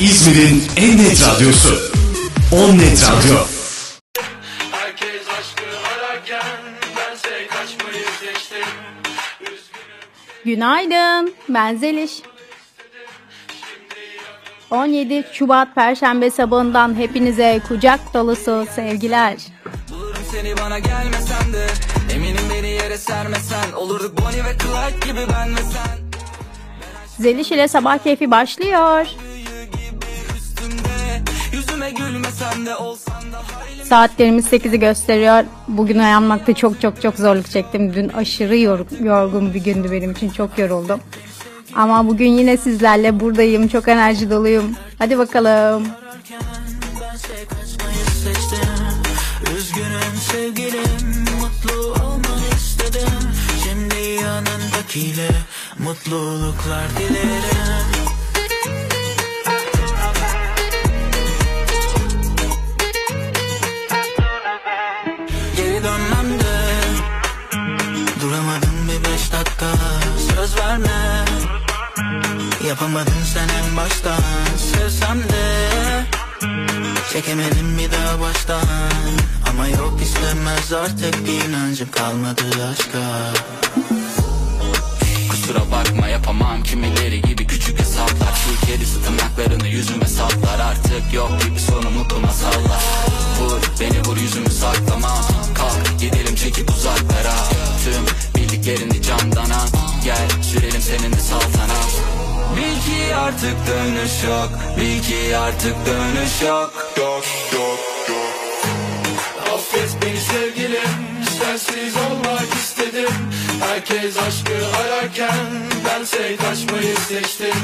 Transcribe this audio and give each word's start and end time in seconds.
İzmir'in 0.00 0.62
en 0.76 0.98
net 0.98 1.28
radyosu. 1.28 1.92
On 2.52 2.78
Net 2.78 3.02
Radyo. 3.02 3.36
Herkes 4.70 5.22
aşkı 5.38 5.64
ararken 5.94 6.56
bense 6.96 7.46
kaçmayı 7.46 8.04
seçtim. 8.20 8.68
Günaydın. 10.44 11.34
Ben 11.48 11.76
Zeliş. 11.76 12.10
17 14.70 15.24
Şubat 15.32 15.74
Perşembe 15.74 16.30
sabahından 16.30 16.98
hepinize 16.98 17.60
kucak 17.68 18.14
dolusu 18.14 18.66
sevgiler. 18.74 19.36
Bulurum 19.90 20.22
seni 20.32 20.56
bana 20.56 20.78
gelmesen 20.78 21.52
de 21.52 21.66
Eminim 22.14 22.44
beni 22.54 22.68
yere 22.70 22.98
sermesen 22.98 23.72
Olurduk 23.76 24.18
Bonnie 24.18 24.44
ve 24.44 24.56
Clyde 24.58 25.06
gibi 25.12 25.20
ben 25.32 25.56
ve 25.56 25.60
sen 25.60 25.98
Zeliş 27.18 27.52
ile 27.52 27.68
sabah 27.68 27.98
keyfi 27.98 28.30
başlıyor. 28.30 29.06
Yüzüme 31.80 31.90
gülmesen 31.90 32.66
de 32.66 32.76
olsan 32.76 33.32
da 33.32 33.42
Saatlerimiz 33.84 34.52
8'i 34.52 34.80
gösteriyor. 34.80 35.44
Bugün 35.68 35.98
uyanmakta 35.98 36.54
çok 36.54 36.80
çok 36.80 37.02
çok 37.02 37.16
zorluk 37.16 37.50
çektim. 37.50 37.94
Dün 37.94 38.08
aşırı 38.08 38.56
yor- 38.56 39.04
yorgun 39.04 39.54
bir 39.54 39.64
gündü 39.64 39.90
benim 39.90 40.10
için. 40.10 40.30
Çok 40.30 40.58
yoruldum. 40.58 41.00
Ama 41.74 42.08
bugün 42.08 42.28
yine 42.28 42.56
sizlerle 42.56 43.20
buradayım. 43.20 43.68
Çok 43.68 43.88
enerji 43.88 44.30
doluyum. 44.30 44.76
Hadi 44.98 45.18
bakalım. 45.18 45.86
Üzgünüm 49.56 50.16
sevgilim 50.32 51.24
Mutlu 51.40 52.04
olmanı 52.04 52.46
istedim 52.56 53.18
Şimdi 53.64 54.22
yanındakiyle 54.24 55.28
Mutluluklar 55.78 56.84
dilerim 56.98 57.99
dakika 69.60 69.84
Söz 70.34 70.56
verme. 70.56 71.24
Yapamadın 72.68 73.22
sen 73.34 73.48
en 73.48 73.76
baştan. 73.76 74.22
Sevsem 74.56 75.18
de 75.18 75.70
Çekemedim 77.12 77.78
bir 77.78 77.92
daha 77.92 78.20
baştan. 78.20 78.62
Ama 79.50 79.68
yok 79.68 80.00
istemez 80.02 80.72
artık 80.72 81.26
bir 81.26 81.48
inancım 81.48 81.90
kalmadı 81.90 82.42
aşka. 82.72 83.32
Kusura 85.30 85.70
bakma 85.72 86.08
yapamam. 86.08 86.62
Kimileri 86.62 87.22
gibi 87.22 87.46
küçük 87.46 87.80
hesaplar. 87.80 88.34
Şu 88.44 88.66
kedisi 88.66 88.96
tırnaklarını 89.04 89.68
yüzüme 89.68 90.06
saplar. 90.06 90.60
Artık 90.60 91.14
yok 91.14 91.30
gibi 91.44 91.60
sonu 91.60 91.90
mutlu 91.90 92.20
masallar 92.20 92.82
Vur 93.40 93.60
beni 93.80 94.02
vur 94.04 94.16
yüzümü 94.16 94.50
saklamam 94.50 95.24
Kalk 95.54 96.00
gidelim 96.00 96.34
çekip 96.34 96.70
uzaklara 96.70 97.34
Tüm 97.84 98.06
bildiklerini 98.36 99.02
camdan 99.02 99.50
al 99.50 99.68
Gel 100.04 100.42
sürelim 100.42 100.82
seninle 100.82 101.20
saltanat 101.20 101.90
Bil 102.56 102.80
ki 102.80 103.14
artık 103.14 103.56
dönüş 103.66 104.24
yok 104.28 104.50
Bil 104.76 105.02
ki 105.02 105.36
artık 105.36 105.74
dönüş 105.86 106.42
yok 106.42 106.92
Yok 106.98 107.24
yok 107.52 107.78
yok. 108.08 108.40
Affet 109.54 110.02
beni 110.02 110.20
sevgilim, 110.20 110.90
sensiz 111.38 111.96
olmak 111.96 112.54
istedim. 112.54 113.10
Herkes 113.60 114.16
aşkı 114.16 114.52
ararken 114.76 115.46
bense 115.84 116.36
kaçmayı 116.36 116.96
seçtim. 116.96 117.60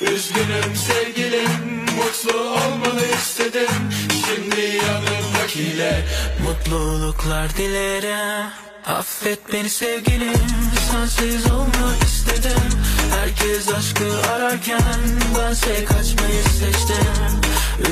Üzgünüm 0.00 0.76
sevgilim, 0.76 1.84
mutlu 1.96 2.40
olmanı 2.40 3.06
istedim. 3.22 3.70
Şimdi 4.26 4.78
yanımdakiyle 4.86 6.04
Mutluluklar 6.44 7.56
dilerim 7.56 8.71
Affet 8.86 9.52
beni 9.52 9.70
sevgilim 9.70 10.34
Sensiz 10.90 11.50
olmak 11.52 12.02
istedim. 12.04 12.68
Herkes 13.10 13.68
aşkı 13.68 14.30
ararken 14.32 14.82
Bense 15.38 15.84
kaçmayı 15.84 16.42
seçtim. 16.42 17.40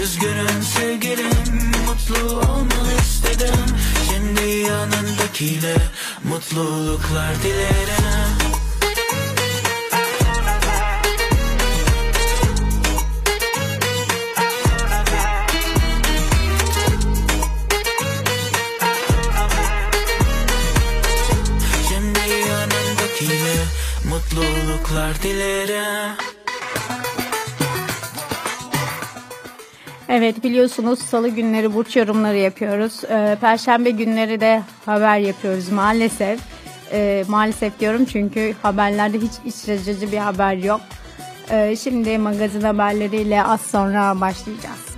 Üzgünüm 0.02 0.62
sevgilim 0.76 1.72
Mutlu 1.86 2.36
olmanı 2.36 2.92
istedim. 3.00 3.64
Şimdi 4.10 4.50
yanındakiyle 4.50 5.76
Mutluluklar 6.24 7.42
dilerim 7.42 8.49
Mutluluklar 24.20 25.22
dilerim 25.22 26.16
Evet 30.08 30.44
biliyorsunuz 30.44 30.98
salı 30.98 31.28
günleri 31.28 31.75
burç 31.75 31.97
yorumları 31.97 32.36
yapıyoruz. 32.36 33.04
Ee, 33.04 33.36
Perşembe 33.41 33.91
günleri 33.91 34.41
de 34.41 34.62
haber 34.86 35.19
yapıyoruz 35.19 35.69
maalesef. 35.69 36.41
Ee, 36.92 37.25
maalesef 37.28 37.80
diyorum 37.80 38.04
çünkü 38.04 38.54
haberlerde 38.62 39.19
hiç 39.19 39.32
iç 39.44 40.12
bir 40.12 40.19
haber 40.19 40.54
yok. 40.54 40.80
Ee, 41.50 41.76
şimdi 41.76 42.19
magazin 42.19 42.62
haberleriyle 42.62 43.44
az 43.44 43.60
sonra 43.60 44.20
başlayacağız. 44.20 44.89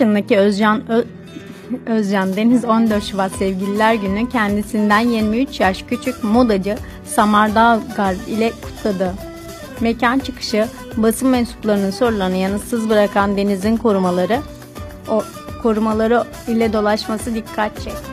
yaşındaki 0.00 0.38
Özcan 0.38 0.90
Ö 0.90 1.04
Özcan 1.86 2.36
Deniz 2.36 2.64
14 2.64 3.04
Şubat 3.04 3.32
Sevgililer 3.32 3.94
Günü 3.94 4.28
kendisinden 4.28 5.00
23 5.00 5.60
yaş 5.60 5.82
küçük 5.82 6.24
modacı 6.24 6.76
Samar 7.04 7.54
Dağgar 7.54 8.14
ile 8.28 8.52
kutladı. 8.62 9.14
Mekan 9.80 10.18
çıkışı 10.18 10.68
basın 10.96 11.28
mensuplarının 11.28 11.90
sorularını 11.90 12.36
yanıtsız 12.36 12.88
bırakan 12.88 13.36
Deniz'in 13.36 13.76
korumaları 13.76 14.40
o 15.08 15.22
korumaları 15.62 16.24
ile 16.48 16.72
dolaşması 16.72 17.34
dikkat 17.34 17.80
çekti. 17.80 18.09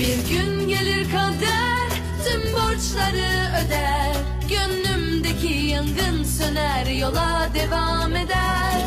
Bir 0.00 0.34
gün 0.34 0.68
gelir 0.68 1.10
kader 1.10 1.88
tüm 2.24 2.52
borçları 2.52 3.50
öder. 3.66 4.16
Gönlümdeki 4.48 5.54
yangın 5.66 6.24
söner 6.24 6.86
yola 6.86 7.48
devam 7.54 8.16
eder. 8.16 8.86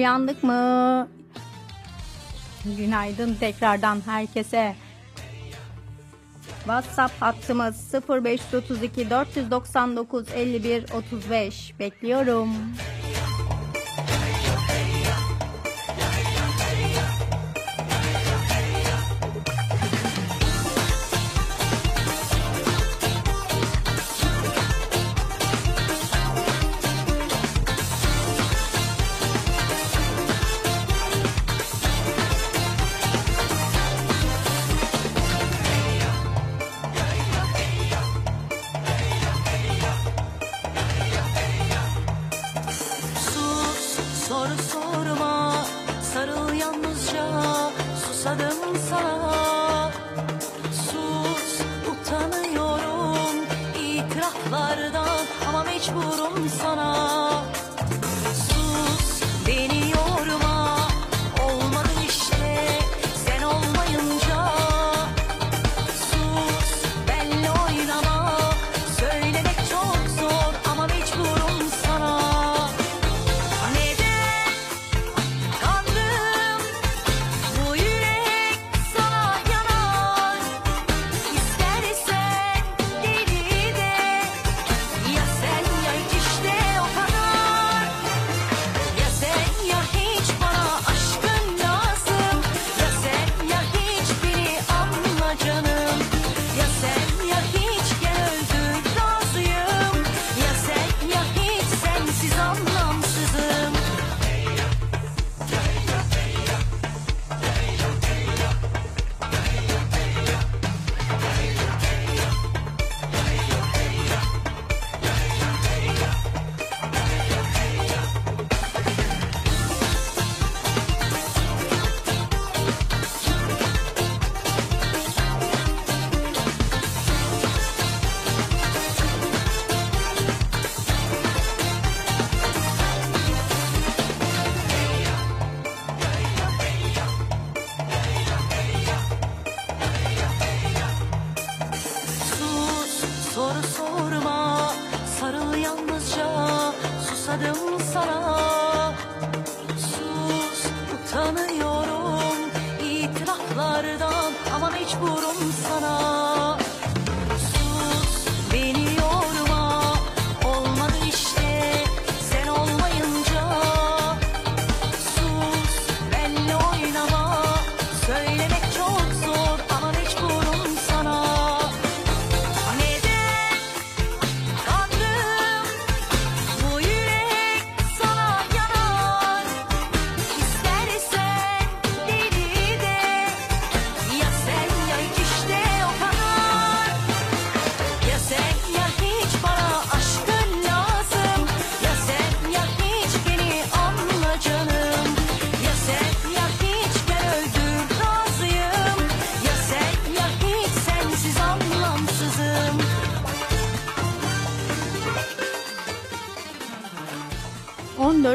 Uyandık 0.00 0.42
mı? 0.42 1.08
Günaydın 2.64 3.34
tekrardan 3.34 4.02
herkese. 4.06 4.74
WhatsApp 6.58 7.22
hattımız 7.22 7.94
0532 8.08 9.10
499 9.10 10.24
51 10.34 10.84
35 10.92 11.74
bekliyorum. 11.78 12.48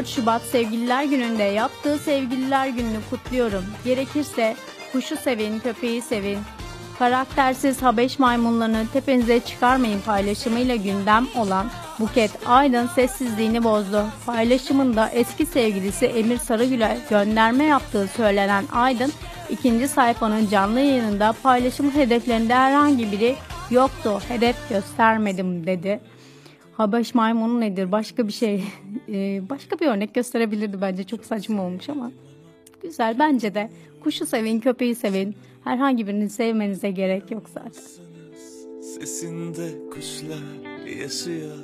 14 0.06 0.08
Şubat 0.08 0.42
Sevgililer 0.42 1.04
Günü'nde 1.04 1.42
yaptığı 1.42 1.98
Sevgililer 1.98 2.68
Günü'nü 2.68 2.98
kutluyorum. 3.10 3.64
Gerekirse 3.84 4.56
kuşu 4.92 5.16
sevin, 5.16 5.58
köpeği 5.58 6.02
sevin. 6.02 6.38
Karaktersiz 6.98 7.82
Habeş 7.82 8.18
maymunlarını 8.18 8.86
tepenize 8.92 9.40
çıkarmayın 9.40 10.00
paylaşımıyla 10.00 10.76
gündem 10.76 11.26
olan 11.36 11.66
Buket 12.00 12.30
Aydın 12.46 12.86
sessizliğini 12.86 13.64
bozdu. 13.64 14.04
Paylaşımında 14.26 15.08
eski 15.08 15.46
sevgilisi 15.46 16.06
Emir 16.06 16.38
Sarıgül'e 16.38 16.98
gönderme 17.10 17.64
yaptığı 17.64 18.08
söylenen 18.08 18.64
Aydın, 18.72 19.12
ikinci 19.50 19.88
sayfanın 19.88 20.48
canlı 20.48 20.80
yayınında 20.80 21.34
paylaşım 21.42 21.90
hedeflerinde 21.90 22.54
herhangi 22.54 23.12
biri 23.12 23.36
yoktu, 23.70 24.20
hedef 24.28 24.68
göstermedim 24.68 25.66
dedi. 25.66 26.00
Habeş 26.76 27.14
maymunu 27.14 27.60
nedir? 27.60 27.92
Başka 27.92 28.28
bir 28.28 28.32
şey, 28.32 28.64
Ee, 29.08 29.42
başka 29.50 29.78
bir 29.78 29.86
örnek 29.86 30.14
gösterebilirdi 30.14 30.80
bence. 30.80 31.04
Çok 31.04 31.24
saçma 31.24 31.62
olmuş 31.62 31.88
ama 31.88 32.12
güzel 32.82 33.18
bence 33.18 33.54
de. 33.54 33.70
Kuşu 34.00 34.26
sevin, 34.26 34.60
köpeği 34.60 34.94
sevin. 34.94 35.34
Herhangi 35.64 36.06
birini 36.06 36.30
sevmenize 36.30 36.90
gerek 36.90 37.30
yok 37.30 37.42
zaten. 37.54 37.82
Sesinde 38.82 39.90
kuşlar 39.90 40.86
yaşıyor 41.00 41.56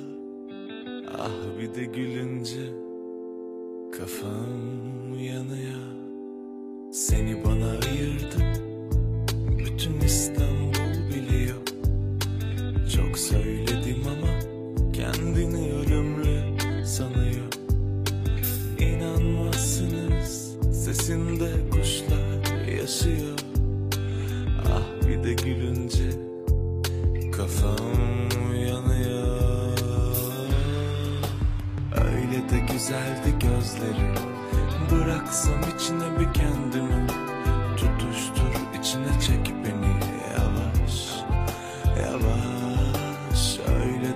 Ah 1.19 1.59
bir 1.59 1.75
de 1.75 1.85
gülünce 1.85 2.73
Kafam 3.97 5.19
yanıyor 5.19 5.93
Seni 6.91 7.45
bana 7.45 7.69
ayırdı 7.69 8.61
Bütün 9.59 9.99
İstanbul 10.05 11.09
biliyor 11.09 11.61
Çok 12.95 13.17
söyledim 13.17 14.02
Kendini 15.03 15.73
ölümlü 15.73 16.59
sanıyor. 16.85 17.53
İnanmazsınız 18.79 20.55
Sesinde 20.83 21.51
kuşlar 21.71 22.67
yaşıyor. 22.77 23.39
Ah 24.65 25.07
bir 25.07 25.23
de 25.23 25.33
gülünce 25.33 26.09
Kafam 27.31 28.29
yanıyor 28.55 29.77
Öyle 31.95 32.49
de 32.49 32.73
güzeldi 32.73 33.35
gözleri 33.39 34.13
Bıraksam 34.91 35.61
içine 35.75 36.19
bir 36.19 36.33
kendimi 36.33 37.07
Tutuştur 37.77 38.79
içine 38.79 39.21
çek 39.27 39.42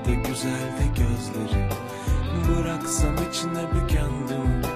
de 0.07 0.13
güzeldi 0.13 0.91
gözleri 0.97 1.69
Bıraksam 2.47 3.15
içine 3.29 3.63
bir 3.73 3.87
kendimi 3.87 4.66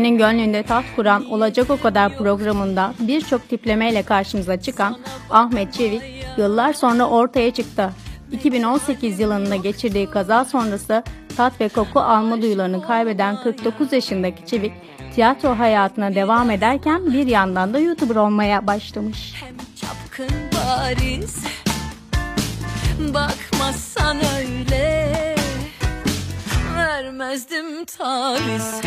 Türkiye'nin 0.00 0.18
gönlünde 0.18 0.62
taht 0.62 0.84
kuran 0.96 1.30
Olacak 1.30 1.70
O 1.70 1.76
Kadar 1.76 2.16
programında 2.16 2.94
birçok 3.00 3.48
tiplemeyle 3.48 4.02
karşımıza 4.02 4.60
çıkan 4.60 4.98
Ahmet 5.30 5.72
Çevik 5.72 6.02
yıllar 6.36 6.72
sonra 6.72 7.04
ortaya 7.08 7.54
çıktı. 7.54 7.90
2018 8.32 9.20
yılında 9.20 9.56
geçirdiği 9.56 10.10
kaza 10.10 10.44
sonrası 10.44 11.02
tat 11.36 11.60
ve 11.60 11.68
koku 11.68 12.00
alma 12.00 12.42
duyularını 12.42 12.86
kaybeden 12.86 13.36
49 13.42 13.92
yaşındaki 13.92 14.46
Çevik 14.46 14.72
tiyatro 15.14 15.58
hayatına 15.58 16.14
devam 16.14 16.50
ederken 16.50 17.12
bir 17.12 17.26
yandan 17.26 17.74
da 17.74 17.78
YouTuber 17.78 18.16
olmaya 18.16 18.66
başlamış. 18.66 19.34
Hem 19.40 19.56
bariz 20.52 21.44
Bakmazsan 23.14 24.16
öyle 24.16 25.34
Vermezdim 26.76 27.84
taviz 27.84 28.80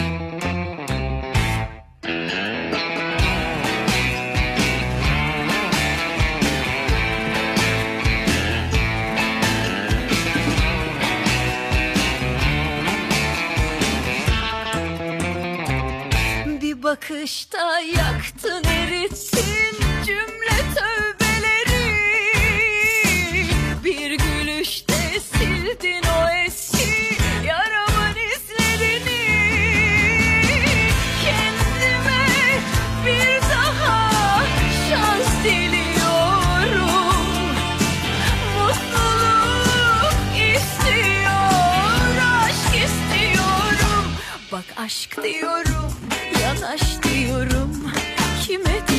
bakışta 16.93 17.79
yaktın 17.79 18.63
erittin 18.63 19.75
cümle 20.05 20.59
tövbeleri. 20.75 21.85
Bir 23.83 24.11
gülüşte 24.11 25.19
sildin 25.19 26.03
o 26.03 26.29
eski 26.45 27.15
yaramın 27.47 28.15
izlerini. 28.15 29.23
Kendime 31.23 32.25
bir 33.05 33.41
daha 33.41 34.41
şans 34.89 35.43
diliyorum. 35.43 36.85
Mutluluk 38.57 40.19
istiyor, 40.55 42.15
aşk 42.43 42.75
istiyorum. 42.85 44.05
Bak 44.51 44.65
aşk 44.77 45.23
diyorum 45.23 45.72
Kime 48.53 48.92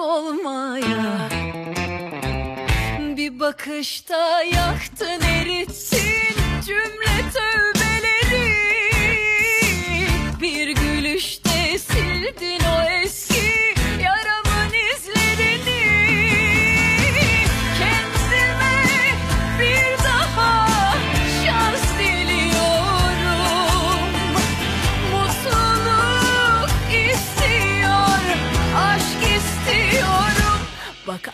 olmaya. 0.00 1.28
Bir 3.16 3.40
bakışta 3.40 4.42
yaktın 4.42 5.20
erittin 5.20 6.36
cümle 6.66 7.30
tövbeleri. 7.34 8.60
Bir 10.40 10.68
gülüşte 10.68 11.78
sildin 11.78 12.59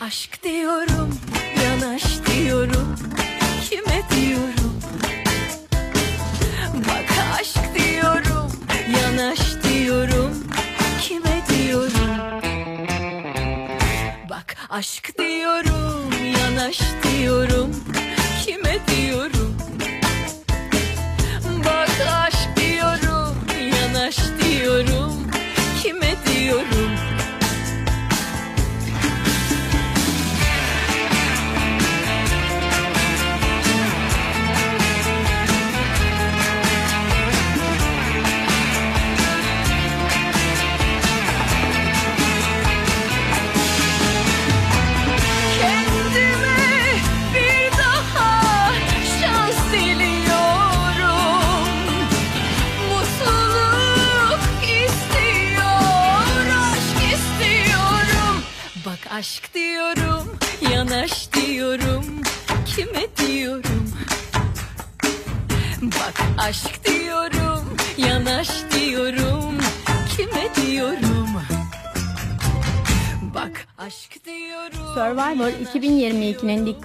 Bak 0.06 0.42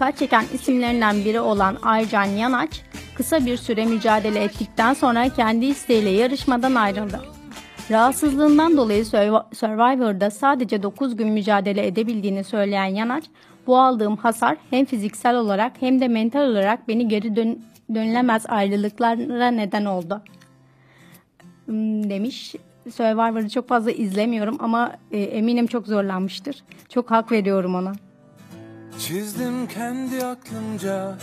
dikkat 0.01 0.17
çeken 0.17 0.45
isimlerinden 0.53 1.25
biri 1.25 1.39
olan 1.39 1.77
Aycan 1.83 2.25
Yanaç, 2.25 2.81
kısa 3.15 3.45
bir 3.45 3.57
süre 3.57 3.85
mücadele 3.85 4.43
ettikten 4.43 4.93
sonra 4.93 5.29
kendi 5.29 5.65
isteğiyle 5.65 6.09
yarışmadan 6.09 6.75
ayrıldı. 6.75 7.19
Rahatsızlığından 7.91 8.77
dolayı 8.77 9.03
Survi- 9.03 9.55
Survivor'da 9.55 10.31
sadece 10.31 10.83
9 10.83 11.15
gün 11.15 11.29
mücadele 11.29 11.87
edebildiğini 11.87 12.43
söyleyen 12.43 12.85
Yanaç, 12.85 13.23
bu 13.67 13.77
aldığım 13.79 14.15
hasar 14.17 14.57
hem 14.69 14.85
fiziksel 14.85 15.35
olarak 15.35 15.71
hem 15.79 16.01
de 16.01 16.07
mental 16.07 16.41
olarak 16.41 16.87
beni 16.87 17.07
geri 17.07 17.35
dön- 17.35 17.59
dönülemez 17.95 18.45
ayrılıklara 18.49 19.51
neden 19.51 19.85
oldu 19.85 20.21
Hmm, 21.65 22.09
demiş. 22.09 22.55
Survivor'ı 22.95 23.49
çok 23.49 23.67
fazla 23.69 23.91
izlemiyorum 23.91 24.57
ama 24.59 24.91
e, 25.11 25.19
eminim 25.19 25.67
çok 25.67 25.87
zorlanmıştır. 25.87 26.63
Çok 26.89 27.11
hak 27.11 27.31
veriyorum 27.31 27.75
ona. 27.75 27.93
Çizdim 28.99 29.67
kendi 29.67 30.25
aklımca 30.25 31.17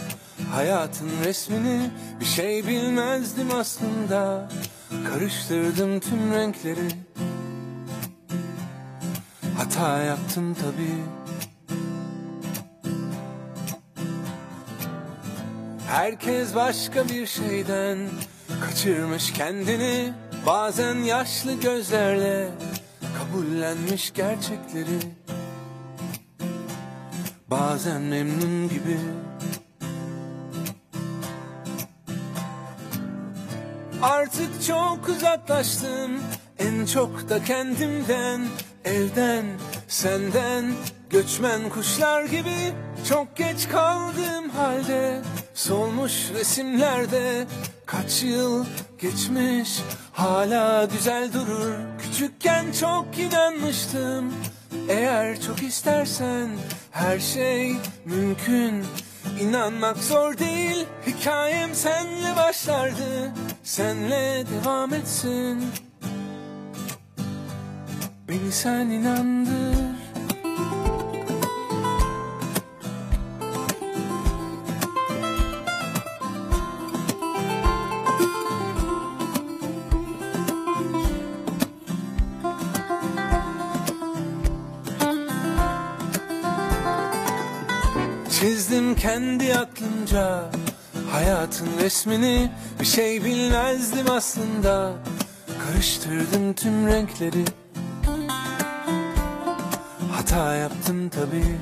hayatın 0.53 1.11
resmini. 1.25 1.91
Bir 2.21 2.25
şey 2.25 2.67
bilmezdim 2.67 3.55
aslında. 3.55 4.49
Karıştırdım 5.13 6.01
tüm 6.01 6.33
renkleri. 6.33 6.89
Hata 9.57 9.99
yaptım 9.99 10.55
tabii. 10.55 11.05
Herkes 15.89 16.55
başka 16.55 17.09
bir 17.09 17.27
şeyden 17.27 17.99
Kaçırmış 18.61 19.33
kendini. 19.33 20.13
Bazen 20.47 20.95
yaşlı 20.95 21.61
gözlerle 21.61 22.49
Kabullenmiş 23.19 24.13
gerçekleri 24.13 24.99
Bazen 27.51 28.03
memnun 28.03 28.69
gibi. 28.69 28.99
Artık 34.03 34.63
çok 34.67 35.09
uzaklaştım. 35.09 36.21
En 36.59 36.87
çok 36.87 37.29
da 37.29 37.45
kendimden 37.45 38.41
Evden 38.85 39.45
Senden. 39.89 40.73
Göçmen 41.11 41.69
kuşlar 41.69 42.25
gibi 42.25 42.73
çok 43.09 43.37
geç 43.37 43.69
kaldığım 43.69 44.51
halde. 44.51 45.23
Solmuş 45.55 46.31
resimlerde 46.35 47.47
kaç 47.87 48.23
yıl 48.23 48.65
geçmiş 49.01 49.81
Hala 50.13 50.85
güzel 50.85 51.33
durur. 51.33 51.75
Küçükken 51.99 52.73
çok 52.81 53.19
inanmıştım. 53.19 54.35
Eğer 54.89 55.41
çok 55.41 55.63
istersen 55.63 56.49
her 56.91 57.19
şey 57.19 57.77
mümkün. 58.05 58.85
İnanmak 59.41 59.97
zor 59.97 60.39
değil. 60.39 60.87
Hikayem 61.07 61.75
senle 61.75 62.37
başlardı. 62.37 63.33
Senle 63.63 64.45
devam 64.47 64.95
etsin. 64.95 65.65
Beni 68.29 68.53
sen 68.53 68.91
inandır 68.91 69.88
kendi 88.99 89.55
aklımca 89.55 90.45
Hayatın 91.11 91.69
resmini 91.81 92.51
Bir 92.81 92.85
şey 92.85 93.25
bilmezdim 93.25 94.11
aslında. 94.11 94.93
Karıştırdım 95.67 96.55
tüm 96.55 96.87
renkleri. 96.87 97.45
Hata 100.13 100.55
yaptım 100.55 101.09
tabii. 101.09 101.59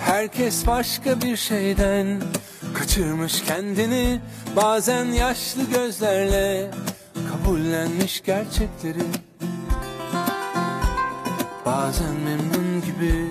Herkes 0.00 0.66
başka 0.66 1.20
bir 1.20 1.36
şeyden 1.36 2.22
Kaçırmış 2.74 3.42
kendini. 3.42 4.20
Bazen 4.56 5.04
yaşlı 5.04 5.62
gözlerle 5.70 6.70
Kabullenmiş 7.30 8.22
gerçekleri 8.22 9.02
Bazen 11.66 12.14
memnun 12.14 12.82
gibi. 12.82 13.26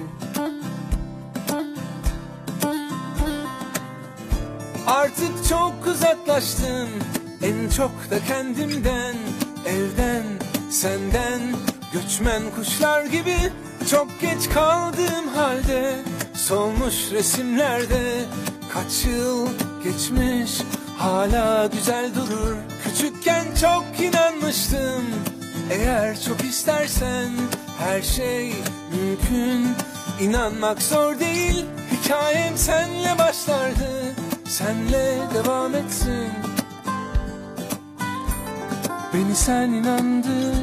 Artık 4.87 5.47
çok 5.49 5.87
uzaklaştım. 5.87 6.89
En 7.41 7.69
çok 7.69 7.91
da 8.11 8.19
kendimden 8.27 9.15
Evden, 9.67 10.23
senden. 10.69 11.41
Göçmen 11.93 12.41
kuşlar 12.55 13.05
gibi 13.05 13.35
Çok 13.89 14.07
geç 14.21 14.49
kaldığım 14.53 15.27
halde 15.35 15.95
Solmuş 16.33 17.11
resimlerde 17.11 18.25
Kaç 18.73 19.05
yıl 19.05 19.47
geçmiş 19.83 20.61
Hala 21.03 21.65
güzel 21.65 22.11
durur. 22.15 22.55
Küçükken 22.83 23.45
çok 23.61 23.85
inanmıştım. 23.99 25.03
Eğer 25.71 26.21
çok 26.21 26.43
istersen 26.43 27.29
her 27.83 28.01
şey 28.01 28.53
mümkün. 28.91 29.67
İnanmak 30.21 30.81
zor 30.81 31.19
değil. 31.19 31.65
Hikayem 31.91 32.57
senle 32.57 33.17
başlardı. 33.19 34.15
Senle 34.47 35.17
devam 35.33 35.75
etsin. 35.75 36.29
Beni 39.13 39.35
sen 39.35 39.69
inandır. 39.69 40.55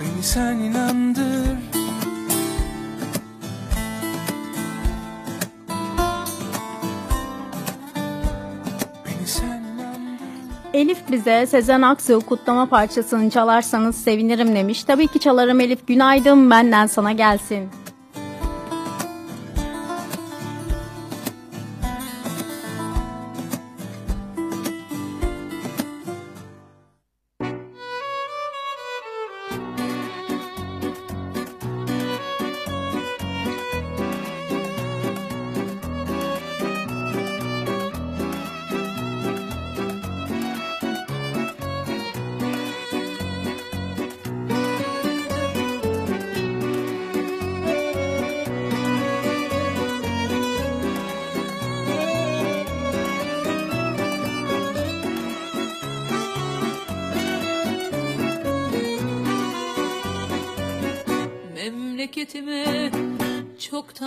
Beni 0.00 0.22
sen 0.22 0.56
inandır 0.58 0.97
Elif 10.98 11.12
bize 11.12 11.46
Sezen 11.46 11.82
Aksu 11.82 12.20
kutlama 12.20 12.66
parçasını 12.66 13.30
çalarsanız 13.30 13.96
sevinirim 13.96 14.54
demiş. 14.54 14.84
Tabii 14.84 15.06
ki 15.06 15.20
çalarım 15.20 15.60
Elif. 15.60 15.86
Günaydın 15.86 16.50
benden 16.50 16.86
sana 16.86 17.12
gelsin. 17.12 17.68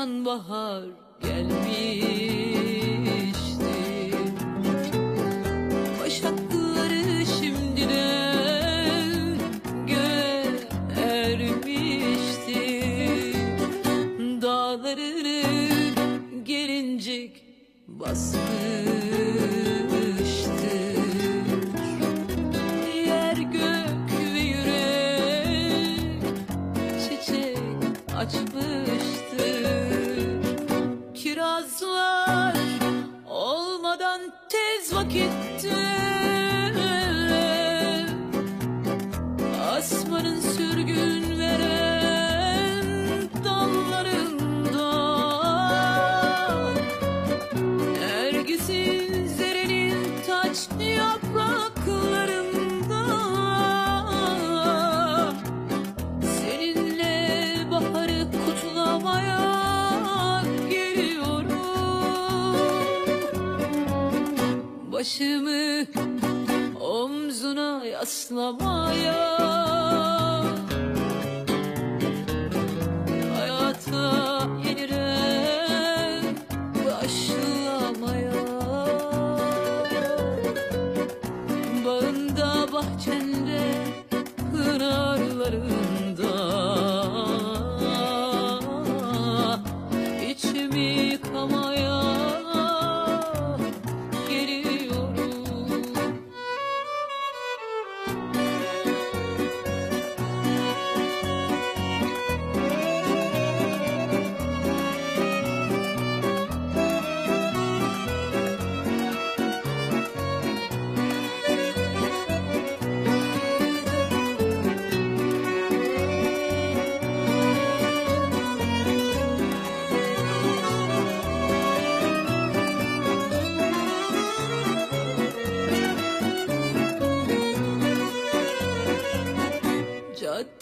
Çoktan 0.01 0.25
bahar 0.25 0.83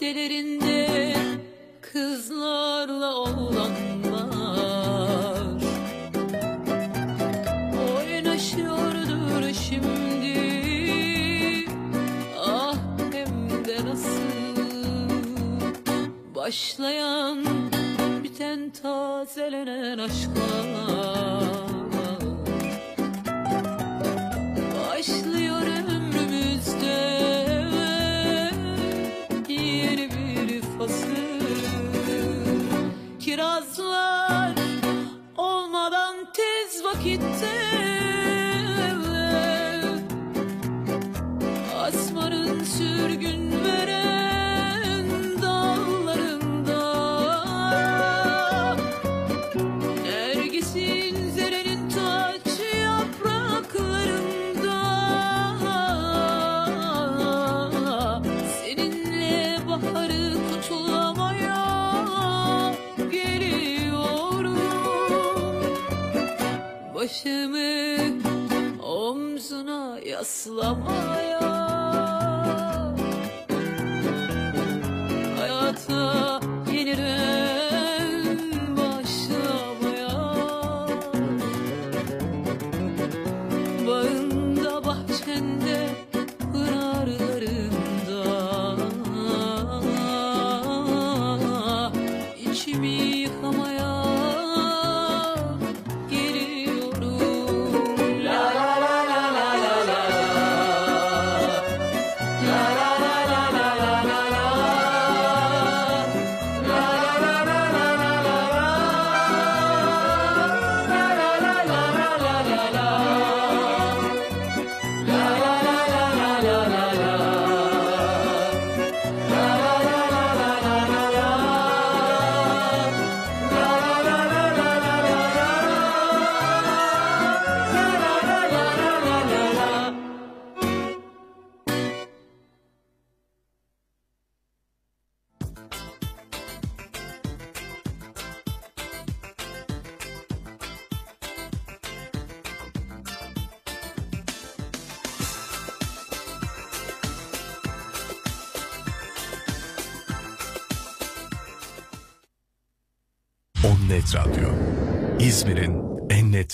caddelerinde 0.00 0.59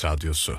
radyosu. 0.07 0.59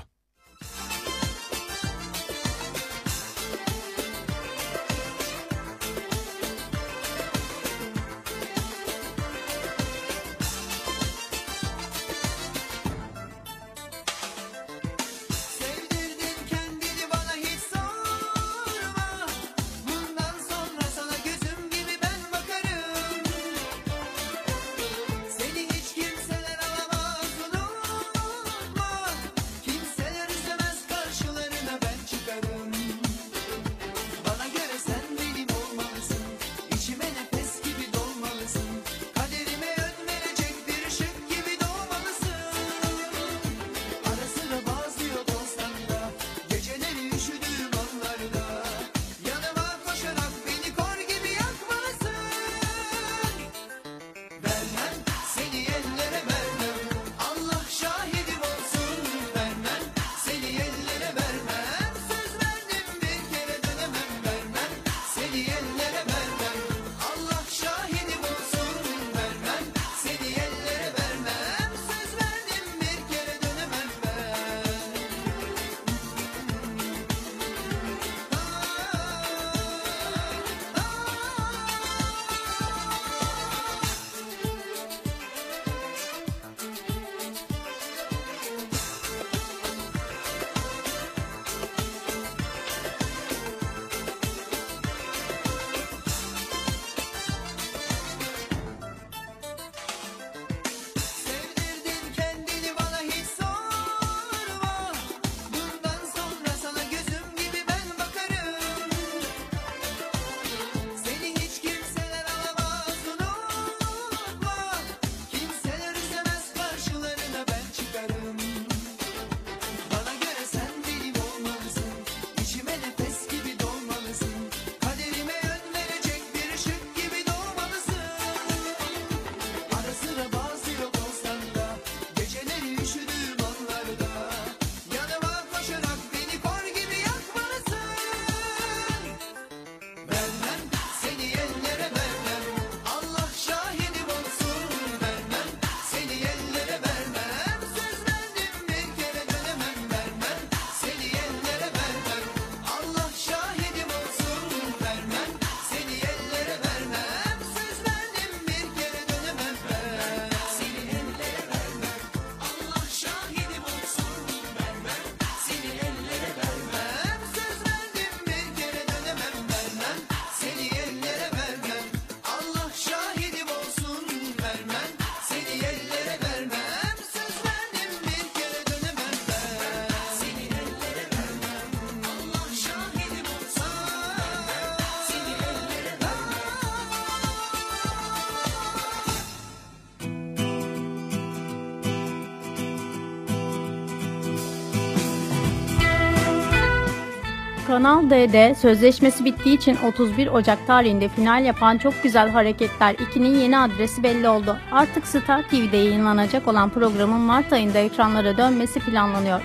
Kanal 197.78 198.10
D'de 198.10 198.54
sözleşmesi 198.54 199.24
bittiği 199.24 199.56
için 199.56 199.76
31 199.88 200.26
Ocak 200.26 200.66
tarihinde 200.66 201.08
final 201.08 201.44
yapan 201.44 201.78
Çok 201.78 202.02
Güzel 202.02 202.30
Hareketler 202.30 202.94
2'nin 202.94 203.40
yeni 203.40 203.58
adresi 203.58 204.02
belli 204.02 204.28
oldu. 204.28 204.58
Artık 204.72 205.06
Star 205.06 205.42
TV'de 205.42 205.76
yayınlanacak 205.76 206.48
olan 206.48 206.70
programın 206.70 207.20
Mart 207.20 207.52
ayında 207.52 207.78
ekranlara 207.78 208.36
dönmesi 208.36 208.80
planlanıyor. 208.80 209.40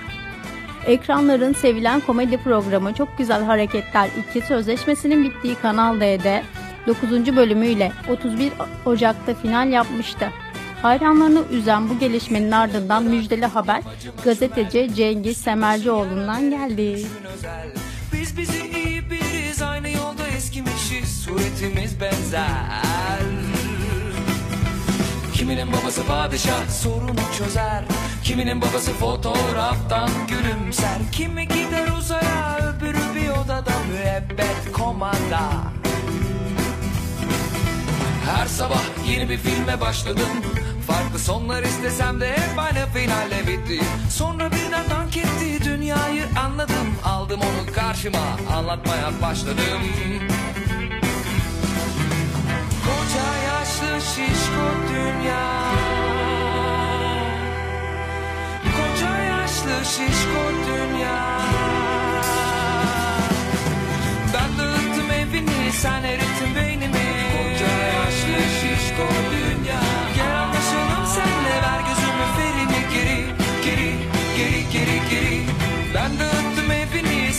Ekranların 0.86 1.52
sevilen 1.52 2.00
komedi 2.00 2.38
programı 2.38 2.94
Çok 2.94 3.18
Güzel 3.18 3.44
Hareketler 3.44 4.08
2 4.30 4.46
sözleşmesinin 4.46 5.24
bittiği 5.24 5.54
Kanal 5.54 6.00
D'de 6.00 6.42
9. 6.86 7.36
bölümüyle 7.36 7.92
31 8.08 8.52
Ocak'ta 8.86 9.34
final 9.34 9.68
yapmıştı. 9.68 10.26
Hayranlarını 10.82 11.42
üzen 11.50 11.90
bu 11.90 11.98
gelişmenin 11.98 12.50
ardından 12.50 13.04
müjdeli 13.04 13.46
haber 13.46 13.82
gazeteci 14.24 14.94
Cengiz 14.94 15.36
Semercioğlu'ndan 15.36 16.50
geldi. 16.50 17.06
Biz 18.36 18.48
bizi 18.48 18.66
iyi 18.78 19.10
biliriz 19.10 19.62
aynı 19.62 19.88
yolda 19.88 20.26
eskimişiz. 20.26 21.22
Suretimiz 21.24 22.00
benzer. 22.00 23.22
Kiminin 25.34 25.72
babası 25.72 26.06
padişah? 26.06 26.68
Sorunu 26.68 27.20
çözer. 27.38 27.84
Kiminin 28.24 28.60
babası 28.60 28.92
fotoğraftan 28.92 30.10
gülümser. 30.28 30.98
Kimi 31.12 31.48
gider 31.48 31.88
uzaya 31.98 32.58
öbürü 32.58 33.14
bir 33.14 33.28
odada 33.28 33.72
müebbet 33.88 34.72
komanda. 34.72 35.50
Her 38.26 38.46
sabah 38.46 38.82
yeni 39.08 39.28
bir 39.28 39.38
filme 39.38 39.80
başladım. 39.80 40.28
Farklı 40.86 41.18
sonlar 41.18 41.62
istesem 41.62 42.20
de 42.20 42.32
hep 42.32 42.58
aynı 42.58 42.86
finalle 42.86 43.46
bitti. 43.46 43.80
Sonra 44.10 44.50
birden 44.52 44.90
dank 44.90 45.16
etti. 45.16 45.64
Dünyayı 45.64 46.24
anladım 46.44 46.94
Aldım 47.24 47.40
onu 47.40 47.74
karşıma. 47.74 48.18
Anlatmaya 48.56 49.22
başladım. 49.22 49.82
Koca 52.84 53.36
yaşlı 53.48 54.00
şişko 54.00 54.66
dünya. 54.92 55.62
Koca 58.76 59.16
yaşlı 59.18 59.84
şişko 59.84 60.42
dünya. 60.68 61.40
Ben 64.34 64.58
dağıttım 64.58 65.10
evini 65.10 65.72
sen 65.72 66.02
erittin 66.02 66.54
beynimi. 66.56 67.08
Koca 67.32 67.72
yaşlı 67.86 68.40
şişko 68.60 69.08
dünya. 69.32 69.80
Gel 70.16 70.40
anlaşalım 70.40 71.06
senle 71.14 71.56
ver 71.62 71.80
gözümün 71.88 72.30
ferini. 72.36 72.94
Geri 72.94 73.26
Geri 73.64 73.92
geri 74.36 74.70
geri 74.72 75.10
geri. 75.10 75.40
Ben 75.94 76.18
dağıttım 76.18 76.33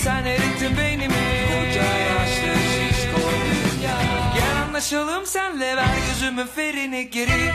sen 0.06 0.26
erittin 0.26 0.78
beynimi. 0.78 1.14
Koca 1.48 1.84
yaşlı 1.84 2.56
şişko 2.72 3.22
dünya. 3.46 3.98
Gel 4.36 4.64
anlaşalım 4.68 5.26
senle 5.26 5.78
ver 5.78 5.98
gözümün 6.08 6.48
ferini 6.48 7.10
geri 7.10 7.52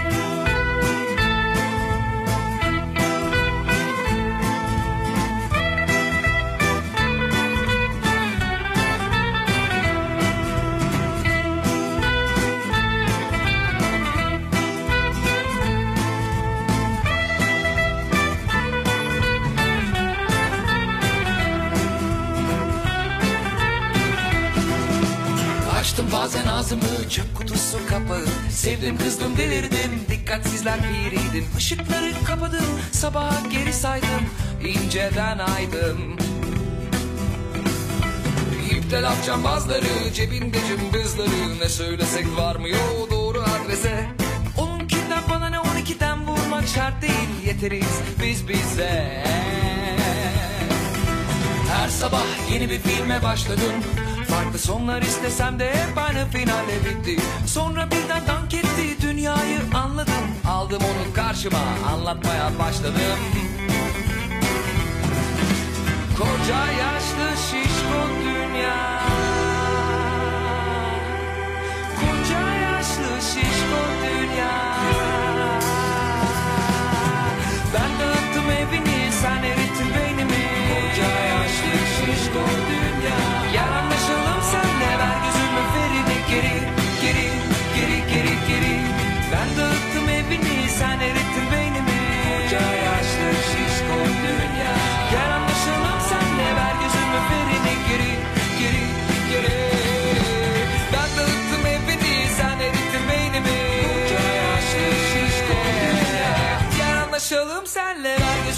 ağzımı 26.71 27.09
çöp 27.11 27.37
kutusu 27.37 27.79
kapağı. 27.89 28.27
Sevdim 28.51 28.99
kızdım 28.99 29.37
delirdim. 29.37 30.05
Dikkatsizler 30.11 30.79
biriydim. 30.79 31.45
Işıkları 31.59 32.13
kapadım. 32.27 32.65
Sabaha 32.93 33.49
geri 33.51 33.73
saydım. 33.73 34.27
İnceden 34.65 35.39
aydım. 35.39 36.17
İpte 38.71 39.03
laf 39.03 39.27
cambazları 39.27 40.13
cebinde 40.15 40.59
cımbızları. 40.69 41.59
Ne 41.61 41.69
söylesek 41.69 42.37
varmıyor 42.37 43.11
doğru 43.11 43.43
adrese. 43.43 44.07
Onunkinden 44.59 45.23
bana 45.31 45.49
ne? 45.49 45.61
On 45.61 45.77
ikiden 45.77 46.27
vurmak 46.27 46.69
şart 46.69 47.03
değil. 47.03 47.47
Yeteriz 47.47 48.01
biz 48.23 48.49
bize. 48.49 49.25
Her 51.73 51.89
sabah 51.89 52.53
yeni 52.53 52.71
bir 52.71 52.79
filme 52.79 53.23
başladım 53.23 53.73
Farklı 54.51 54.67
sonlar 54.67 55.03
istesem 55.03 55.59
de 55.59 55.71
hep 55.71 55.99
aynı 55.99 56.29
finalle 56.31 56.85
bitti. 56.85 57.23
Sonra 57.47 57.87
birden 57.87 58.27
dank 58.27 58.55
etti 58.55 59.03
dünyayı 59.03 59.59
anladım. 59.75 60.15
Aldım 60.49 60.83
onu 60.83 61.15
karşıma 61.15 61.59
anlatmaya 61.93 62.59
başladım. 62.59 62.95
Koca 66.19 66.67
yaşlı 66.73 67.37
şişko 67.37 68.03
dünya. 68.25 69.01
Koca 72.01 72.53
yaşlı 72.55 73.23
şişko 73.23 73.83
dünya 74.03 75.20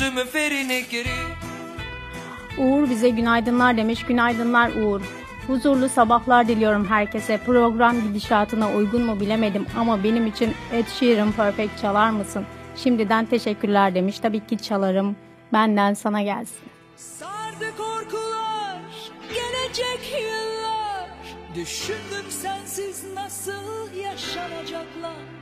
gözümün 0.03 0.27
ferini 0.27 0.85
geri 0.91 1.09
Uğur 2.59 2.91
bize 2.91 3.09
günaydınlar 3.09 3.77
demiş. 3.77 4.05
Günaydınlar 4.07 4.71
Uğur. 4.71 5.01
Huzurlu 5.47 5.89
sabahlar 5.89 6.49
diliyorum 6.49 6.87
herkese. 6.87 7.39
Program 7.39 8.01
gidişatına 8.01 8.73
uygun 8.73 9.03
mu 9.03 9.21
bilemedim 9.21 9.67
ama 9.79 10.05
benim 10.05 10.27
için 10.27 10.55
Ed 10.73 10.87
Sheeran 10.87 11.33
Perfect 11.33 11.81
çalar 11.81 12.11
mısın? 12.11 12.47
Şimdiden 12.77 13.27
teşekkürler 13.27 13.95
demiş. 13.95 14.19
Tabii 14.19 14.47
ki 14.47 14.59
çalarım. 14.59 15.17
Benden 15.53 15.95
sana 15.95 16.23
gelsin. 16.23 16.63
Sardı 16.97 17.77
korkular 17.77 18.79
gelecek 19.29 20.21
yıllar 20.21 21.09
Düşündüm 21.55 22.31
sensiz 22.31 23.05
nasıl 23.15 23.95
yaşanacaklar 24.03 25.42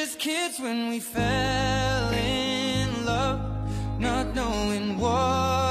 Just 0.00 0.20
kids 0.20 0.60
when 0.60 0.90
we 0.90 1.00
fell 1.00 2.12
in 2.12 3.04
love, 3.04 3.40
not 3.98 4.32
knowing 4.32 4.96
what 4.96 5.67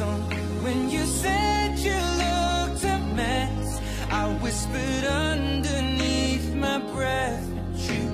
When 0.00 0.88
you 0.88 1.04
said 1.04 1.78
you 1.78 1.92
looked 1.92 2.84
a 2.84 2.98
mess, 3.14 3.80
I 4.10 4.28
whispered 4.40 5.04
underneath 5.04 6.54
my 6.54 6.78
breath, 6.78 7.46
you 7.74 8.08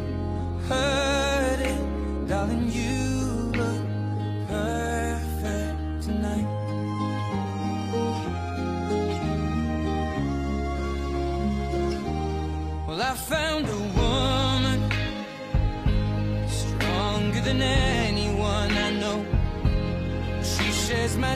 heard 0.69 1.61
it, 1.61 2.27
darling. 2.27 2.73
You 2.73 3.53
look 3.61 3.87
perfect 4.49 6.03
tonight. 6.03 6.49
Well, 12.89 13.01
I 13.01 13.15
found 13.15 13.69
a 13.69 13.81
woman 14.01 14.91
stronger 16.49 17.41
than 17.43 17.63
anyone 17.63 17.86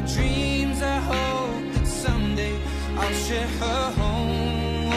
dreams. 0.07 0.82
I 0.82 0.98
hope 1.12 1.72
that 1.74 1.86
someday 1.86 2.57
I'll 2.96 3.14
share 3.26 3.46
her 3.46 3.92
home. 4.01 4.88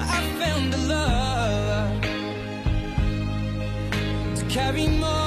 I 0.00 0.20
found 0.40 0.74
a 0.74 0.76
love 0.94 2.00
to 4.38 4.44
carry 4.46 4.86
more 4.88 5.21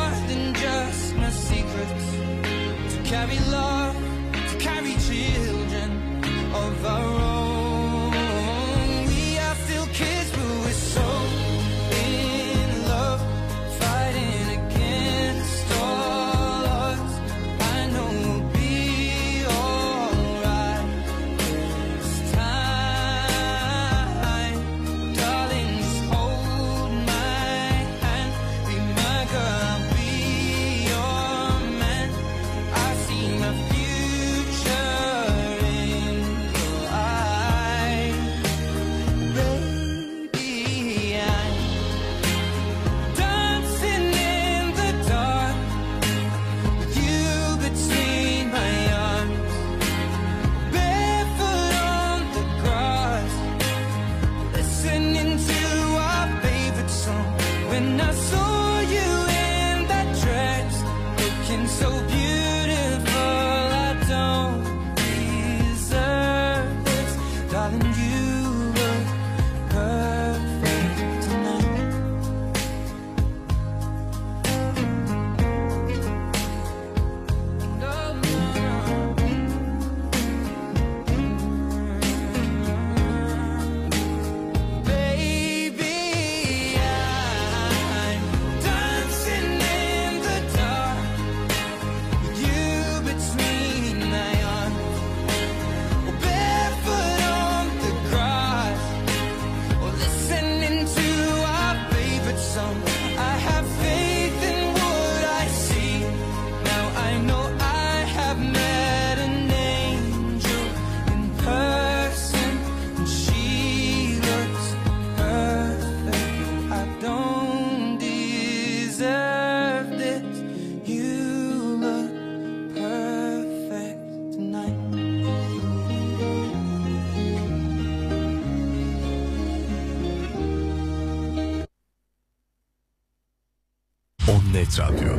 Net 134.75 134.81
Radyo. 134.81 135.13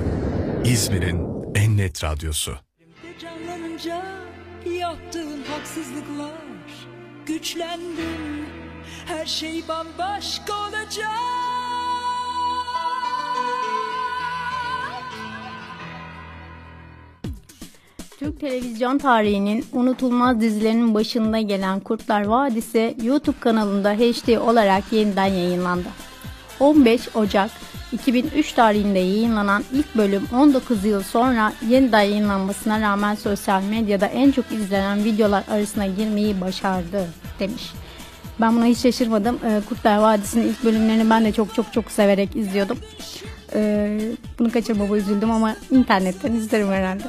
İzmir'in 0.65 1.21
en 1.55 1.77
net 1.77 2.05
radyosu. 2.05 2.57
Canlanınca 3.23 4.03
yaptığın 4.81 5.43
haksızlıklar 5.51 6.31
Güçlendim 7.27 8.47
her 9.07 9.27
şey 9.27 9.65
bambaşka 9.69 10.53
olacak 10.53 11.11
Türk 18.19 18.41
televizyon 18.41 18.99
tarihinin 18.99 19.65
unutulmaz 19.73 20.41
dizilerinin 20.41 20.95
başında 20.95 21.41
gelen 21.41 21.81
Kurtlar 21.81 22.25
Vadisi 22.25 22.97
YouTube 23.03 23.41
kanalında 23.41 23.93
HD 23.93 24.37
olarak 24.37 24.93
yeniden 24.93 25.27
yayınlandı. 25.27 25.89
15 26.61 27.17
Ocak 27.17 27.51
2003 27.93 28.53
tarihinde 28.53 28.99
yayınlanan 28.99 29.65
ilk 29.73 29.97
bölüm 29.97 30.29
19 30.35 30.85
yıl 30.85 31.03
sonra 31.03 31.53
yeniden 31.69 32.01
yayınlanmasına 32.01 32.81
rağmen 32.81 33.15
sosyal 33.15 33.63
medyada 33.63 34.07
en 34.07 34.31
çok 34.31 34.53
izlenen 34.53 35.05
videolar 35.05 35.45
arasına 35.51 35.87
girmeyi 35.87 36.41
başardı 36.41 37.07
demiş. 37.41 37.73
Ben 38.41 38.57
buna 38.57 38.65
hiç 38.65 38.79
şaşırmadım. 38.79 39.39
Ee, 39.45 39.61
Kurtlar 39.69 39.99
Vadisi'nin 39.99 40.49
ilk 40.49 40.65
bölümlerini 40.65 41.11
ben 41.11 41.25
de 41.25 41.33
çok 41.33 41.55
çok 41.55 41.73
çok 41.73 41.91
severek 41.91 42.37
izliyordum. 42.37 42.79
Ee, 43.55 44.01
bunu 44.39 44.53
kaçırmama 44.53 44.97
üzüldüm 44.97 45.31
ama 45.31 45.57
internetten 45.71 46.33
izlerim 46.33 46.69
herhalde. 46.69 47.05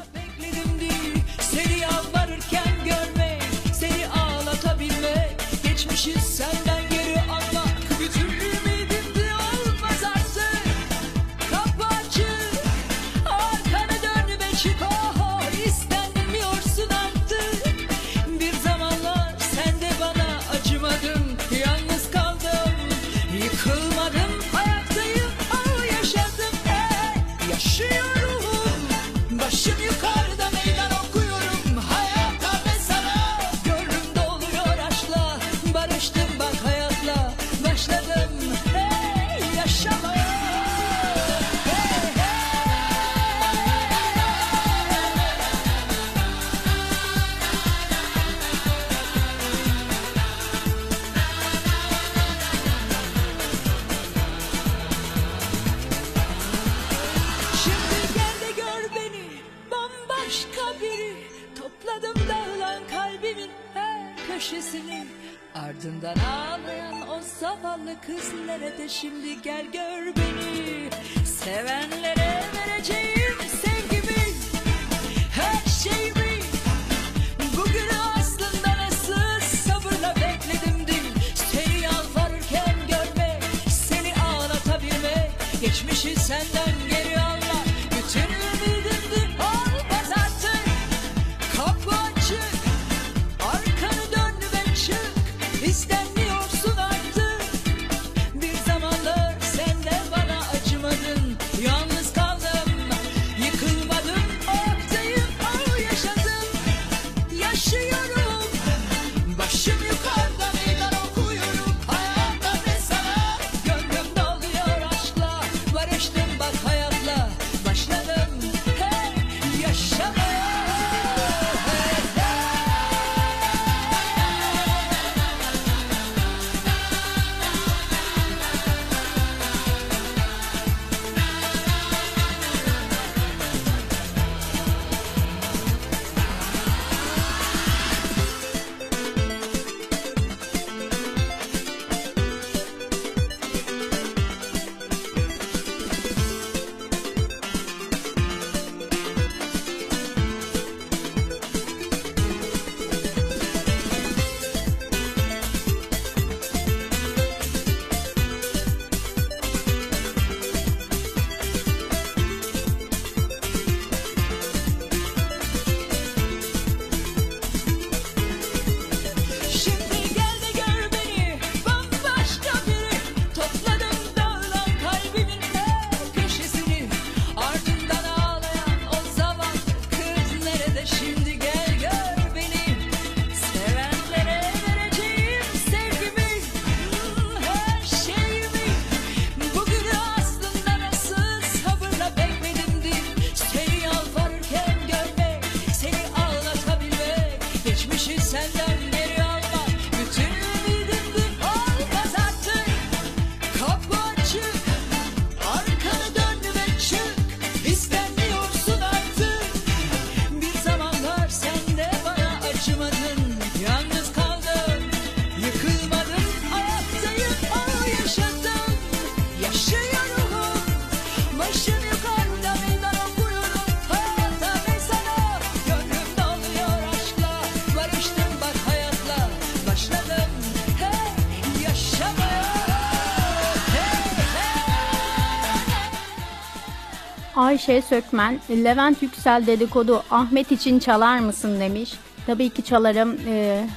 Ayşe 237.48 237.82
Sökmen, 237.82 238.40
Levent 238.50 239.04
Yüksel 239.04 239.48
dedikodu 239.48 240.04
Ahmet 240.12 240.52
için 240.52 240.80
çalar 240.80 241.20
mısın 241.20 241.60
demiş. 241.60 241.94
Tabii 242.26 242.50
ki 242.50 242.64
çalarım. 242.64 243.18
Ee, 243.28 243.68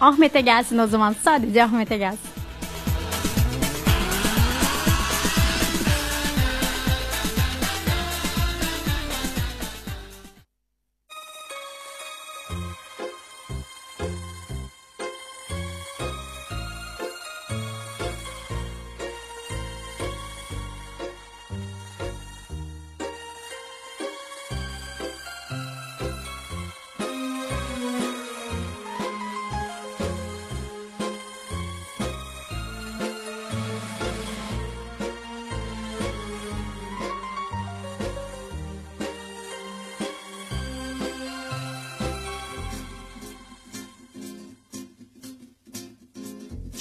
Ahmet'e 0.00 0.40
gelsin 0.40 0.78
o 0.78 0.86
zaman. 0.86 1.16
Sadece 1.24 1.64
Ahmet'e 1.64 1.96
gelsin. 1.96 2.35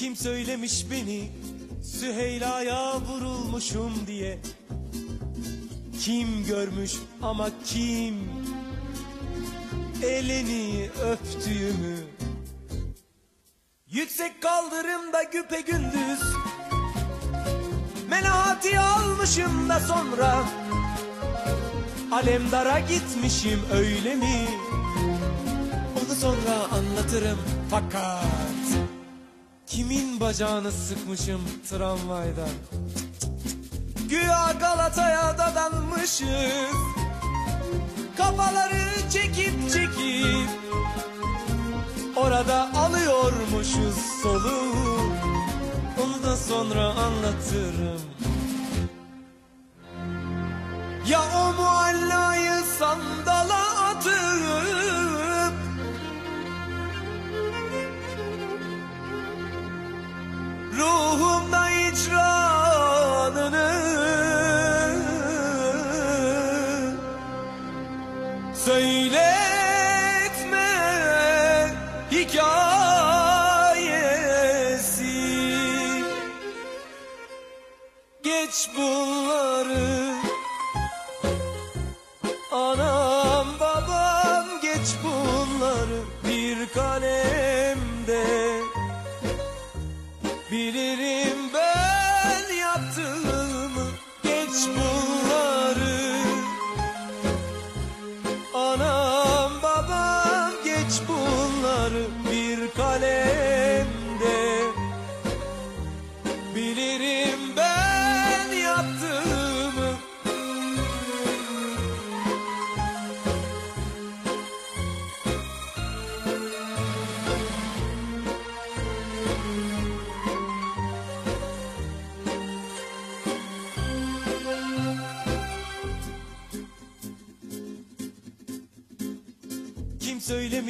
Kim 0.06 0.16
söylemiş 0.16 0.86
beni? 0.92 1.32
Süheyla'ya 1.84 3.02
vurulmuşum 3.02 3.94
diye. 4.08 4.40
Kim 6.02 6.46
görmüş 6.46 6.94
ama 7.22 7.50
kim? 7.66 8.16
Elini 10.04 10.90
öptüğümü. 10.90 11.98
Yüksek 13.88 14.42
kaldırımda 14.42 15.24
güpe 15.24 15.62
gündüz. 15.62 16.22
Menahati 18.10 18.80
almışım 18.80 19.70
da 19.70 19.80
sonra. 19.80 20.44
Alemdara 22.12 22.80
gitmişim 22.80 23.60
öyle 23.74 24.16
mi? 24.16 24.48
Onu 25.96 26.16
sonra 26.16 26.56
anlatırım 26.72 27.40
fakat 27.70 28.25
Kimin 29.76 30.20
bacağını 30.20 30.72
sıkmışım 30.72 31.42
tramvayda 31.70 32.48
Güya 34.10 34.54
Galata'ya 34.60 35.38
dadanmışız. 35.38 36.76
Kafaları 38.18 39.10
çekip 39.12 39.72
çekip 39.74 40.50
Orada 42.16 42.70
alıyormuşuz 42.76 43.96
solu. 44.24 44.76
Onu 46.04 46.24
da 46.24 46.38
sonra 46.38 46.86
anlatırım. 46.86 48.02
Ya 51.08 51.22
o 51.36 51.54
muallayı 51.54 52.64
sandala 52.80 53.86
atırım 53.86 54.85
ruhum 60.78 61.45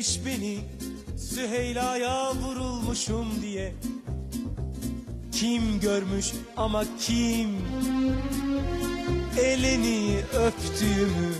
söylemiş 0.05 0.19
beni 0.25 0.59
Süheyla'ya 1.17 2.35
vurulmuşum 2.35 3.41
diye. 3.41 3.73
Kim 5.31 5.79
görmüş 5.79 6.31
ama 6.57 6.83
kim? 6.99 7.49
Elini 9.39 10.17
öptüğümü. 10.33 11.33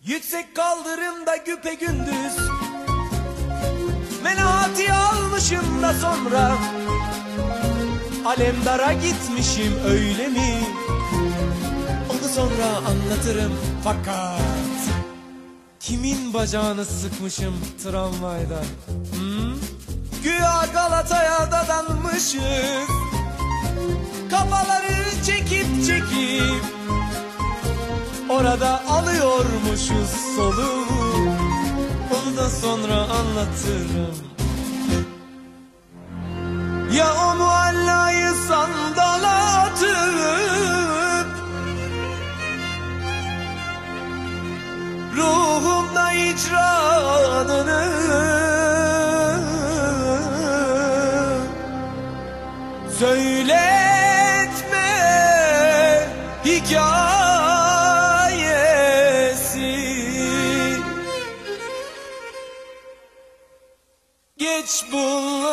Yüksek 0.00 0.56
kaldırımda 0.56 1.36
güpe 1.36 1.74
gündüz. 1.74 2.36
Menahati 4.24 4.92
almışım 4.92 5.82
da 5.82 5.92
sonra. 5.92 6.58
Alemdara 8.24 8.92
gitmişim 8.92 9.72
öyle 9.86 10.28
mi? 10.28 10.60
Onu 12.10 12.28
sonra 12.28 12.66
anlatırım 12.76 13.52
fakat 13.84 14.43
Kimin 15.86 16.34
bacağını 16.34 16.84
sıkmışım 16.84 17.54
tramvayda? 17.82 18.60
Hmm? 18.86 19.54
Güya 20.22 20.66
Galata'ya 20.74 21.52
dadanmışız. 21.52 22.88
Kafaları 24.30 25.24
çekip 25.26 25.86
çekip 25.86 26.64
Orada 28.28 28.82
alıyormuşuz 28.88 30.10
soluğu 30.36 30.86
Onu 32.14 32.36
da 32.36 32.50
sonra 32.50 32.94
anlatırım 32.94 34.16
Ya 36.96 37.06
o 37.14 37.36
muallayı 37.36 38.34
sandala 38.48 39.62
atıp 39.62 40.53
Ruhumda 45.16 46.12
icranını 46.12 47.84
Söyletme 52.98 53.74
hikayesi. 56.44 57.04
Geç 64.36 64.84
bunları 64.92 65.43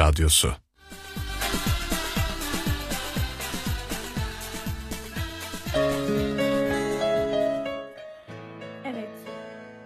radyosu. 0.00 0.48
Evet. 8.84 9.08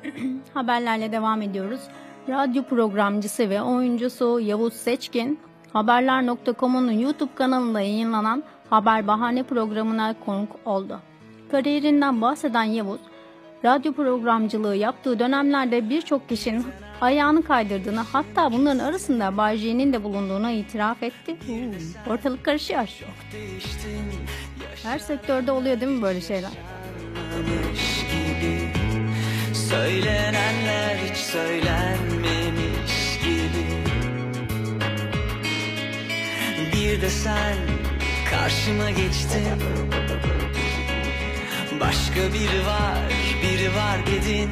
Haberlerle 0.55 1.13
devam 1.13 1.43
ediyoruz. 1.43 1.81
Radyo 2.29 2.63
programcısı 2.63 3.51
ve 3.51 3.63
oyuncusu 3.63 4.41
Yavuz 4.41 4.73
Seçkin, 4.75 5.41
Haberler.com'un 5.73 6.91
YouTube 6.91 7.35
kanalında 7.35 7.81
yayınlanan 7.81 8.45
Haber 8.71 9.07
Bahane 9.07 9.43
programına 9.43 10.15
konuk 10.25 10.51
oldu. 10.65 11.01
Kariyerinden 11.51 12.21
bahseden 12.21 12.65
Yavuz, 12.65 13.01
radyo 13.65 13.93
programcılığı 13.93 14.77
yaptığı 14.77 15.19
dönemlerde 15.19 15.91
birçok 15.91 16.29
kişinin 16.29 16.67
ayağını 17.05 17.45
kaydırdığını 17.45 18.01
hatta 18.01 18.53
bunların 18.53 18.79
arasında 18.79 19.37
Bay 19.37 19.59
de 19.63 20.05
bulunduğunu 20.05 20.51
itiraf 20.51 21.03
etti. 21.03 21.37
Ortalık 22.11 22.45
karışıyor. 22.45 22.89
Her 24.83 24.99
sektörde 24.99 25.53
oluyor 25.53 25.81
değil 25.81 25.93
mi 25.93 26.03
böyle 26.03 26.21
şeyler? 26.21 26.51
Söylenenler 29.71 30.97
hiç 30.97 31.17
söylenmemiş 31.17 33.19
gibi 33.25 33.65
Bir 36.73 37.03
de 37.03 37.11
sen 37.11 37.57
karşıma 38.31 38.91
geçtin 38.91 39.45
Başka 41.81 42.33
biri 42.33 42.67
var, 42.67 42.99
biri 43.43 43.75
var 43.75 44.07
dedin 44.07 44.51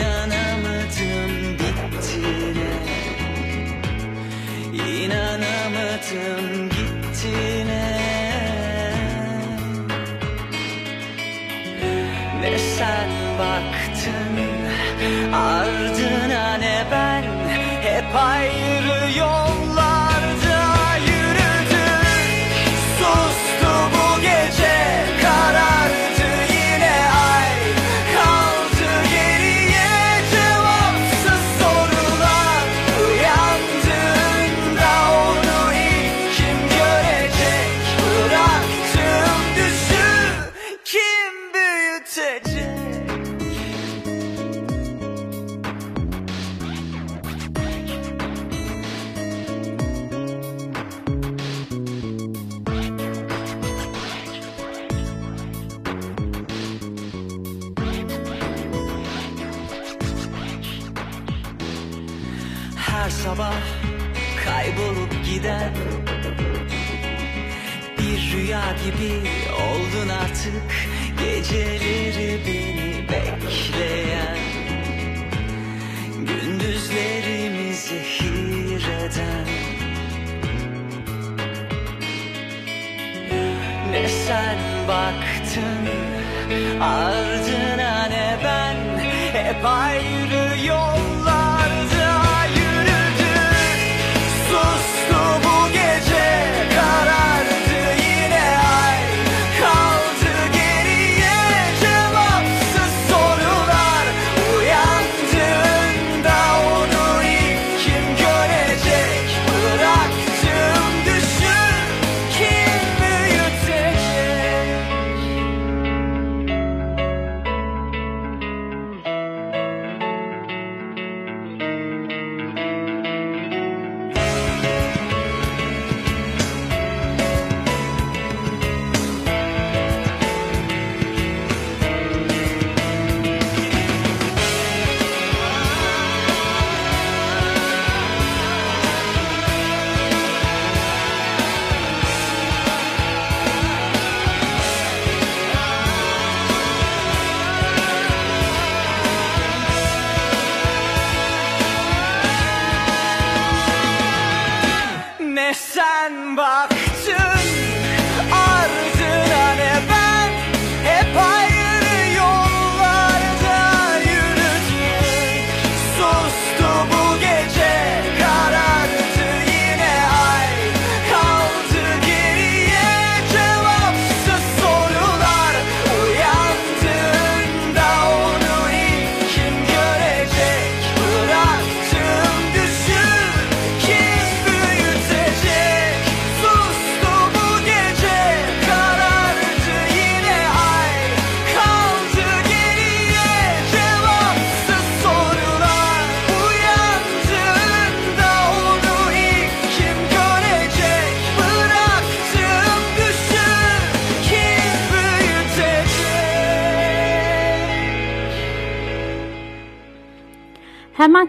İnanamadım 0.00 1.58
bittiğine 1.58 2.72
İnanamadım 4.72 6.68
gittiğine. 6.68 8.00
Ne 12.40 12.58
sen 12.58 13.10
baktın 13.38 14.36
ardına 15.34 16.54
ne 16.54 16.84
ben? 16.90 17.22
Hep 17.82 18.16
ayrı 18.16 19.18
yollarda 19.18 19.99
gibi 68.84 69.30
oldun 69.54 70.08
artık 70.08 70.88
Geceleri 71.18 72.40
beni 72.46 73.08
bekleyen. 73.08 74.38
Gündüzlerimi 76.16 77.74
zehir 77.74 78.84
eden. 78.88 79.46
Ne 83.90 84.08
sen 84.08 84.58
baktın 84.88 85.88
ardına 86.80 88.06
ne 88.06 88.38
ben? 88.44 88.76
Hep 89.32 89.64
ayrı 89.64 90.66
yollarda 90.66 91.09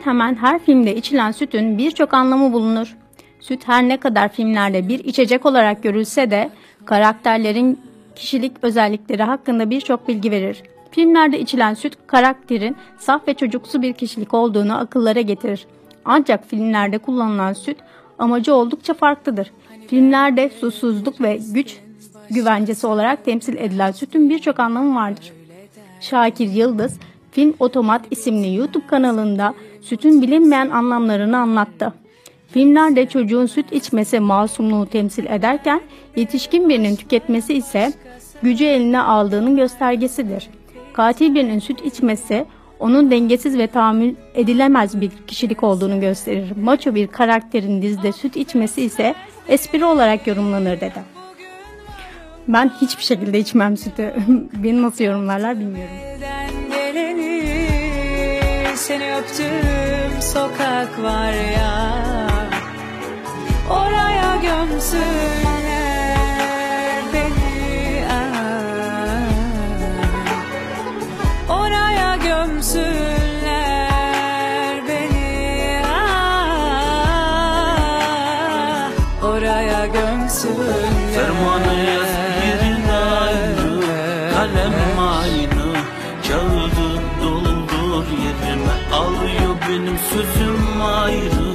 Hemen 0.03 0.35
her 0.35 0.59
filmde 0.59 0.95
içilen 0.95 1.31
sütün 1.31 1.77
birçok 1.77 2.13
anlamı 2.13 2.53
bulunur. 2.53 2.97
Süt 3.39 3.67
her 3.67 3.87
ne 3.87 3.97
kadar 3.97 4.29
filmlerde 4.29 4.87
bir 4.87 4.99
içecek 4.99 5.45
olarak 5.45 5.83
görülse 5.83 6.31
de 6.31 6.49
karakterlerin 6.85 7.79
kişilik 8.15 8.51
özellikleri 8.61 9.23
hakkında 9.23 9.69
birçok 9.69 10.07
bilgi 10.07 10.31
verir. 10.31 10.63
Filmlerde 10.91 11.39
içilen 11.39 11.73
süt 11.73 11.97
karakterin 12.07 12.75
saf 12.99 13.27
ve 13.27 13.33
çocuksu 13.33 13.81
bir 13.81 13.93
kişilik 13.93 14.33
olduğunu 14.33 14.77
akıllara 14.77 15.21
getirir. 15.21 15.67
Ancak 16.05 16.47
filmlerde 16.49 16.97
kullanılan 16.97 17.53
süt 17.53 17.77
amacı 18.19 18.55
oldukça 18.55 18.93
farklıdır. 18.93 19.51
Filmlerde 19.87 20.49
susuzluk 20.49 21.21
ve 21.21 21.39
güç 21.53 21.77
güvencesi 22.29 22.87
olarak 22.87 23.25
temsil 23.25 23.57
edilen 23.57 23.91
sütün 23.91 24.29
birçok 24.29 24.59
anlamı 24.59 24.95
vardır. 24.95 25.33
Şakir 26.01 26.47
Yıldız, 26.47 26.99
Film 27.31 27.53
Otomat 27.59 28.01
isimli 28.11 28.55
YouTube 28.55 28.87
kanalında 28.87 29.53
sütün 29.81 30.21
bilinmeyen 30.21 30.69
anlamlarını 30.69 31.37
anlattı. 31.37 31.93
Filmlerde 32.47 33.05
çocuğun 33.05 33.45
süt 33.45 33.71
içmesi 33.71 34.19
masumluğu 34.19 34.85
temsil 34.85 35.25
ederken 35.25 35.81
yetişkin 36.15 36.69
birinin 36.69 36.95
tüketmesi 36.95 37.53
ise 37.53 37.93
gücü 38.41 38.65
eline 38.65 38.99
aldığının 38.99 39.55
göstergesidir. 39.55 40.49
Katil 40.93 41.35
birinin 41.35 41.59
süt 41.59 41.85
içmesi 41.85 42.45
onun 42.79 43.11
dengesiz 43.11 43.57
ve 43.57 43.67
tahammül 43.67 44.15
edilemez 44.35 45.01
bir 45.01 45.11
kişilik 45.27 45.63
olduğunu 45.63 45.99
gösterir. 45.99 46.51
Maço 46.63 46.95
bir 46.95 47.07
karakterin 47.07 47.81
dizide 47.81 48.11
süt 48.11 48.37
içmesi 48.37 48.81
ise 48.81 49.15
espri 49.47 49.85
olarak 49.85 50.27
yorumlanır 50.27 50.81
dedi. 50.81 51.03
Ben 52.47 52.71
hiçbir 52.81 53.03
şekilde 53.03 53.39
içmem 53.39 53.77
sütü. 53.77 54.13
Beni 54.53 54.81
nasıl 54.81 55.03
yorumlarlar 55.03 55.59
bilmiyorum. 55.59 55.95
Geleni 56.91 58.75
Seni 58.75 59.15
öptüm 59.15 60.21
sokak 60.21 61.03
var 61.03 61.33
ya 61.33 61.95
Oraya 63.69 64.35
gömsünler 64.35 65.01
beni 67.13 68.05
ah. 68.11 69.31
Oraya 71.49 72.15
gömsünler 72.15 73.10
ayrı 91.01 91.53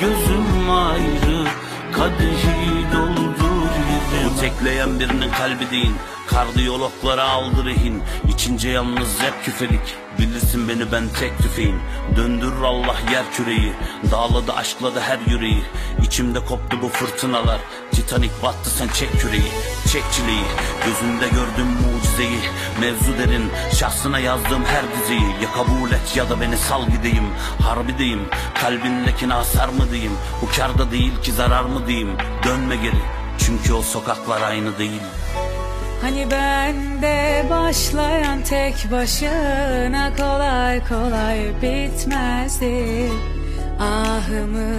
Gözüm 0.00 0.70
ayrı 0.70 1.44
Kadehi 1.92 2.86
doldur 2.92 3.68
yerime 3.90 4.30
Bu 4.36 4.40
tekleyen 4.40 5.00
birinin 5.00 5.30
kalbi 5.30 5.70
değil 5.70 5.92
Kardiyologlara 6.26 7.24
aldı 7.24 7.64
rehin. 7.64 8.02
İçince 8.28 8.68
yalnız 8.68 9.20
hep 9.20 9.44
küfelik 9.44 9.96
Bilirsin 10.18 10.68
beni 10.68 10.92
ben 10.92 11.08
tek 11.20 11.38
tüfeğim. 11.38 11.80
Döndürür 12.16 12.62
Allah 12.62 12.96
yer 13.12 13.32
küreyi 13.32 13.72
Dağladı 14.10 14.52
aşkladı 14.52 15.00
her 15.00 15.18
yüreği. 15.26 15.62
İçimde 16.06 16.40
koptu 16.44 16.78
bu 16.82 16.88
fırtınalar 16.88 17.60
Titanik 17.92 18.42
battı 18.42 18.70
sen 18.70 18.88
çek 18.88 19.20
küreği 19.20 19.52
Çek 19.92 20.02
çileyi. 20.12 20.44
Gözünde 20.86 21.28
gördüm 21.28 21.78
mucizeyi 22.18 22.38
Mevzu 22.80 23.18
derin 23.18 23.50
Şahsına 23.74 24.18
yazdığım 24.18 24.64
her 24.64 24.84
dizeyi. 25.00 25.42
Ya 25.42 25.52
kabul 25.52 25.92
et 25.92 26.16
ya 26.16 26.30
da 26.30 26.40
beni 26.40 26.56
sal 26.56 26.88
gideyim 26.88 27.24
Harbideyim 27.62 28.20
Kalbindekine 28.54 29.32
hasar 29.32 29.68
mı 29.68 29.90
diyeyim 29.92 30.12
Bu 30.42 30.48
karda 30.56 30.90
değil 30.90 31.20
ki 31.22 31.32
zarar 31.32 31.64
mı 31.64 31.86
diyeyim. 31.86 32.16
Dönme 32.44 32.76
geri 32.76 33.02
Çünkü 33.38 33.72
o 33.72 33.82
sokaklar 33.82 34.42
aynı 34.42 34.78
değil. 34.78 35.02
Hani 36.02 36.30
bende 36.30 37.46
başlayan 37.50 38.42
tek 38.42 38.74
başına 38.92 40.12
kolay 40.16 40.88
kolay 40.88 41.38
bitmezdi. 41.62 43.10
Ahımı 43.80 44.74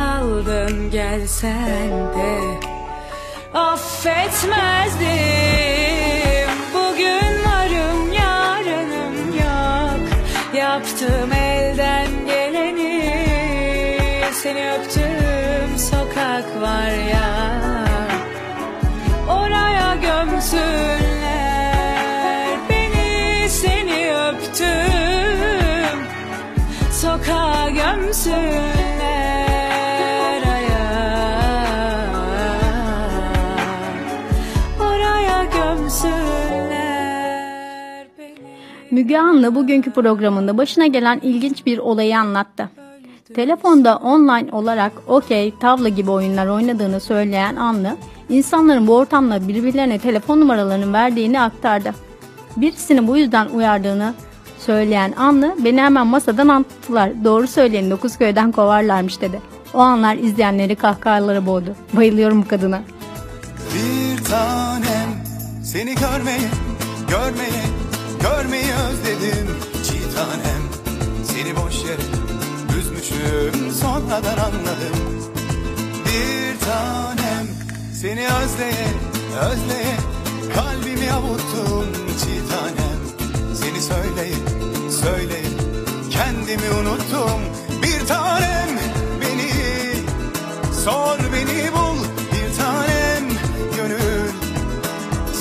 aldın 0.00 0.90
gelsen 0.90 1.90
de 1.90 2.60
affetmezdim 3.54 6.17
Bugün 6.98 7.44
varım 7.44 8.12
yarınım 8.12 9.16
yok. 9.38 10.08
Yaptım 10.54 11.32
elden 11.32 12.08
geleni 12.26 13.14
Seni 14.32 14.72
öptüm 14.72 15.78
sokak 15.78 16.60
var 16.60 16.90
ya. 16.90 17.30
Oraya 19.28 19.94
gömsünler 19.94 20.58
beni 22.70 23.48
seni 23.48 24.14
öptüm. 24.14 25.98
Sokağa 26.92 27.70
gömsünler 27.70 29.37
Müge 38.98 39.18
Anlı 39.18 39.54
bugünkü 39.54 39.90
programında 39.90 40.58
başına 40.58 40.86
gelen 40.86 41.20
ilginç 41.22 41.66
bir 41.66 41.78
olayı 41.78 42.18
anlattı. 42.18 42.68
Telefonda 43.34 43.96
online 43.96 44.52
olarak 44.52 44.92
okey, 45.06 45.54
tavla 45.60 45.88
gibi 45.88 46.10
oyunlar 46.10 46.46
oynadığını 46.46 47.00
söyleyen 47.00 47.56
Anlı, 47.56 47.96
insanların 48.28 48.86
bu 48.86 48.96
ortamda 48.96 49.48
birbirlerine 49.48 49.98
telefon 49.98 50.40
numaralarını 50.40 50.92
verdiğini 50.92 51.40
aktardı. 51.40 51.94
Birisini 52.56 53.06
bu 53.06 53.16
yüzden 53.16 53.48
uyardığını 53.48 54.14
söyleyen 54.58 55.12
Anlı, 55.12 55.54
beni 55.64 55.80
hemen 55.80 56.06
masadan 56.06 56.48
attılar. 56.48 57.24
Doğru 57.24 57.46
söyleyin 57.46 57.90
Dokuzköy'den 57.90 58.52
kovarlarmış 58.52 59.20
dedi. 59.20 59.40
O 59.74 59.78
anlar 59.78 60.16
izleyenleri 60.16 60.76
kahkahalara 60.76 61.46
boğdu. 61.46 61.76
Bayılıyorum 61.92 62.42
bu 62.42 62.48
kadına. 62.48 62.82
Bir 63.74 64.24
tanem 64.24 65.08
seni 65.64 65.94
görmeyi, 65.94 66.48
görmeyi, 67.10 67.77
görmeyi 68.20 68.72
özledim. 68.74 69.48
Çiğ 69.86 70.14
tanem 70.16 70.62
seni 71.24 71.56
boş 71.56 71.74
yere 71.74 72.02
üzmüşüm 72.78 73.72
sonradan 73.72 74.38
anladım. 74.38 74.98
Bir 76.04 76.66
tanem 76.66 77.46
seni 78.00 78.26
özleye, 78.28 78.88
özleye 79.40 79.96
kalbimi 80.54 81.12
avuttum. 81.12 81.86
Çiğ 82.20 82.40
tanem 82.50 83.00
seni 83.54 83.80
söyleyip, 83.82 84.48
söyleyip 85.04 85.58
kendimi 86.10 86.70
unuttum. 86.70 87.40
Bir 87.82 88.06
tanem 88.06 88.68
beni 89.20 89.50
sor 90.84 91.18
beni 91.32 91.72
bul. 91.72 91.98
Bir 92.32 92.56
tanem 92.56 93.28
gönül 93.76 94.30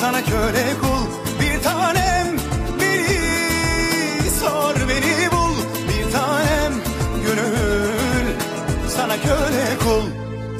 sana 0.02 0.24
köle 0.26 0.74
kul. 0.82 0.97
Köle 9.28 9.68
kul. 9.84 10.06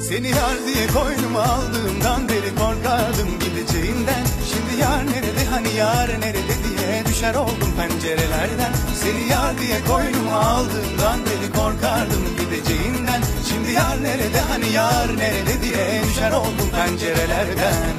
Seni 0.08 0.30
yar 0.30 0.58
diye 0.68 0.88
koynuma 0.88 1.42
aldığımdan 1.44 2.30
beri 2.30 2.52
korkardım 2.62 3.30
gideceğinden. 3.44 4.24
Şimdi 4.52 4.82
yar 4.82 5.02
nerede 5.12 5.44
hani 5.52 5.72
yar 5.74 6.10
nerede 6.22 6.56
diye 6.66 7.06
düşer 7.06 7.36
oldum 7.36 7.72
pencerelerden. 7.78 8.74
Seni 9.02 9.24
yar 9.32 9.60
diye 9.62 9.80
koynuma 9.90 10.40
aldığımdan 10.40 11.20
beri 11.28 11.50
korkardım 11.60 12.24
gideceğinden. 12.40 13.22
Şimdi 13.50 13.72
yar 13.72 14.04
nerede 14.04 14.40
hani 14.52 14.70
yar 14.72 15.08
nerede 15.18 15.62
diye 15.64 16.02
düşer 16.08 16.32
oldum 16.32 16.70
pencerelerden. 16.76 17.96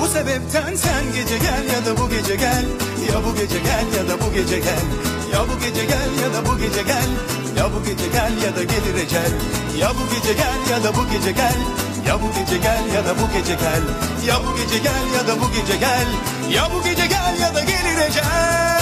Bu 0.00 0.06
sebepten 0.06 0.74
sen 0.74 1.04
gece 1.14 1.38
gel 1.38 1.64
ya 1.74 1.80
da 1.86 2.00
bu 2.00 2.10
gece 2.10 2.36
gel 2.36 2.64
Ya 3.12 3.24
bu 3.24 3.34
gece 3.34 3.58
gel 3.58 3.86
ya 3.96 4.08
da 4.08 4.20
bu 4.22 4.32
gece 4.34 4.58
gel 4.58 4.84
Ya 5.32 5.40
bu 5.48 5.58
gece 5.60 5.84
gel 5.84 6.10
ya 6.22 6.28
da 6.34 6.46
bu 6.46 6.58
gece 6.58 6.82
gel 6.82 7.08
Ya 7.56 7.64
bu 7.72 7.84
gece 7.84 8.06
gel 8.12 8.32
ya 8.44 8.56
da 8.56 8.62
gelir 8.62 9.04
ecel 9.04 9.32
Ya 9.78 9.90
bu 9.90 10.14
gece 10.14 10.32
gel 10.32 10.58
ya 10.70 10.84
da 10.84 10.94
bu 10.96 11.10
gece 11.12 11.32
gel 11.32 11.58
Ya 12.06 12.14
bu 12.20 12.26
gece 12.38 12.56
gel 12.58 12.94
ya 12.94 13.04
da 13.06 13.14
bu 13.18 13.32
gece 13.34 13.54
gel 13.54 13.82
Ya 14.26 14.36
bu 14.44 14.56
gece 14.56 14.78
gel 14.78 15.06
ya 15.16 15.26
da 15.28 15.40
bu 15.40 15.46
gece 15.52 15.76
gel 15.76 16.08
Ya 16.54 16.68
bu 16.74 16.82
gece 16.84 17.06
gel 17.06 17.40
ya 17.40 17.54
da 17.54 17.60
gelir 17.60 17.98
ecel 18.08 18.81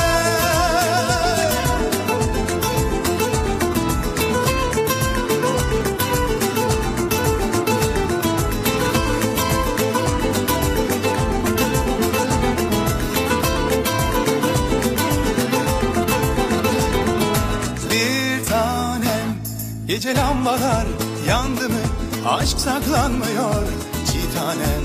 Gece 19.91 20.15
lambalar 20.15 20.87
yandı 21.29 21.69
mı? 21.69 21.81
Aşk 22.29 22.59
saklanmıyor. 22.59 23.63
Çiğ 24.07 24.39
tanem 24.39 24.83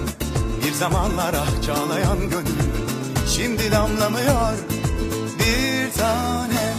bir 0.66 0.72
zamanlar 0.74 1.34
ah 1.34 1.66
çağlayan 1.66 2.20
gönül 2.20 2.60
Şimdi 3.36 3.72
damlamıyor. 3.72 4.54
Bir 5.40 5.94
tanem 6.00 6.78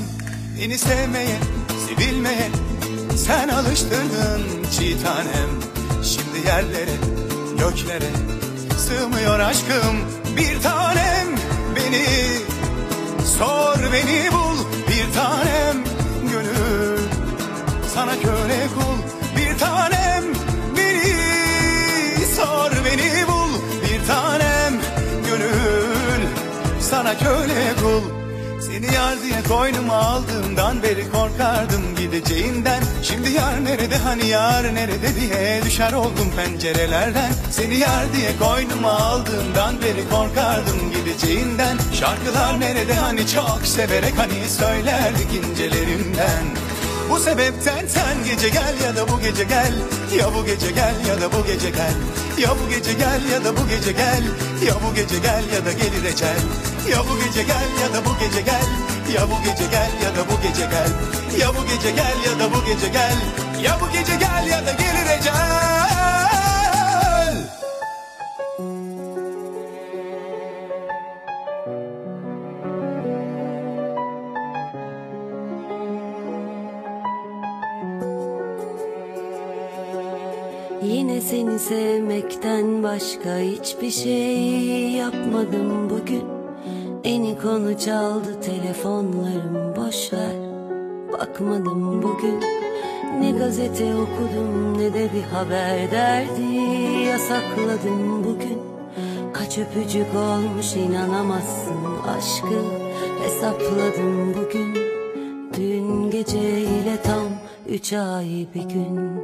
Beni 0.61 0.79
sevmeye, 0.79 1.39
sevilmeye 1.89 2.51
sen 3.17 3.49
alıştırdın 3.49 4.43
çiğ 4.77 5.03
tanem. 5.03 5.51
Şimdi 6.05 6.47
yerlere, 6.47 6.97
göklere 7.59 8.11
sığmıyor 8.79 9.39
aşkım 9.39 9.97
bir 10.37 10.63
tanem. 10.63 11.29
Beni 11.77 12.07
sor 13.39 13.93
beni 13.93 14.33
bul 14.33 14.59
bir 14.89 15.15
tanem 15.15 15.96
sana 17.97 18.13
köle 18.21 18.67
kul 18.75 18.99
bir 19.37 19.59
tanem. 19.59 20.25
Beni 20.77 22.27
sor 22.37 22.71
beni 22.85 23.29
bul. 23.29 23.53
Bir 23.83 24.07
tanem 24.07 24.75
gönül. 25.27 26.23
Sana 26.81 27.19
köle 27.19 27.75
kul. 27.83 28.03
Seni 28.61 28.95
yar 28.95 29.23
diye 29.23 29.43
koynuma 29.49 29.95
aldığımdan 29.95 30.83
beri 30.83 31.11
korkardım 31.13 31.97
gideceğinden. 31.99 32.83
Şimdi 33.03 33.31
yar 33.31 33.65
nerede 33.65 33.97
hani 33.97 34.27
yar 34.27 34.75
nerede 34.75 35.09
diye 35.21 35.63
düşer 35.65 35.93
oldum 35.93 36.33
pencerelerden. 36.37 37.33
Seni 37.51 37.79
yar 37.79 38.13
diye 38.17 38.31
koynuma 38.39 38.93
aldığımdan 38.93 39.83
beri 39.83 40.09
korkardım 40.11 40.93
gideceğinden. 40.95 41.77
Şarkılar 41.93 42.61
nerede 42.61 42.95
hani 42.95 43.27
çok 43.27 43.61
severek 43.65 44.15
hani 44.19 44.49
söylerdik 44.49 45.35
incelerimden 45.35 46.67
bu 47.11 47.21
sebepten 47.21 47.87
sen 47.87 48.25
gece 48.25 48.49
gel 48.49 48.75
ya 48.85 48.97
da 48.97 49.09
bu 49.09 49.21
gece 49.21 49.45
gel 49.45 49.73
Ya 50.19 50.35
bu 50.35 50.47
gece 50.47 50.71
gel 50.71 50.95
ya 51.09 51.21
da 51.21 51.33
bu 51.33 51.47
gece 51.47 51.71
gel 51.71 51.95
Ya 52.39 52.51
bu 52.51 52.71
gece 52.71 52.93
gel 52.93 53.21
ya 53.33 53.45
da 53.45 53.57
bu 53.57 53.69
gece 53.69 53.93
gel 53.93 54.23
Ya 54.67 54.75
bu 54.75 54.95
gece 54.95 55.19
gel 55.19 55.45
ya 55.55 55.65
da 55.67 55.73
gelir 55.73 56.05
ecel 56.05 56.41
Ya 56.91 56.99
bu 56.99 57.19
gece 57.25 57.43
gel 57.43 57.69
ya 57.83 57.95
da 57.95 58.05
bu 58.05 58.11
gece 58.21 58.41
gel 58.41 58.69
Ya 59.15 59.23
bu 59.31 59.37
gece 59.45 59.67
gel 59.71 59.91
ya 60.03 60.11
da 60.17 60.23
bu 60.31 60.43
gece 60.43 60.67
gel 60.73 60.91
Ya 61.41 61.49
bu 61.55 61.67
gece 61.67 61.91
gel 61.91 62.17
ya 62.27 62.39
da 62.39 62.55
bu 62.55 62.65
gece 62.67 62.89
gel 62.89 63.17
Ya 63.63 63.79
bu 63.81 63.93
gece 63.93 64.17
gel 64.17 64.47
ya 64.51 64.67
da 64.67 64.73
gelir 64.73 65.19
ecel 65.19 65.86
sevmekten 81.69 82.83
başka 82.83 83.39
hiçbir 83.39 83.91
şey 83.91 84.91
yapmadım 84.91 85.91
bugün. 85.91 86.25
Eni 87.05 87.39
konu 87.39 87.79
çaldı 87.79 88.41
telefonlarım 88.41 89.77
boş 89.77 90.13
ver 90.13 90.37
Bakmadım 91.13 92.03
bugün. 92.03 92.41
Ne 93.21 93.31
gazete 93.31 93.95
okudum 93.95 94.79
ne 94.79 94.95
de 94.95 95.09
bir 95.15 95.23
haber 95.23 95.91
derdi 95.91 96.55
Yasakladım 97.09 98.25
bugün. 98.25 98.59
Kaç 99.33 99.59
öpücük 99.59 100.07
olmuş 100.15 100.77
inanamazsın 100.77 101.77
aşkı 102.17 102.63
Hesapladım 103.23 104.35
bugün. 104.35 104.75
Dün 105.57 106.11
gece 106.11 106.61
ile 106.61 107.03
tam 107.03 107.27
üç 107.69 107.93
ay 107.93 108.47
bir 108.55 108.63
gün 108.63 109.23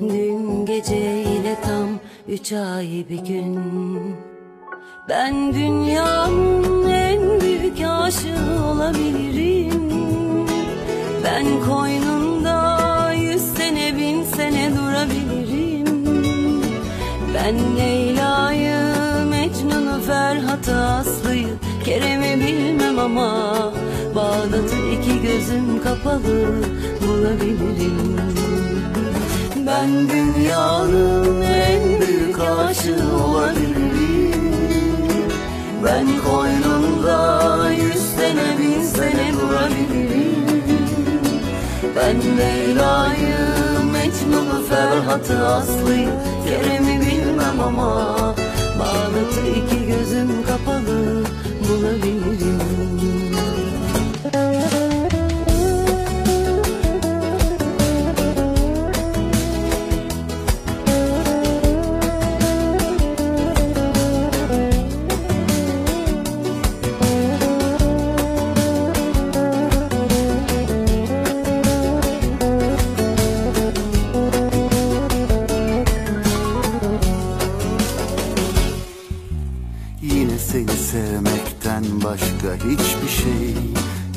Dün 0.00 0.66
gece 0.66 1.22
ile 1.22 1.56
tam 1.62 1.88
üç 2.28 2.52
ay 2.52 3.04
bir 3.10 3.18
gün. 3.18 3.58
Ben 5.08 5.54
dünyanın 5.54 6.88
en 6.88 7.40
büyük 7.40 7.78
aşığı 7.86 8.64
olabilirim. 8.72 9.92
Ben 11.24 11.46
koynunda 11.68 13.12
yüz 13.12 13.42
sene 13.42 13.96
bin 13.96 14.22
sene 14.22 14.70
durabilirim. 14.76 16.04
Ben 17.34 17.76
Leyla'yı, 17.76 18.76
Mecnun'u, 19.30 20.00
Ferhat'ı, 20.00 20.76
Aslı'yı 20.76 21.54
Kerem'i 21.84 22.46
bilmem 22.46 22.98
ama 22.98 23.54
Bağdat'ı 24.14 24.76
iki 24.92 25.22
gözüm 25.22 25.82
kapalı 25.82 26.64
bulabilirim 27.08 28.49
ben 29.80 30.08
dünyanın 30.08 31.42
en 31.42 32.00
büyük 32.00 32.40
aşığı 32.40 33.16
olabilirim. 33.24 34.52
Ben 35.84 36.06
koynunda 36.26 37.70
yüz 37.70 38.02
sene 38.16 38.58
bin 38.58 38.82
sene 38.82 39.32
durabilirim. 39.32 40.82
Ben 41.96 42.38
Leyla'yı, 42.38 43.38
Mecnun'u, 43.92 44.62
Ferhat'ı, 44.68 45.46
Aslı'yı 45.46 46.10
Kerem'i 46.46 47.00
bilmem 47.00 47.60
ama 47.60 48.16
Bağdat'ı 48.78 49.46
iki 49.48 49.86
gözüm 49.86 50.28
kapalı 50.46 51.24
bulabilirim 51.68 53.29
başka 82.10 82.54
hiçbir 82.54 83.08
şey 83.22 83.54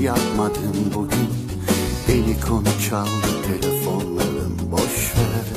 yapmadım 0.05 0.91
bugün. 0.95 1.29
Beni 2.07 2.39
konu 2.39 2.81
çaldı 2.89 3.29
telefonlarım 3.47 4.57
boş 4.71 5.13
ver. 5.15 5.47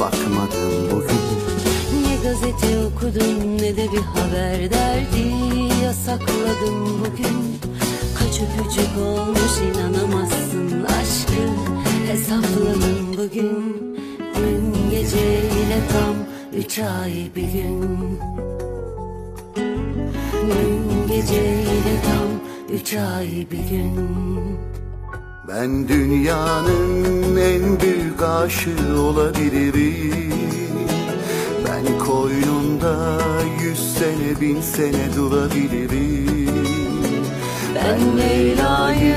Bakmadım 0.00 0.90
bugün. 0.90 1.20
Ne 2.02 2.16
gazete 2.16 2.84
okudum 2.86 3.58
ne 3.58 3.76
de 3.76 3.92
bir 3.92 4.00
haber 4.00 4.70
derdi 4.70 5.34
Yasakladım 5.84 7.00
bugün. 7.00 7.58
Kaç 8.18 8.40
öpücük 8.40 8.98
olmuş 9.06 9.58
inanamazsın 9.74 10.84
aşkım. 10.84 11.56
Hesapladım 12.06 13.12
bugün. 13.12 13.96
Dün 14.36 14.90
geceyle 14.90 15.80
tam 15.92 16.14
üç 16.60 16.78
ay 16.78 17.30
bir 17.36 17.52
gün. 17.52 18.20
Dün 20.46 20.83
geceyle 21.14 21.94
tam 22.06 22.30
üç 22.76 22.94
ay 22.94 23.28
bir 23.50 23.68
gün. 23.70 24.08
Ben 25.48 25.88
dünyanın 25.88 27.36
en 27.36 27.80
büyük 27.80 28.22
aşığı 28.22 29.00
olabilirim. 29.00 30.34
Ben 31.66 31.98
koynunda 31.98 33.18
yüz 33.62 33.94
sene 33.94 34.40
bin 34.40 34.60
sene 34.60 35.14
durabilirim. 35.16 36.48
Ben 37.74 38.18
Leyla'yı, 38.18 39.16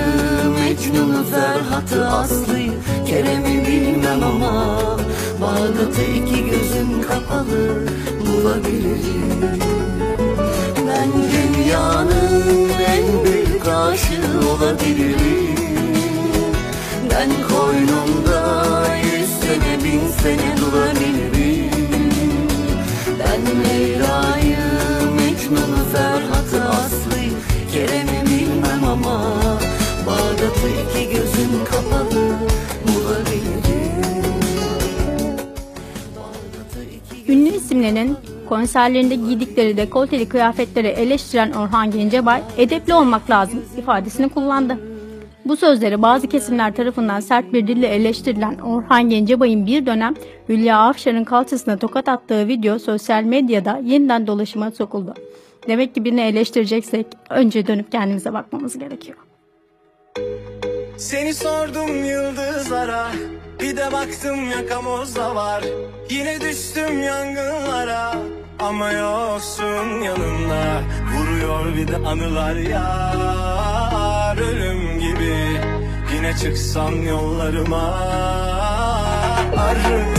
Mecnun'u, 0.59 1.23
Ferhat'ı, 1.23 2.07
Aslı'yı 2.07 2.73
Kerem'i 3.07 3.67
bilmem 3.67 4.23
ama 4.23 4.77
Bağdat'ı 5.41 6.01
iki 6.01 6.45
gözüm 6.45 7.01
kapalı 7.07 7.87
bulabilirim 8.27 9.86
Ben 11.07 11.23
dünyanın 11.31 12.69
en 12.69 13.25
büyük 13.25 13.67
aşığı 13.67 14.49
olabilirim. 14.49 15.55
Ben 17.11 17.29
koynumda 17.49 18.87
yüz 19.03 19.29
sene 19.29 19.83
bin 19.83 20.07
sene 20.07 20.57
durabilirim. 20.57 21.71
Ben 23.19 23.41
Leyla'yı, 23.63 24.57
Mecnun'u, 25.15 25.83
Ferhat'ı, 25.93 26.69
Aslı'yı 26.69 27.31
Kerem'i 27.73 28.25
bilmem 28.25 28.83
ama 28.83 29.33
Bağdat'ı 30.07 30.69
iki 30.69 31.09
gözüm 31.09 31.65
kapalı 31.71 32.35
bulabilirim. 32.87 33.57
Ünlü 37.27 37.49
isimlerin 37.49 38.17
konserlerinde 38.49 39.15
giydikleri 39.15 39.77
dekolteli 39.77 40.29
kıyafetleri 40.29 40.87
eleştiren 40.87 41.51
Orhan 41.51 41.91
Gencebay, 41.91 42.41
edepli 42.57 42.93
olmak 42.93 43.29
lazım 43.29 43.65
ifadesini 43.77 44.29
kullandı. 44.29 44.77
Bu 45.45 45.57
sözleri 45.57 46.01
bazı 46.01 46.27
kesimler 46.27 46.75
tarafından 46.75 47.19
sert 47.19 47.53
bir 47.53 47.67
dille 47.67 47.87
eleştirilen 47.87 48.59
Orhan 48.59 49.09
Gencebay'ın 49.09 49.65
bir 49.65 49.85
dönem 49.85 50.15
Hülya 50.49 50.77
Avşar'ın 50.77 51.23
kalçasına 51.23 51.77
tokat 51.77 52.09
attığı 52.09 52.47
video 52.47 52.79
sosyal 52.79 53.23
medyada 53.23 53.81
yeniden 53.83 54.27
dolaşıma 54.27 54.71
sokuldu. 54.71 55.13
Demek 55.67 55.95
ki 55.95 56.05
birini 56.05 56.21
eleştireceksek 56.21 57.05
önce 57.29 57.67
dönüp 57.67 57.91
kendimize 57.91 58.33
bakmamız 58.33 58.79
gerekiyor. 58.79 59.17
Seni 60.97 61.33
sordum 61.33 62.05
yıldızlara 62.05 63.07
Bir 63.59 63.77
de 63.77 63.91
baktım 63.91 64.51
yakamozda 64.51 65.35
var. 65.35 65.63
Yine 66.09 66.41
düştüm 66.41 67.03
yangınlara. 67.03 68.15
Ama 68.59 68.91
yoksun 68.91 70.01
yanımda. 70.01 70.81
Vuruyor 71.15 71.75
bir 71.75 71.87
de 71.87 71.95
anılar 71.95 72.55
yar 72.55 74.37
Ölüm 74.37 74.99
gibi. 74.99 75.61
Yine 76.15 76.37
çıksam 76.37 77.07
yollarıma. 77.07 77.93
Arıyorum 79.57 80.17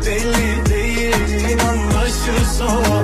Belli 0.06 0.66
değil 0.66 1.50
inan 1.50 1.78
başı 1.94 2.54
soğuk 2.58 3.01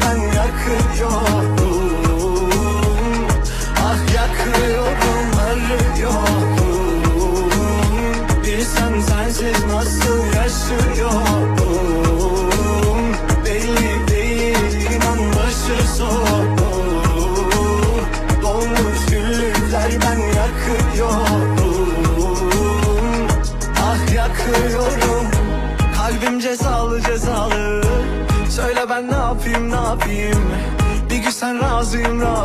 ben 0.00 0.16
yakıyorum 0.16 1.56
Ah 3.86 4.14
yakıyorum 4.14 5.38
arıyorum 5.38 6.54
Bilsem 8.42 9.02
sensiz 9.02 9.64
nasıl 9.64 10.34
yaşıyorum 10.36 11.23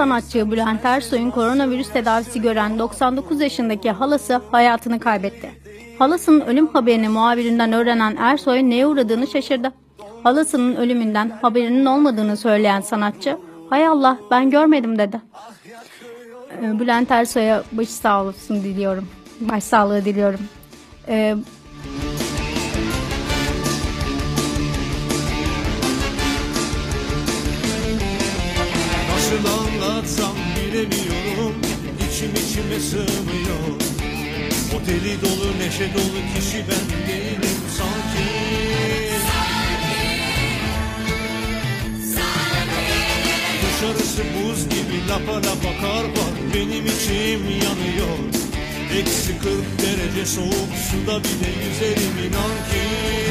sanatçı 0.00 0.50
Bülent 0.50 0.84
Ersoy'un 0.84 1.30
koronavirüs 1.30 1.92
tedavisi 1.92 2.40
gören 2.40 2.78
99 2.78 3.40
yaşındaki 3.40 3.90
halası 3.90 4.40
hayatını 4.50 5.00
kaybetti. 5.00 5.50
Halasının 5.98 6.40
ölüm 6.40 6.66
haberini 6.66 7.08
muhabirinden 7.08 7.72
öğrenen 7.72 8.16
Ersoy 8.16 8.62
neye 8.62 8.86
uğradığını 8.86 9.26
şaşırdı. 9.26 9.72
Halasının 10.22 10.76
ölümünden 10.76 11.38
haberinin 11.42 11.84
olmadığını 11.86 12.36
söyleyen 12.36 12.80
sanatçı, 12.80 13.38
hay 13.70 13.86
Allah 13.86 14.18
ben 14.30 14.50
görmedim 14.50 14.98
dedi. 14.98 15.20
Ee, 16.62 16.80
Bülent 16.80 17.10
Ersoy'a 17.10 17.62
baş 17.72 17.88
sağ 17.88 18.24
olsun 18.24 18.56
diliyorum. 18.56 19.08
Başsağlığı 19.40 20.04
diliyorum. 20.04 20.40
İçime 32.50 32.80
sığmıyor. 32.80 33.66
O 34.74 34.86
deli 34.86 35.22
dolu 35.22 35.58
neşe 35.58 35.94
dolu 35.94 36.20
kişi 36.34 36.64
ben 36.68 37.08
değilim. 37.08 37.56
Sanki 37.78 38.30
Dışarısı 43.62 44.22
buz 44.22 44.64
gibi 44.68 45.08
lapa 45.08 45.36
lapa 45.36 45.80
kar 45.80 46.04
var. 46.04 46.34
Benim 46.54 46.86
içim 46.86 47.44
yanıyor. 47.44 48.18
Eksi 48.98 49.38
40 49.38 49.48
derece 49.78 50.26
soğuk 50.26 50.70
suda 50.90 51.24
bile 51.24 51.50
yüzerim 51.64 52.18
inan 52.28 52.56
ki 52.70 53.29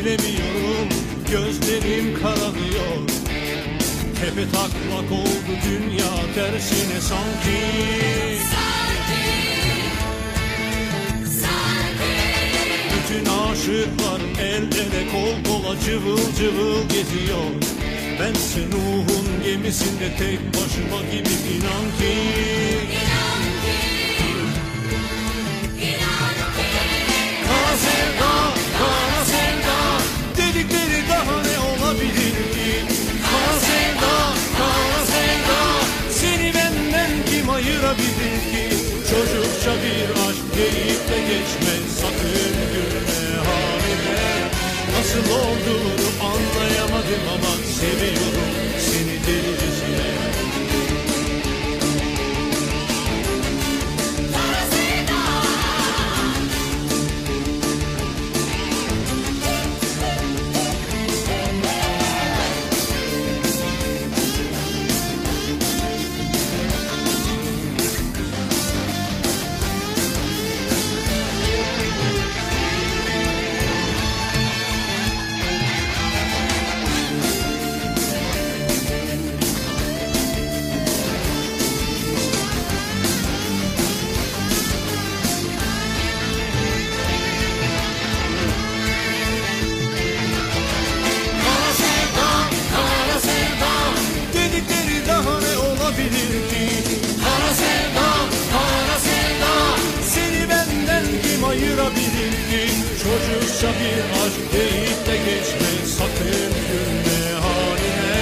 bilemiyorum 0.00 0.88
Gözlerim 1.30 2.22
kararıyor. 2.22 3.08
Tepe 4.20 4.44
taklak 4.52 5.12
oldu 5.12 5.52
dünya 5.68 6.34
tersine 6.34 7.00
sanki. 7.00 7.60
Bütün 12.94 13.26
aşıklar 13.26 14.20
el 14.40 14.62
ele 14.62 15.08
kol 15.12 15.52
kola 15.52 15.80
cıvıl 15.80 16.34
cıvıl 16.38 16.88
geziyor. 16.88 17.50
Bense 18.20 18.60
Nuh'un 18.60 19.44
gemisinde 19.44 20.16
tek 20.18 20.38
başıma 20.48 21.02
gibi 21.12 21.54
inan 21.54 21.84
ki. 21.98 22.14
Aşk 27.72 28.09
Nasıl 45.10 45.32
olduğunu 45.32 46.08
anlayamadım 46.22 47.28
ama 47.34 47.64
seviyorum 47.64 48.49
Çocukça 103.60 103.80
bir 103.84 104.02
aşk 104.22 104.52
deyip 104.52 105.06
de 105.06 105.16
geçme. 105.16 105.70
Sakın 105.98 106.52
gülme 106.68 107.20
haline. 107.44 108.20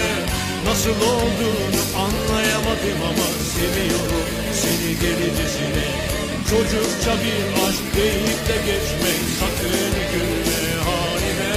Nasıl 0.67 0.91
olduğunu 0.91 1.81
anlayamadım 2.05 3.01
ama 3.11 3.29
Seviyorum 3.55 4.27
seni 4.61 4.91
delicesine. 5.01 5.89
Çocukça 6.51 7.13
bir 7.25 7.43
aşk 7.67 7.85
deyip 7.97 8.41
de 8.49 8.57
geçme. 8.67 9.11
Sakın 9.41 9.95
gülme 10.13 10.83
haline. 10.89 11.55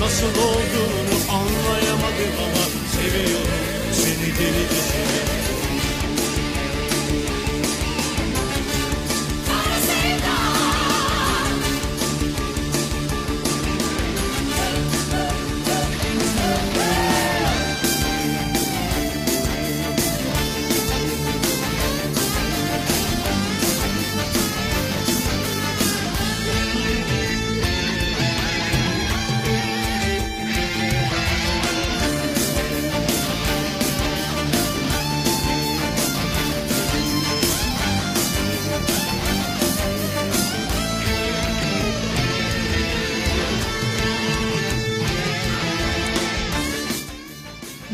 Nasıl 0.00 0.34
olduğunu 0.48 1.16
anlayamadım 1.38 2.34
ama 2.44 2.64
Seviyorum 2.94 3.64
seni 3.92 4.28
delicesine 4.38 5.59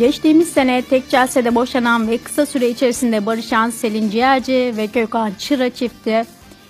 Geçtiğimiz 0.06 0.48
sene 0.48 0.82
tek 0.82 1.08
celsede 1.08 1.54
boşanan 1.54 2.10
ve 2.10 2.18
kısa 2.18 2.46
süre 2.46 2.68
içerisinde 2.68 3.26
barışan 3.26 3.70
Selin 3.70 4.10
Ciğerci 4.10 4.74
ve 4.76 4.86
Gökhan 4.86 5.32
Çıra 5.38 5.70
çifti 5.70 6.24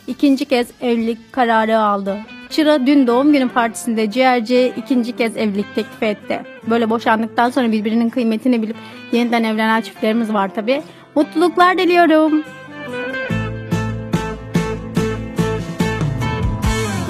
ikinci 0.06 0.44
kez 0.44 0.68
evlilik 0.80 1.32
kararı 1.32 1.78
aldı. 1.78 2.16
Çıra 2.50 2.86
dün 2.86 3.06
doğum 3.06 3.32
günü 3.32 3.48
partisinde 3.48 4.10
Ciğerci 4.10 4.72
ikinci 4.76 5.16
kez 5.16 5.36
evlilik 5.36 5.74
teklif 5.74 6.02
etti. 6.02 6.42
Böyle 6.70 6.90
boşandıktan 6.90 7.50
sonra 7.50 7.72
birbirinin 7.72 8.10
kıymetini 8.10 8.62
bilip 8.62 8.76
yeniden 9.12 9.44
evlenen 9.44 9.80
çiftlerimiz 9.80 10.32
var 10.32 10.54
tabi. 10.54 10.82
Mutluluklar 11.14 11.78
diliyorum. 11.78 12.42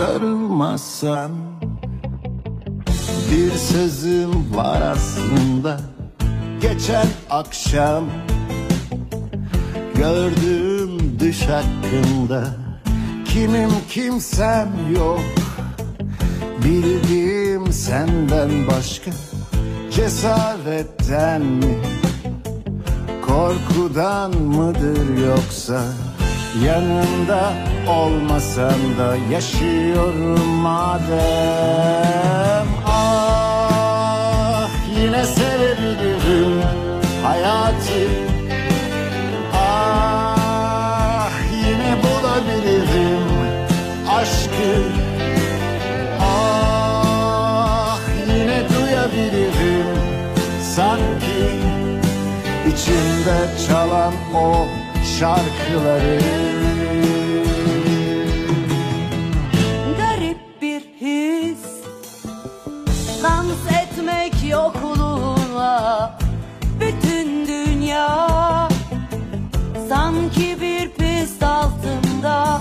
Darılmazsan 0.00 1.30
Bir 3.30 3.50
sözüm 3.50 4.56
var 4.56 4.82
aslında 4.82 5.95
Geçen 6.60 7.06
akşam 7.30 8.04
Gördüğüm 9.94 11.20
düş 11.20 11.42
hakkında. 11.42 12.44
Kimim 13.24 13.70
kimsem 13.90 14.68
yok. 14.96 15.20
Bildiğim 16.64 17.72
senden 17.72 18.66
başka 18.66 19.10
Cesaretten 19.90 21.42
mi? 21.42 21.78
Korkudan 23.26 24.36
mıdır 24.36 25.28
yoksa 25.28 25.82
Yanında 26.64 27.52
olmasam 27.88 28.98
da 28.98 29.16
yaşıyorum 29.32 30.48
madem? 30.48 31.06
Ah 32.86 34.70
yine 34.98 35.24
sevebilirim 35.24 35.45
hayatı. 37.26 38.02
Ah 39.54 41.30
yine 41.52 41.92
bulabilirim 42.02 43.26
aşkı. 44.08 44.72
Ah 46.20 48.00
yine 48.28 48.58
duyabilirim 48.68 49.86
sanki. 50.76 51.42
İçimde 52.68 53.38
çalan 53.68 54.14
o 54.34 54.66
şarkıları 55.18 56.20
Sanki 70.36 70.60
bir 70.60 70.88
pist 70.88 71.42
altında 71.42 72.60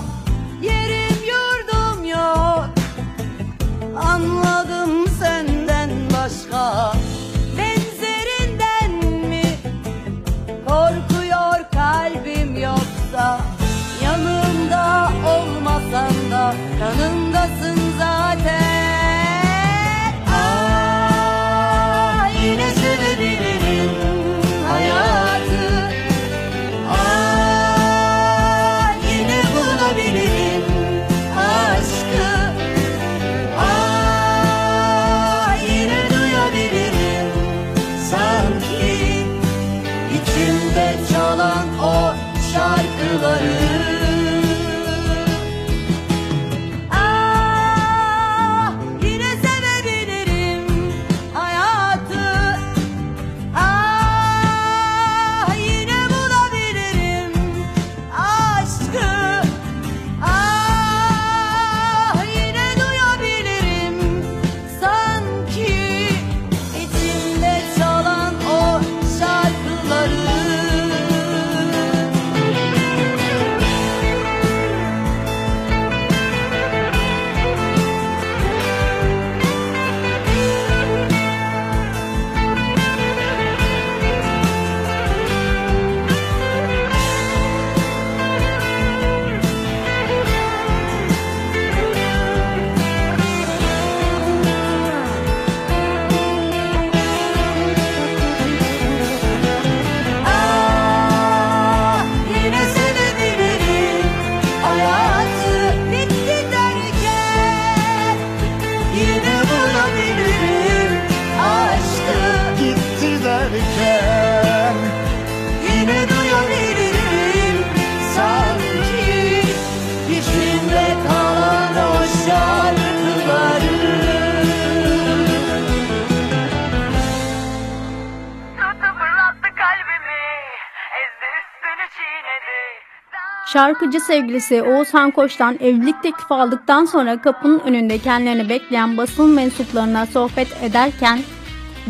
Şarkıcı 133.56 134.00
sevgilisi 134.00 134.62
Oğuzhan 134.62 135.10
Koç'tan 135.10 135.54
evlilik 135.60 136.02
teklifi 136.02 136.34
aldıktan 136.34 136.84
sonra 136.84 137.20
kapının 137.20 137.58
önünde 137.58 137.98
kendilerini 137.98 138.48
bekleyen 138.48 138.96
basın 138.96 139.30
mensuplarına 139.30 140.06
sohbet 140.06 140.62
ederken 140.62 141.20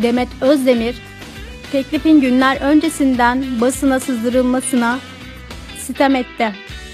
Demet 0.01 0.27
Özdemir 0.41 1.01
teklifin 1.71 2.21
günler 2.21 2.61
öncesinden 2.61 3.43
basına 3.61 3.99
sızdırılmasına 3.99 4.99
sitem 5.77 6.15
etti. 6.15 6.51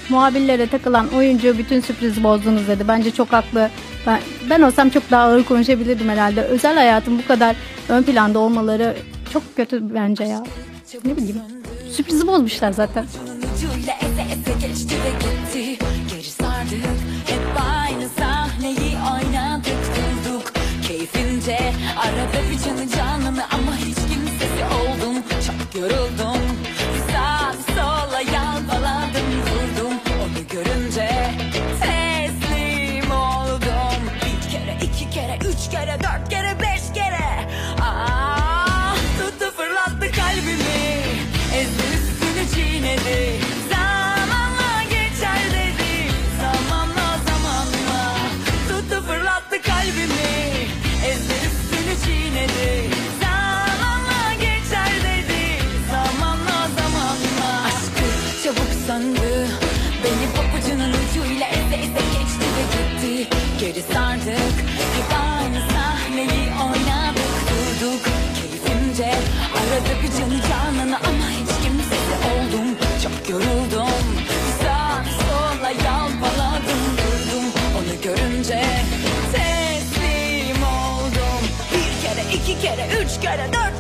Muhabirlere 0.10 0.68
takılan 0.68 1.08
oyuncu 1.08 1.58
bütün 1.58 1.80
sürprizi 1.80 2.24
bozdunuz 2.24 2.68
dedi. 2.68 2.88
Bence 2.88 3.12
çok 3.12 3.34
haklı. 3.34 3.70
Ben, 4.08 4.20
ben 4.50 4.62
olsam 4.62 4.90
çok 4.90 5.12
daha 5.12 5.24
ağır 5.24 5.44
konuşabilirdim 5.44 6.10
herhalde. 6.10 6.42
Özel 6.42 6.76
hayatın 6.76 7.18
bu 7.18 7.28
kadar 7.28 7.56
ön 7.90 8.04
planda 8.04 8.40
olmaları 8.40 8.96
çok 9.34 9.56
kötü 9.56 9.96
bence 9.96 10.24
ya. 10.24 10.44
Ne 11.06 11.18
bileyim. 11.18 11.42
Sürprizi 11.92 12.28
bozmuşlar 12.28 12.72
zaten. 12.72 13.06
Eze 14.54 14.68
geçti 14.68 14.96
ve 15.06 15.10
gitti. 15.10 15.86
Geri 16.10 16.24
sardık 16.24 16.86
hep 17.26 17.62
aynı 17.80 18.10
sahneyi 18.10 18.96
oynadık 19.14 19.80
durduk 19.96 20.54
Keyfince 20.88 21.74
arada 21.98 22.50
bir 22.52 22.60
canı 22.60 22.90
canını 22.90 23.44
ama 23.52 23.76
hiç 23.78 23.96
kimsesi 23.96 24.64
oldum. 24.66 25.24
Çok 25.48 25.82
yoruldum 25.82 26.43
söndü 58.94 59.48
Beni 60.04 60.28
papucunun 60.36 60.94
ucuyla 61.02 61.48
eze 61.48 61.76
eze 61.76 62.04
geçti 62.14 62.46
ve 62.56 62.64
gitti. 62.74 63.30
Geri 63.60 63.82
sardık. 63.94 64.56
Hep 64.96 65.10
aynı 65.12 65.60
sahneyi 65.74 66.46
oynadık 66.66 67.34
durduk. 67.50 68.04
Keyfimce 68.38 69.12
Arada 69.58 69.94
bir 70.04 70.12
canı 70.18 70.40
canını 70.50 70.98
ama 70.98 71.28
hiç 71.30 71.52
kimsesi 71.64 72.14
oldum. 72.32 72.68
Çok 73.04 73.30
yoruldum. 73.30 74.06
Sağa 74.62 75.06
sola 75.28 75.70
yalpaladım 75.70 76.84
durdum. 76.98 77.46
Onu 77.78 78.02
görünce 78.04 78.64
teslim 79.34 80.64
oldum. 80.64 81.42
Bir 81.74 82.08
kere 82.08 82.24
iki 82.34 82.62
kere 82.62 82.88
üç 83.04 83.22
kere 83.22 83.48
dört 83.54 83.73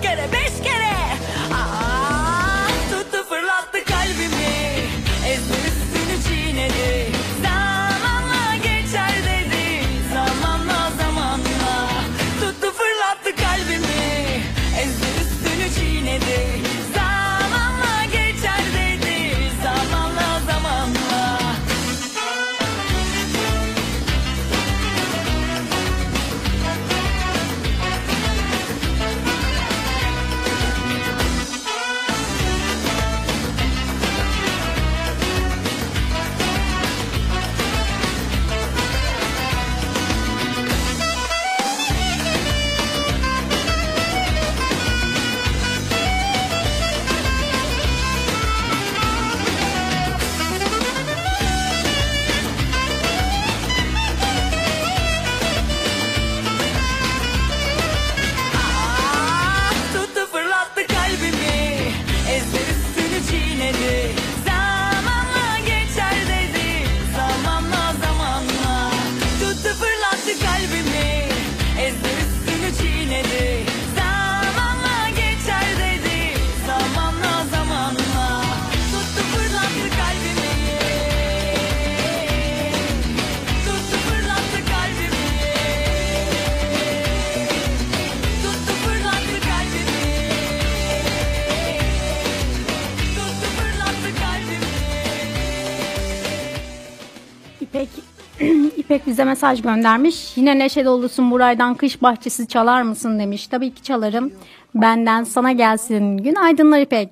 bize 99.14 99.24
mesaj 99.24 99.62
göndermiş. 99.62 100.38
Yine 100.38 100.60
neşe 100.60 100.86
dolusun 100.86 101.32
Buray'dan 101.32 101.76
kış 101.76 102.02
bahçesi 102.02 102.48
çalar 102.48 102.82
mısın 102.82 103.20
demiş. 103.20 103.48
Tabii 103.48 103.74
ki 103.74 103.84
çalarım. 103.84 104.34
Benden 104.76 105.24
sana 105.24 105.52
gelsin. 105.52 106.18
Günaydınlar 106.18 106.80
İpek. 106.80 107.10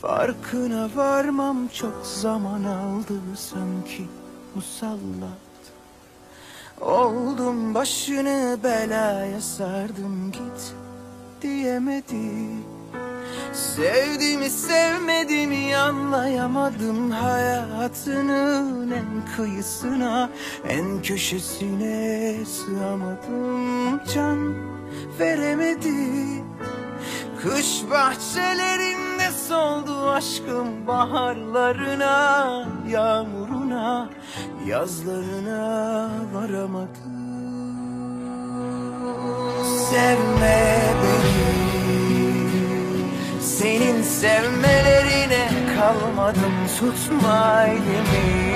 Farkına 0.00 0.88
varmam 0.96 1.68
çok 1.68 2.06
zaman 2.06 2.64
aldı 2.64 3.14
sanki 3.36 4.02
musallat 4.54 5.62
Oldum 6.80 7.74
başını 7.74 8.58
belaya 8.64 9.40
sardım 9.40 10.32
git 10.32 10.74
diyemedim 11.42 12.64
Sevdiğimi 13.52 14.50
sevmediğimi 14.50 15.76
anlayamadım 15.76 17.10
Hayatının 17.10 18.90
en 18.90 19.36
kıyısına 19.36 20.30
en 20.68 21.02
köşesine 21.02 22.36
sığamadım. 22.44 24.00
Can 24.14 24.54
veremedim 25.18 26.44
Kış 27.42 27.82
bahçelerinde 27.90 29.30
soldu 29.48 30.10
aşkım 30.10 30.86
baharlarına 30.86 32.68
Yağmuruna 32.88 34.08
yazlarına 34.66 36.10
varamadım. 36.34 37.12
Sevme 39.90 40.78
beni 41.02 41.11
Senin 43.42 44.02
sevmelerine 44.02 45.48
kalmadım 45.76 46.52
tutma 46.78 47.64
elimi. 47.66 48.52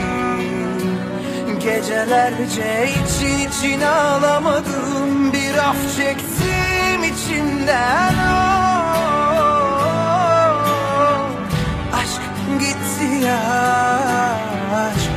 Gecelerce 1.61 2.89
için 2.89 3.49
için 3.49 3.81
ağlamadım 3.81 5.33
Bir 5.33 5.55
af 5.59 5.97
çektim 5.97 7.05
içimden 7.05 8.15
oh. 8.15 8.57
Aşk 11.99 12.23
gitti 12.61 13.25
ya 13.27 13.41
Aşk 14.75 15.11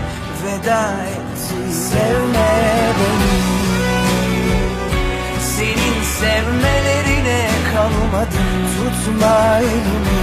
veda 0.45 0.91
etti. 1.03 1.73
Sevme 1.73 2.51
beni. 2.99 3.39
Senin 5.41 6.03
sevmelerine 6.19 7.49
kalmadım 7.73 8.58
tutma 8.89 9.59
elimi 9.59 10.19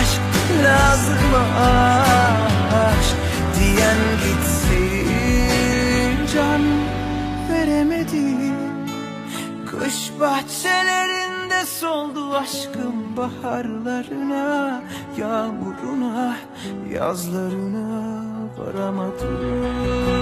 Aşk 0.00 0.24
lazım 0.64 1.34
aşk 2.74 3.16
diyen 3.58 4.00
gitsin. 4.24 6.16
Can 6.34 6.62
Kış 9.66 10.12
bahçelerinde 10.20 11.66
soldu 11.66 12.36
aşkım 12.36 13.16
baharlarına. 13.16 14.82
Yağmuruna, 15.18 15.71
yazlarına 16.92 18.12
varamadım 18.58 20.21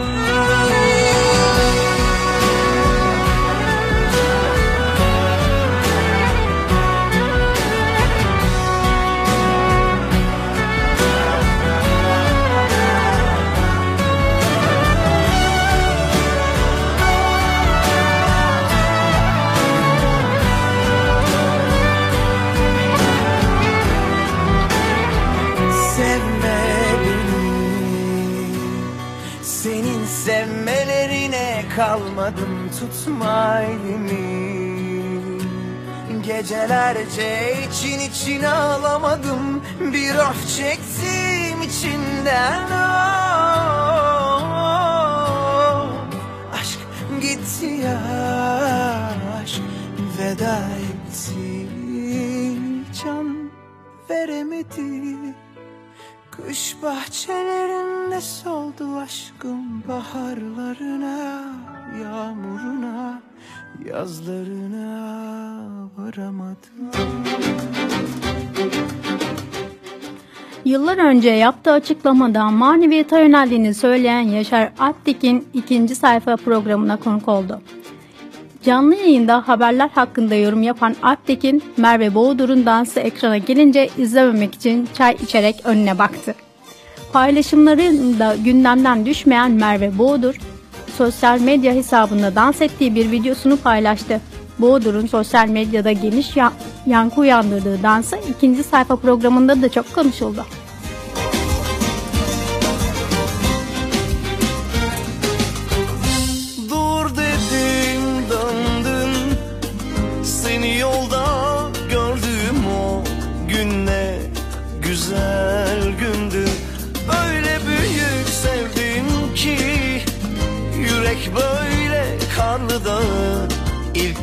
elimi 33.63 34.51
Gecelerce 36.23 37.55
için 37.71 38.01
için 38.01 38.43
ağlamadım. 38.43 39.63
Bir 39.93 40.15
af 40.15 40.49
çektim 40.57 41.63
içinden. 41.63 42.65
Oh. 42.65 43.51
Aşk 46.61 46.79
gitti 47.23 47.67
ya 47.67 48.01
Aşk 49.43 49.63
veda 50.19 50.59
etti. 50.59 51.69
Can 53.05 53.51
veremedi. 54.11 55.35
Kış 56.31 56.77
bahçelerinde 56.83 58.21
soldu 58.21 58.99
aşkım 58.99 59.89
baharlarına, 59.89 61.55
yağmuruna, 62.03 63.23
yazlarına 63.89 65.21
varamadım. 65.99 66.91
Yıllar 70.65 70.99
önce 70.99 71.31
yaptığı 71.31 71.73
açıklamada 71.73 72.51
maneviyata 72.51 73.21
yöneldiğini 73.21 73.75
söyleyen 73.75 74.21
Yaşar 74.21 74.73
Alptekin 74.79 75.49
ikinci 75.55 75.95
sayfa 75.95 76.37
programına 76.37 76.97
konuk 76.97 77.29
oldu. 77.29 77.61
Canlı 78.63 78.95
yayında 78.95 79.49
haberler 79.49 79.89
hakkında 79.89 80.35
yorum 80.35 80.63
yapan 80.63 80.97
Alptekin, 81.03 81.63
Merve 81.77 82.15
Boğdur'un 82.15 82.67
dansı 82.67 83.01
ekrana 83.01 83.39
gelince 83.39 83.89
izlememek 83.99 84.55
için 84.55 84.89
çay 84.95 85.17
içerek 85.23 85.61
önüne 85.65 85.99
baktı. 85.99 86.35
Paylaşımlarında 87.13 88.37
gündemden 88.45 89.07
düşmeyen 89.07 89.51
Merve 89.51 89.99
Boğdur, 89.99 90.35
sosyal 91.01 91.41
medya 91.41 91.73
hesabında 91.75 92.35
dans 92.35 92.63
ettiği 92.63 92.95
bir 92.95 93.11
videosunu 93.11 93.57
paylaştı. 93.57 94.21
Boğdur'un 94.59 95.07
sosyal 95.07 95.49
medyada 95.49 95.93
geniş 95.93 96.37
ya- 96.37 96.53
yankı 96.87 97.21
uyandırdığı 97.21 97.83
dansı 97.83 98.17
ikinci 98.31 98.63
sayfa 98.63 98.97
programında 98.97 99.63
da 99.63 99.69
çok 99.69 99.95
konuşuldu. 99.95 100.45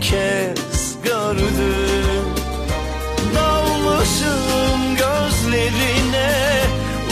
Kez 0.09 0.95
gördü 1.03 1.73
Dalmışım 3.35 4.95
gözlerine 4.97 6.61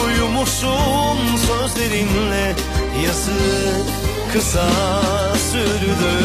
Uyumuşum 0.06 1.18
sözlerinle. 1.48 2.56
Yazık 3.06 3.88
kısa 4.34 4.70
sürdü. 5.52 6.16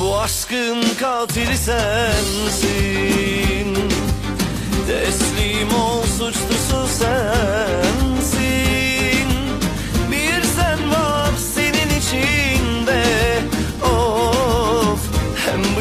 Bu 0.00 0.18
aşkın 0.18 0.84
katili 1.00 1.58
sensin. 1.58 2.74
Teslim 4.86 5.74
ol 5.74 6.02
suçlusu 6.02 6.86
sensin. 6.98 8.48
Bir 10.10 10.42
sen 10.56 10.90
var 10.90 11.30
senin 11.54 11.98
içinde 11.98 12.43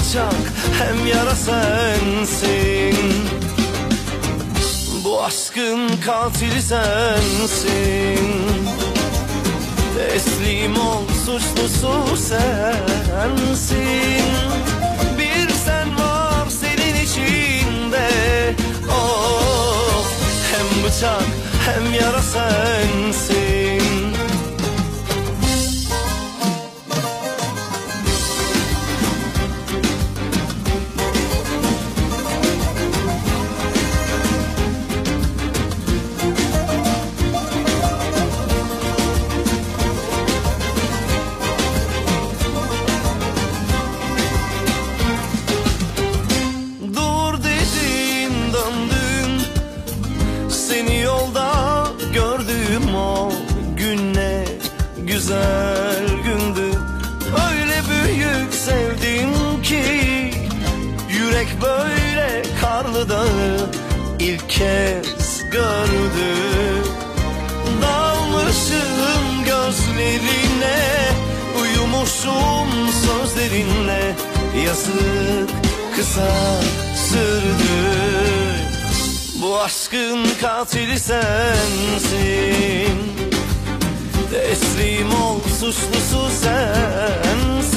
bıçak 0.04 0.44
hem 0.80 1.08
yara 1.08 1.36
sensin. 1.36 2.98
Bu 5.04 5.24
aşkın 5.24 5.90
katili 6.06 6.62
sensin. 6.62 8.18
Teslim 9.98 10.78
ol 10.78 11.04
suçlusu 11.26 12.18
sensin. 12.18 12.96
Bir 15.18 15.50
sen 15.66 16.00
var 16.00 16.48
senin 16.50 16.96
içinde. 17.04 18.10
Of 18.90 20.08
hem 20.52 20.84
bıçak 20.84 21.28
hem 21.66 21.94
yara 21.94 22.22
sensin 22.22 23.83
dağı 63.10 63.70
ilk 64.20 64.50
kez 64.50 65.50
gördü. 65.52 66.34
Dalmışım 67.82 69.44
gözlerine 69.46 71.04
Uyumuşum 71.62 72.70
sözlerinle. 73.06 74.16
Yazık 74.66 75.50
kısa 75.96 76.62
sürdü. 76.96 78.24
Bu 79.42 79.60
aşkın 79.60 80.26
katili 80.42 81.00
sensin. 81.00 81.54
Teslim 84.32 85.14
ol 85.14 85.40
suçlusu 85.60 86.30
sensin. 86.42 87.74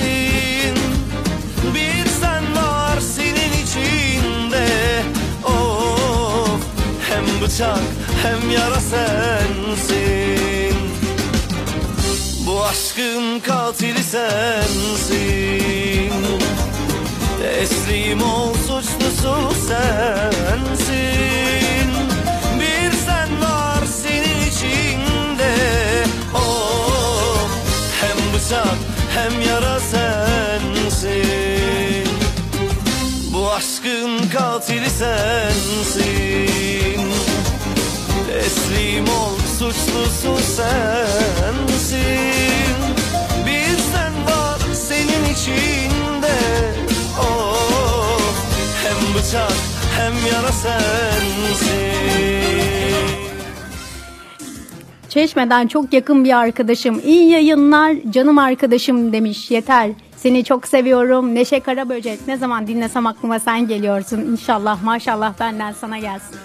Bir 1.74 2.06
sen 2.20 2.56
var 2.56 3.00
senin 3.00 3.52
içinde 3.64 4.66
hem 7.16 7.26
bıçak 7.40 7.78
hem 8.22 8.50
yara 8.50 8.80
sensin. 8.80 10.76
Bu 12.46 12.64
aşkın 12.64 13.40
katili 13.40 14.02
sensin. 14.02 15.16
Teslim 17.42 18.22
ol 18.22 18.54
suçlusu 18.54 19.52
sensin. 19.68 20.96
Bir 22.60 22.92
sen 23.06 23.40
var 23.42 23.82
senin 24.02 24.40
içinde. 24.50 25.54
Of 26.34 27.50
hem 28.00 28.18
bıçak 28.34 28.78
hem 29.14 29.40
yara 29.48 29.80
sensin. 29.80 31.16
Bu 33.32 33.52
aşkın 33.52 34.28
katili 34.28 34.90
sensin 34.90 36.46
Teslim 38.56 39.04
ol 39.04 39.38
suçlusu 39.58 40.36
sensin 40.42 41.86
Bir 43.46 43.78
sen 43.92 44.12
var 44.26 44.58
senin 44.74 45.34
içinde 45.34 46.36
açar 49.26 49.52
hem 49.96 50.12
yana 50.32 50.52
sensin 50.52 51.76
Çeşmeden 55.08 55.66
çok 55.66 55.92
yakın 55.92 56.24
bir 56.24 56.36
arkadaşım. 56.36 57.00
İyi 57.04 57.30
yayınlar 57.30 57.96
canım 58.10 58.38
arkadaşım 58.38 59.12
demiş. 59.12 59.50
Yeter. 59.50 59.90
Seni 60.16 60.44
çok 60.44 60.66
seviyorum. 60.66 61.34
Neşe 61.34 61.60
Karaböcek. 61.60 62.26
Ne 62.28 62.36
zaman 62.36 62.66
dinlesem 62.66 63.06
aklıma 63.06 63.38
sen 63.38 63.68
geliyorsun. 63.68 64.20
İnşallah 64.20 64.82
maşallah 64.82 65.40
benden 65.40 65.72
sana 65.72 65.98
gelsin. 65.98 66.36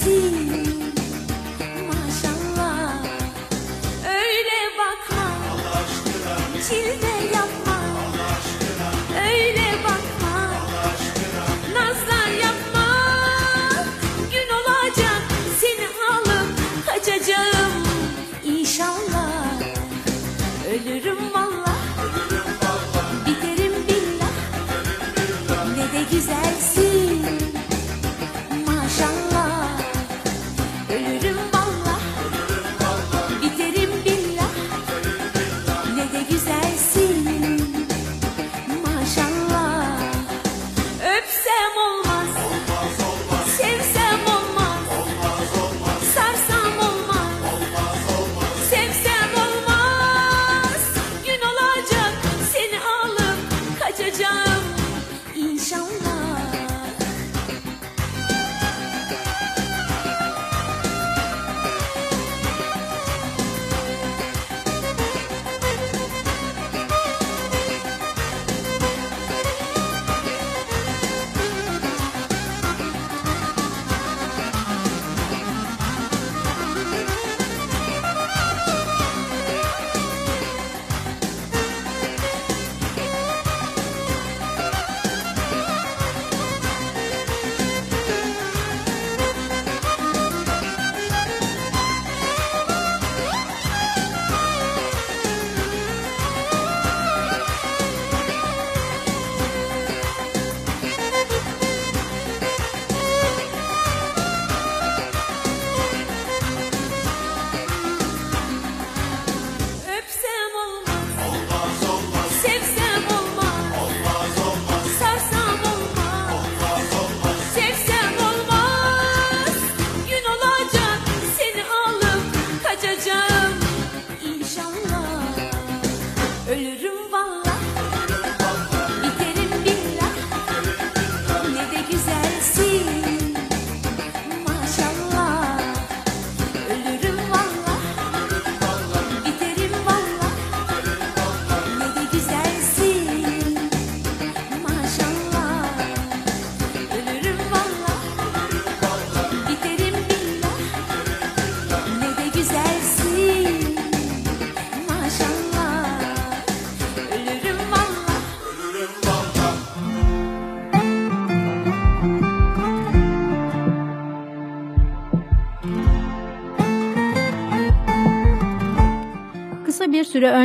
进 0.00 0.49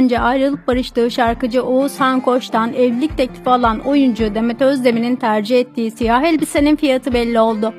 önce 0.06 0.19
ayrılıp 0.19 0.68
barıştığı 0.68 1.11
şarkıcı 1.11 1.64
Oğuz 1.64 1.99
Hankoş'tan 1.99 2.73
evlilik 2.73 3.18
teklifi 3.18 3.49
alan 3.49 3.80
oyuncu 3.80 4.36
Demet 4.36 4.61
Özdemir'in 4.61 5.15
tercih 5.15 5.60
ettiği 5.60 5.91
siyah 5.91 6.23
elbisenin 6.23 6.76
fiyatı 6.76 7.14
belli 7.14 7.40
oldu. 7.40 7.73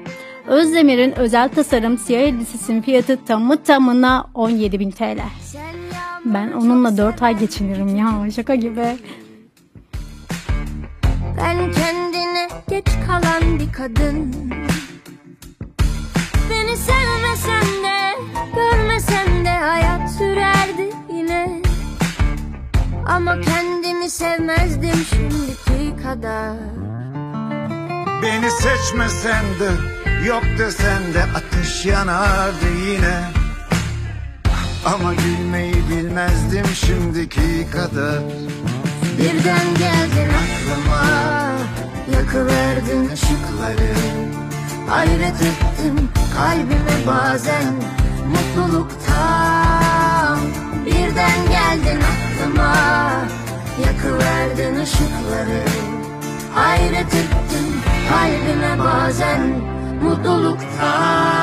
Özdemir'in 0.46 1.18
özel 1.18 1.48
tasarım 1.48 1.98
siyah 1.98 2.20
elbisesinin 2.20 2.82
fiyatı 2.82 3.24
tamı 3.24 3.62
tamına 3.62 4.26
17.000 4.34 4.92
TL. 4.92 5.20
Ben 6.24 6.52
onunla 6.52 6.96
4 6.96 7.22
ay 7.22 7.38
geçinirim 7.38 7.96
ya 7.96 8.30
şaka 8.30 8.54
gibi. 8.54 8.96
Ben 11.38 11.56
kendine 11.72 12.48
geç 12.68 12.86
kalan 13.06 13.58
bir 13.58 13.72
kadın 13.72 14.34
Beni 16.50 16.76
sevmesen 16.76 17.84
de 17.84 18.18
görmesen 18.54 19.44
de 19.44 19.48
hayat 19.48 20.10
sürerdi 20.10 20.90
yine 21.12 21.65
Ama 23.08 23.40
kendimi 23.40 24.10
sevmezdim 24.10 25.04
şimdiki 25.10 26.02
kadar. 26.02 26.56
Beni 28.22 28.50
seçmesen 28.50 29.44
de 29.60 29.70
yok 30.26 30.42
desen 30.58 31.14
de 31.14 31.24
ateş 31.34 31.86
yanardı 31.86 32.68
yine. 32.86 33.20
Ama 34.86 35.14
gülmeyi 35.14 35.74
bilmezdim 35.90 36.66
şimdiki 36.74 37.70
kadar. 37.70 38.20
Birden 39.18 39.74
geldin 39.78 40.30
aklıma 40.42 41.06
Yakıverdin 42.12 43.10
ışıkları. 43.10 43.94
Hayret 44.88 45.42
ettim 45.42 46.08
kalbime 46.36 47.06
bazen 47.06 47.74
Mutluluktan 48.28 49.85
Birden 50.86 51.50
geldin 51.50 52.00
aklıma 52.00 52.74
Yakıverdin 53.86 54.74
ışıkları. 54.74 55.64
Hayret 56.54 57.14
ettim 57.14 57.66
kalbime 58.08 58.78
bazen 58.84 59.40
Mutluluktan 60.02 61.36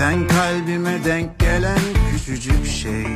Sen 0.00 0.28
kalbime 0.28 1.04
denk 1.04 1.38
gelen 1.38 1.78
küçücük 2.10 2.66
şey. 2.66 3.06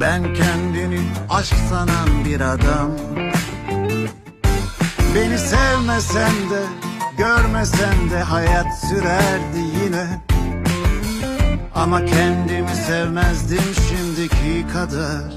Ben 0.00 0.22
kendini 0.34 1.00
aşk 1.30 1.54
sanan 1.70 2.24
bir 2.24 2.40
adam. 2.40 2.90
Beni 5.14 5.38
sevmesen 5.38 6.50
de 6.50 6.62
görmesen 7.18 8.10
de 8.10 8.18
hayat 8.18 8.66
sürerdi 8.88 9.84
yine. 9.84 10.06
Ama 11.74 12.04
kendimi 12.04 12.76
sevmezdim 12.86 13.74
şimdiki 13.88 14.72
kadar. 14.72 15.32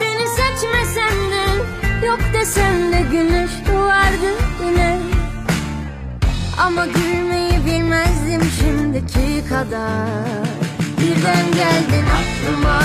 Beni 0.00 0.26
seçmesen 0.28 1.30
de 1.30 2.06
yok 2.06 2.20
desen 2.34 2.92
de 2.92 3.00
güneş 3.10 3.50
doğardı 3.68 4.32
yine. 4.66 5.17
Ama 6.58 6.86
gülmeyi 6.86 7.66
bilmezdim 7.66 8.42
şimdiki 8.58 9.48
kadar. 9.48 10.48
Birden 11.00 11.52
geldin 11.52 12.04
aklıma 12.20 12.80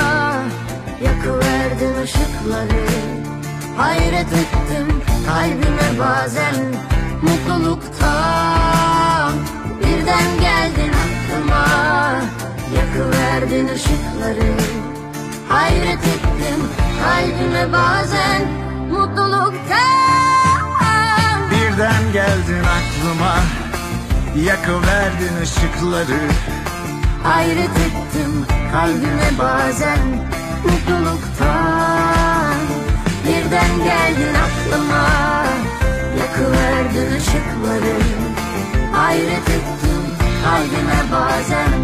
Yakıverdin 1.03 1.95
ışıkları. 2.03 2.85
Hayret 3.77 4.33
ettim 4.33 5.01
kalbime 5.27 5.99
bazen 5.99 6.55
Mutluluktan. 7.21 8.53
Birden 9.79 10.39
geldin 10.41 10.93
aklıma 11.03 11.65
Yakıverdin 12.77 13.67
ışıkları. 13.67 14.53
Hayret 15.49 15.99
ettim 16.07 16.69
kalbime 17.03 17.73
bazen 17.73 18.41
Mutluluktan. 18.91 19.53
Birden 21.51 22.03
geldin 22.13 22.63
aklıma 22.63 23.62
Yakıverdin 24.41 25.41
ışıkları. 25.41 26.19
Hayret 27.23 27.77
ettim 27.77 28.45
kalbime 28.72 29.31
bazen 29.39 29.99
mutluluktan. 30.64 32.57
Birden 33.26 33.77
geldin 33.84 34.35
aklıma 34.45 35.05
Yakıverdin 36.19 37.15
ışıkları. 37.18 37.97
Hayret 38.93 39.49
ettim 39.49 40.03
kalbime 40.43 41.01
bazen 41.11 41.80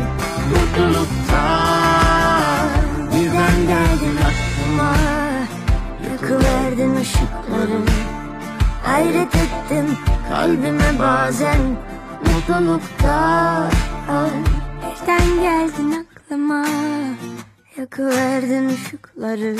mutluluktan. 0.50 1.60
Birden 3.12 3.68
geldin 3.68 4.18
aklıma 4.30 4.94
Yakıverdin 6.12 6.96
ışıkları. 6.96 7.82
Hayret 8.84 9.36
ettim 9.36 9.98
kalbime 10.30 11.00
bazen 11.00 11.60
mutluluktan 12.22 13.72
Birden 14.82 15.42
geldin 15.42 16.06
aklıma 16.06 16.66
Yakıverdin 17.78 18.68
ışıkları 18.68 19.56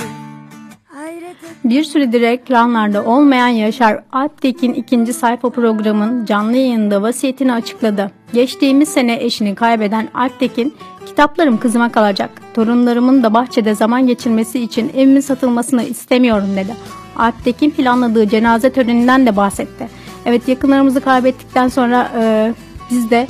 Bir 1.64 1.84
süredir 1.84 2.22
ekranlarda 2.22 3.06
olmayan 3.06 3.48
Yaşar 3.48 4.04
Alptekin 4.12 4.74
ikinci 4.74 5.14
sayfa 5.14 5.50
programın 5.50 6.26
canlı 6.26 6.58
yayında 6.58 7.02
vasiyetini 7.02 7.54
açıkladı. 7.54 8.12
Geçtiğimiz 8.34 8.90
sene 8.90 9.24
eşini 9.24 9.56
kaybeden 9.56 10.08
Alptekin, 10.14 10.74
kitaplarım 11.06 11.58
kızıma 11.58 11.92
kalacak. 11.92 12.30
Torunlarımın 12.54 13.24
da 13.24 13.34
bahçede 13.34 13.76
zaman 13.76 14.08
geçirmesi 14.08 14.60
için 14.60 14.92
evimin 14.96 15.22
satılmasını 15.22 15.84
istemiyorum 15.84 16.50
dedi. 16.56 16.76
Alptekin 17.16 17.72
planladığı 17.72 18.30
cenaze 18.30 18.74
töreninden 18.74 19.26
de 19.26 19.36
bahsetti. 19.36 19.99
Evet 20.26 20.48
yakınlarımızı 20.48 21.02
kaybettikten 21.02 21.68
sonra 21.68 22.12
e, 22.22 22.54
biz 22.92 23.10
de 23.10 23.28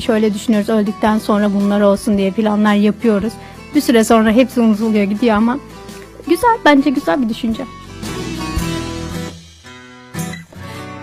şöyle 0.00 0.34
düşünüyoruz 0.34 0.68
öldükten 0.68 1.18
sonra 1.18 1.54
bunlar 1.54 1.80
olsun 1.80 2.18
diye 2.18 2.30
planlar 2.30 2.74
yapıyoruz. 2.74 3.32
Bir 3.74 3.80
süre 3.80 4.04
sonra 4.04 4.30
hepsi 4.30 4.60
unutuluyor 4.60 5.04
gidiyor 5.04 5.36
ama 5.36 5.58
güzel 6.28 6.58
bence 6.64 6.90
güzel 6.90 7.22
bir 7.22 7.28
düşünce. 7.28 7.64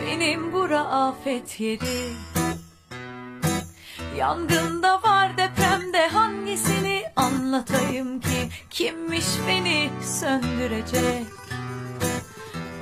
Benim 0.08 0.54
bura 0.54 0.80
afet 0.80 1.60
yeri 1.60 2.14
Yangında 4.18 5.04
var 5.04 5.32
depremde 5.38 6.08
hangisini 6.08 7.02
anlatayım 7.16 8.20
ki 8.20 8.50
Kimmiş 8.70 9.26
beni 9.48 9.90
söndürecek 10.02 11.43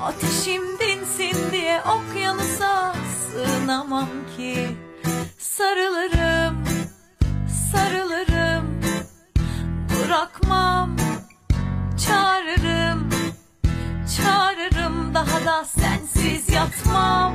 Ateşim 0.03 0.79
dinsin 0.79 1.51
diye 1.51 1.81
okyanusa 1.81 2.95
sığınamam 3.17 4.09
ki. 4.37 4.67
Sarılırım, 5.37 6.63
sarılırım. 7.71 8.81
Bırakmam, 9.89 10.95
çağırırım. 12.07 13.09
Çağırırım 14.17 15.13
daha 15.13 15.45
da 15.45 15.65
sensiz 15.65 16.49
yatmam. 16.49 17.33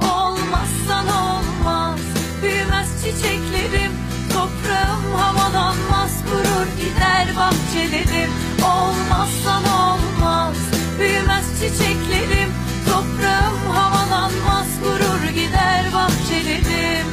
Olmazsan 0.00 1.06
olmaz 1.08 2.00
Büyümez 2.42 3.04
çiçeklerim. 3.04 3.92
Toprağım 4.32 5.14
havalanmaz 5.14 6.22
Kurur 6.30 6.66
gider 6.80 7.36
bahçelerim. 7.36 8.30
Olmazsan 8.64 9.64
olmaz 9.64 10.75
Büyümez 10.98 11.46
çiçeklerim. 11.60 12.50
Toprağım 12.86 13.70
havalanmaz 13.70 14.66
Kurur 14.82 15.28
gider 15.28 15.84
bahçelerim. 15.94 17.06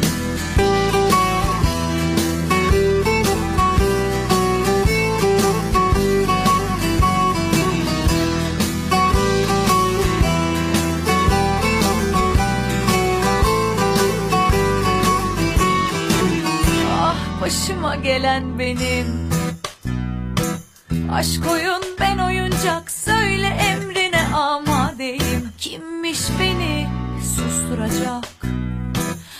Ah 16.91 17.41
başıma 17.41 17.95
gelen 17.95 18.59
benim 18.59 19.22
Aşk 21.13 21.51
oyun 21.51 21.83
ben 21.99 22.17
oyuncak 22.17 22.91
Söyle 22.91 23.47
emrine 23.47 24.35
amadeyim. 24.35 25.49
Kimmiş 25.57 26.19
beni 26.39 26.87
susturacak? 27.19 28.23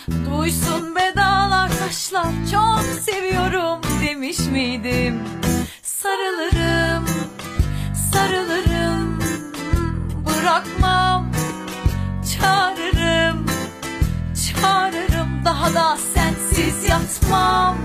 Duysun 0.08 0.95
bedalar 0.95 1.70
taşlar 1.80 2.26
Çok 2.52 2.84
seviyorum 3.02 3.82
demiş 4.06 4.40
miydim? 4.40 5.24
Sarılırım 5.82 7.06
Sarılırım 8.12 9.20
Bırakmam. 10.26 11.32
Çağırırım 12.34 13.45
Çağırırım 14.45 15.45
daha 15.45 15.74
da 15.74 15.98
sensiz 16.14 16.90
yatmam. 16.90 17.78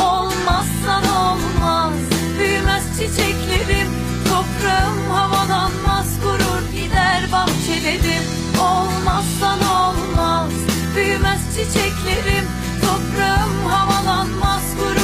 Olmazsan 0.00 1.04
olmaz 1.16 2.15
çiçeklerim 2.98 3.88
Toprağım 4.28 5.10
havalanmaz 5.10 6.20
Kurur 6.22 6.72
gider 6.72 7.28
bahçelerim. 7.32 8.22
Olmazsan 8.60 9.60
olmaz 9.60 10.52
Büyümez 10.96 11.40
çiçeklerim 11.54 12.44
Toprağım 12.80 13.66
havalanmaz 13.66 14.62
Kurur 14.78 14.95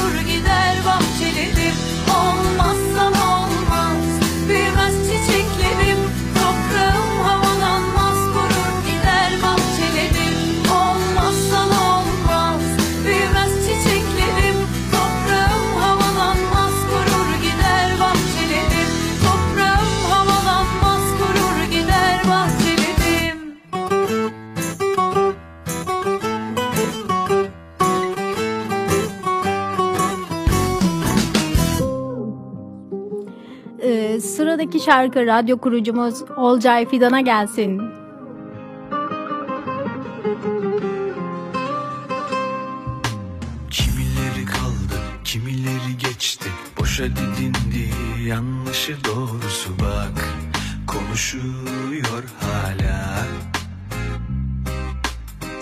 sıradaki 34.63 34.85
şarkı 34.85 35.27
radyo 35.27 35.59
kurucumuz 35.59 36.23
Olcay 36.37 36.89
Fidan'a 36.89 37.21
gelsin. 37.21 37.83
Kimileri 43.71 44.45
kaldı, 44.47 44.99
kimileri 45.25 45.99
geçti. 45.99 46.49
Boşa 46.81 47.05
didindi, 47.05 47.89
yanlışı 48.27 48.97
doğrusu 49.05 49.71
bak. 49.81 50.29
Konuşuyor 50.87 52.25
hala. 52.41 53.27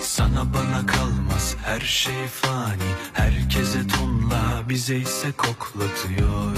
Sana 0.01 0.45
bana 0.53 0.85
kalmaz 0.85 1.55
her 1.65 1.79
şey 1.79 2.27
fani. 2.27 2.91
Herkese 3.13 3.79
tonla 3.87 4.69
bize 4.69 4.97
ise 4.97 5.31
koklatıyor 5.31 6.57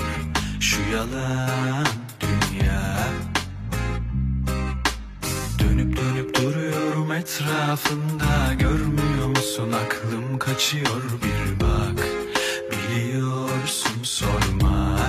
Şu 0.64 0.82
yalan 0.94 1.86
dünya. 2.22 3.08
Dönüp 5.60 5.98
dönüp 5.98 6.36
duruyorum 6.36 7.12
etrafında. 7.12 8.54
Görmüyor 8.60 9.28
musun? 9.28 9.72
Aklım 9.72 10.40
kaçıyor 10.40 11.04
bir 11.24 11.60
bak. 11.60 12.08
Biliyorsun 12.72 14.04
sorma. 14.04 15.00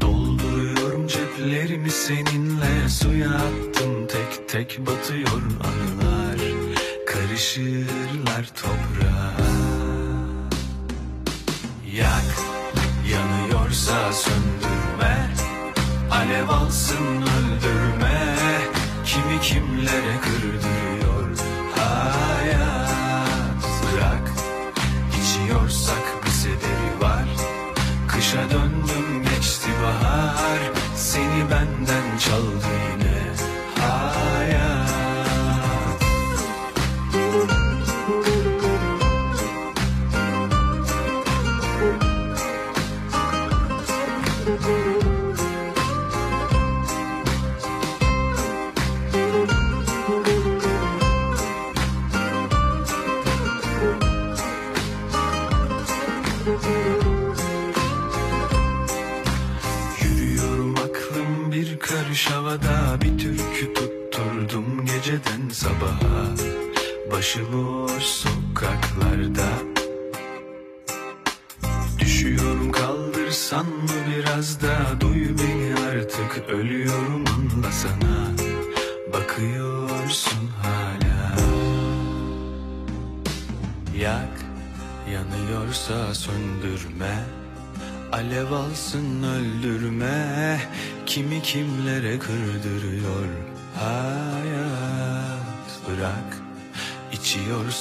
Dolduruyorum 0.00 1.06
ceplerimi 1.06 1.90
seninle. 1.90 2.88
Suya 2.88 3.30
attım 3.30 4.06
tek 4.06 4.48
tek 4.48 4.78
batıyor 4.86 5.42
anılar. 5.60 6.38
Karışırlar 7.06 8.50
toprağa. 8.56 9.36
Yak 11.92 12.53
yanıyorsa 13.74 14.12
söndürme. 14.12 15.34
Alev 16.10 16.48
alsın 16.48 17.33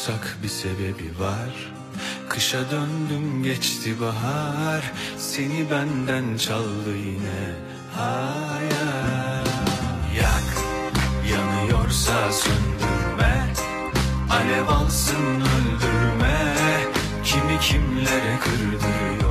içiyorsak 0.03 0.37
bir 0.43 0.47
sebebi 0.47 1.19
var. 1.19 1.73
Kışa 2.29 2.71
döndüm 2.71 3.43
geçti 3.43 4.01
bahar. 4.01 4.91
Seni 5.17 5.71
benden 5.71 6.37
çaldı 6.37 6.95
yine 6.95 7.55
hayat 7.95 9.47
Yak 10.17 10.63
yanıyorsa 11.31 12.31
söndürme. 12.31 13.53
Alev 14.29 14.67
alsın 14.67 15.41
öldürme. 15.41 16.55
Kimi 17.23 17.59
kimlere 17.59 18.39
kırdırıyor 18.39 19.22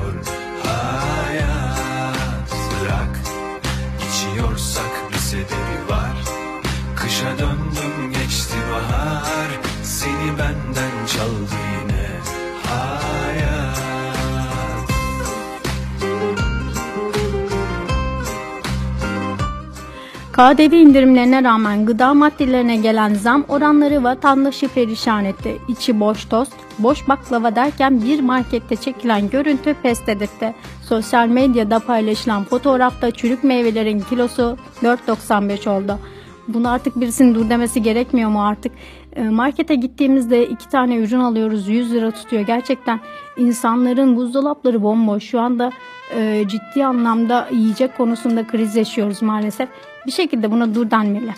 KDV 20.42 20.72
indirimlerine 20.72 21.44
rağmen 21.44 21.86
gıda 21.86 22.14
maddelerine 22.14 22.76
gelen 22.76 23.14
zam 23.14 23.44
oranları 23.48 24.04
vatandaşı 24.04 24.68
perişan 24.68 25.24
etti. 25.24 25.58
İçi 25.68 26.00
boş 26.00 26.24
tost, 26.24 26.52
boş 26.78 27.08
baklava 27.08 27.56
derken 27.56 28.02
bir 28.02 28.20
markette 28.20 28.76
çekilen 28.76 29.30
görüntü 29.30 29.74
pes 29.82 30.06
dedirtti. 30.06 30.54
Sosyal 30.88 31.28
medyada 31.28 31.78
paylaşılan 31.78 32.44
fotoğrafta 32.44 33.10
çürük 33.10 33.44
meyvelerin 33.44 34.00
kilosu 34.00 34.56
4.95 34.82 35.68
oldu. 35.70 35.98
Bunu 36.48 36.70
artık 36.70 37.00
birisinin 37.00 37.34
dur 37.34 37.50
demesi 37.50 37.82
gerekmiyor 37.82 38.30
mu 38.30 38.46
artık? 38.46 38.72
E, 39.16 39.22
Markete 39.22 39.74
gittiğimizde 39.74 40.46
iki 40.46 40.68
tane 40.68 40.96
ürün 40.96 41.20
alıyoruz 41.20 41.68
100 41.68 41.92
lira 41.92 42.10
tutuyor. 42.10 42.42
Gerçekten 42.42 43.00
insanların 43.36 44.16
buzdolapları 44.16 44.82
bomboş. 44.82 45.22
Şu 45.22 45.40
anda 45.40 45.72
e, 46.16 46.44
ciddi 46.48 46.84
anlamda 46.84 47.48
yiyecek 47.52 47.96
konusunda 47.96 48.46
kriz 48.46 48.76
yaşıyoruz 48.76 49.22
maalesef. 49.22 49.68
Bir 50.06 50.12
şekilde 50.12 50.50
buna 50.50 50.74
dur 50.74 50.90
denmeli. 50.90 51.34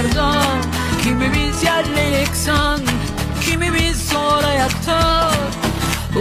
Yollarda 0.00 0.34
Kimimiz 1.02 1.62
yerle 1.62 2.00
yeksan 2.00 2.80
kimimiz 3.44 4.08
zor 4.08 4.44
ayakta 4.44 5.30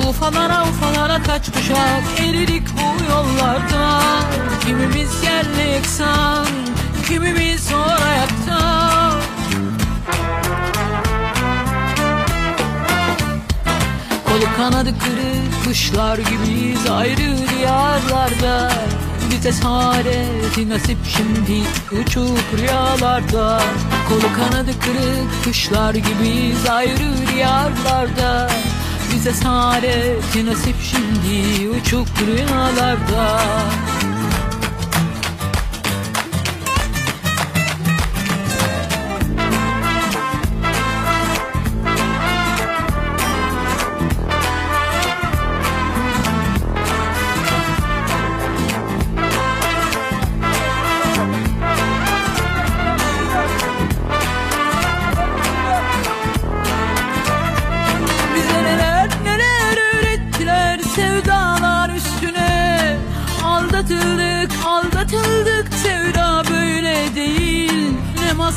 Ufalana 0.09 0.63
ufalana 0.63 1.23
kaç 1.23 1.51
kuşak 1.51 2.03
eridik 2.19 2.63
bu 2.73 3.03
yollarda. 3.11 4.01
Kimimiz 4.65 5.23
yerle 5.23 5.63
yeksan 5.63 6.45
kimimiz 7.07 7.67
zor 7.69 8.01
ayakta 8.07 8.59
Kolu 14.25 14.45
kanadı 14.57 14.89
kırık 14.99 15.65
kuşlar 15.65 16.17
gibiyiz 16.17 16.89
ayrı 16.89 17.35
diyarlarda 17.49 18.71
Bir 19.31 19.41
cesareti 19.41 20.69
nasip 20.69 20.97
şimdi 21.05 21.61
uçuk 22.01 22.59
rüyalarda. 22.59 23.61
Kolu 24.09 24.33
kanadı 24.35 24.71
kırık 24.79 25.43
kuşlar 25.43 25.95
gibiyiz 25.95 26.69
ayrı 26.69 27.13
diyarlarda. 27.35 28.49
Bir 29.13 29.23
cesareti 29.23 30.45
nasip 30.45 30.75
şimdi 30.81 31.69
uçuk 31.69 32.07
rüyalarda 32.27 33.39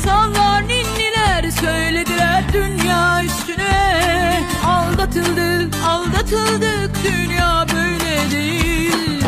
masallar 0.05 0.67
ninniler 0.67 1.51
söylediler 1.51 2.43
dünya 2.53 3.23
üstüne. 3.23 4.43
Aldatıldık 4.67 5.75
aldatıldık 5.87 6.91
dünya 7.03 7.65
böyle 7.75 8.31
değil. 8.31 9.23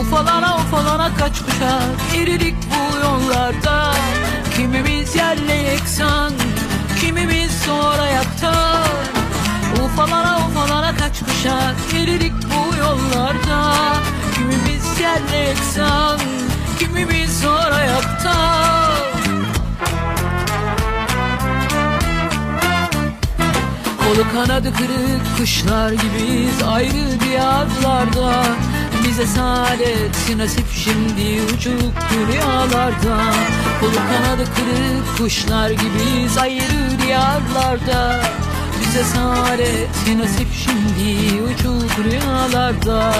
Ufalana 0.00 0.56
ufalana 0.56 1.10
kaç 1.18 1.40
kuşak 1.40 2.16
eridik 2.16 2.54
bu 2.70 2.96
yollarda. 2.96 3.92
Kimimiz 4.56 5.16
yerle 5.16 5.54
yeksan 5.54 6.32
kimimiz 7.00 7.50
sonra 7.66 8.06
yatar 8.06 8.88
Ufalana 9.84 10.38
ufalana 10.48 10.96
kaç 10.96 11.20
kuşak 11.20 11.94
eridik 11.94 12.32
bu 12.32 12.76
yollarda. 12.76 13.72
Kimimiz 14.34 15.00
yerle 15.00 15.36
yeksan 15.36 16.20
kimimiz 16.78 17.40
sonra 17.40 17.80
yatar 17.80 19.15
Kolu 24.16 24.32
kanadı 24.32 24.72
kırık 24.72 25.38
kuşlar 25.38 25.92
gibiyiz 25.92 26.62
ayrı 26.68 27.20
diyarlarda 27.20 28.44
Bize 29.04 29.26
saadet 29.26 30.36
nasip 30.36 30.64
şimdi 30.72 31.42
uçuk 31.54 31.94
rüyalarda 32.32 33.16
Kolu 33.80 33.94
kanadı 33.94 34.44
kırık 34.56 35.18
kuşlar 35.18 35.70
gibiyiz 35.70 36.38
ayrı 36.38 37.00
diyarlarda 37.06 38.20
Bize 38.80 39.04
saadet 39.04 40.18
nasip 40.18 40.48
şimdi 40.54 41.42
uçuk 41.42 42.04
rüyalarda 42.04 43.12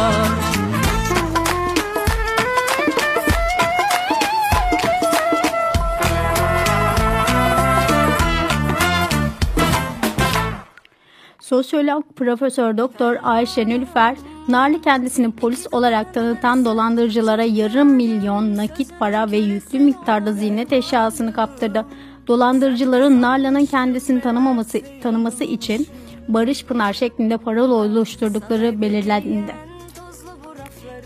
Sosyolog 11.57 12.05
Profesör 12.17 12.79
Doktor 12.79 13.17
Ayşe 13.23 13.69
Nülfer, 13.69 14.17
Narlı 14.49 14.83
kendisini 14.83 15.33
polis 15.33 15.67
olarak 15.73 16.15
tanıtan 16.15 16.65
dolandırıcılara 16.65 17.43
yarım 17.43 17.89
milyon 17.89 18.57
nakit 18.57 18.99
para 18.99 19.31
ve 19.31 19.37
yüklü 19.37 19.79
miktarda 19.79 20.33
ziynet 20.33 20.73
eşyasını 20.73 21.33
kaptırdı. 21.33 21.85
Dolandırıcıların 22.27 23.23
Narlı'nın 23.23 23.67
kendisini 23.67 24.21
tanımaması, 24.21 24.81
tanıması 25.03 25.45
için 25.45 25.87
Barış 26.29 26.65
Pınar 26.65 26.93
şeklinde 26.93 27.37
parola 27.37 27.75
oluşturdukları 27.75 28.81
belirlendi. 28.81 29.66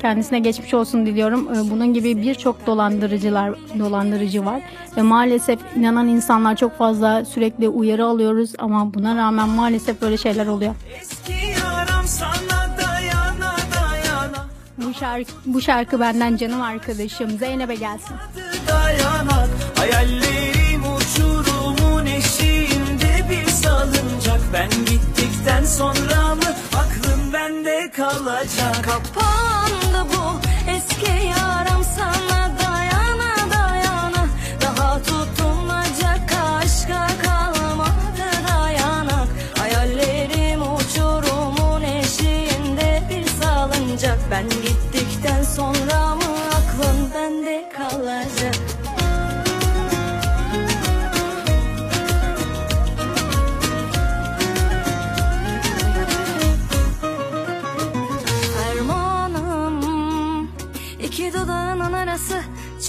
Kendisine 0.02 0.38
geçmiş 0.38 0.74
olsun 0.74 1.06
diliyorum. 1.06 1.48
Ee, 1.54 1.70
Bunun 1.70 1.94
gibi 1.94 2.22
birçok 2.22 2.66
dolandırıcılar 2.66 3.54
dolandırıcı 3.78 4.44
var 4.44 4.60
ve 4.96 5.02
maalesef 5.02 5.58
inanan 5.76 6.08
insanlar 6.08 6.56
çok 6.56 6.78
fazla 6.78 7.24
sürekli 7.24 7.68
uyarı 7.68 8.04
alıyoruz 8.06 8.52
ama 8.58 8.94
buna 8.94 9.16
rağmen 9.16 9.48
maalesef 9.48 10.02
böyle 10.02 10.16
şeyler 10.16 10.46
oluyor. 10.46 10.74
Yaram 11.62 12.06
sana 12.06 12.76
dayana 12.78 13.56
dayana 13.74 14.46
Bu 14.78 14.94
şarkı, 14.94 15.30
bu 15.46 15.60
şarkı 15.60 16.00
benden 16.00 16.36
canım 16.36 16.62
arkadaşım 16.62 17.30
Zeynep'e 17.30 17.74
gelsin. 17.74 18.16
dayanak 18.68 19.48
Hayallerim 19.78 20.82
uçurumun 20.96 22.06
eşiğinde 22.06 23.24
bir 23.30 23.46
salıncak 23.50 24.40
Ben 24.52 24.70
gittikten 24.70 25.64
sonra 25.64 26.34
mı 26.34 26.54
aklım 26.76 27.32
bende 27.32 27.90
kalacak 27.96 28.84
Kapandı 28.84 29.69
bu 30.04 30.40
eski 30.40 30.49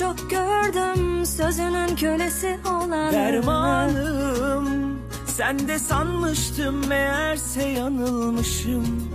çok 0.02 0.30
gördüm 0.30 1.26
sözünün 1.26 1.96
kölesi 1.96 2.60
olan 2.66 3.14
Dermanım 3.14 5.00
sen 5.28 5.68
de 5.68 5.80
sanmıştım 5.80 6.88
meğerse 6.88 7.64
yanılmışım. 7.64 9.10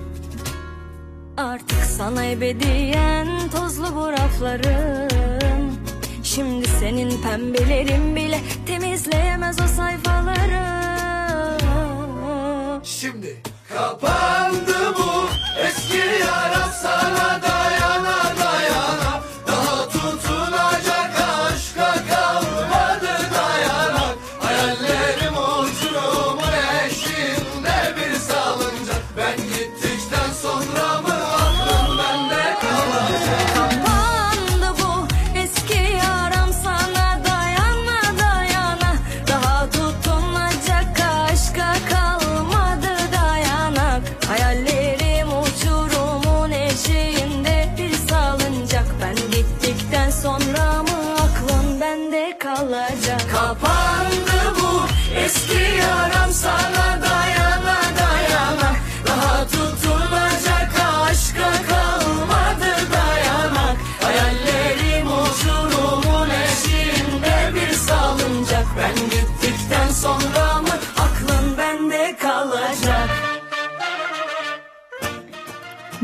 Artık 1.37 1.85
sana 1.85 2.25
ebediyen 2.25 3.29
tozlu 3.57 3.97
bu 3.97 4.13
raflarım. 4.13 5.77
Şimdi 6.23 6.69
senin 6.69 7.23
pembelerin 7.23 8.17
bile 8.17 8.41
temizleyemez 8.67 9.61
o 9.61 9.67
sayfaları. 9.67 10.67
Şimdi 12.85 13.37
kapandı 13.69 14.95
bu 14.99 15.29
eski 15.67 15.97
yaram 15.97 16.71
sana 16.83 17.43
dayana 17.43 17.66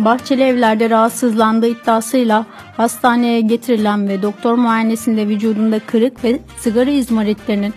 Bahçeli 0.05 0.43
evlerde 0.43 0.91
rahatsızlandığı 0.91 1.69
iddiasıyla 1.69 2.47
hastaneye 2.77 3.41
getirilen 3.41 4.09
ve 4.09 4.23
doktor 4.23 4.55
muayenesinde 4.55 5.29
vücudunda 5.29 5.79
kırık 5.79 6.25
ve 6.25 6.39
sigara 6.59 6.91
izmaritlerinin 6.91 7.75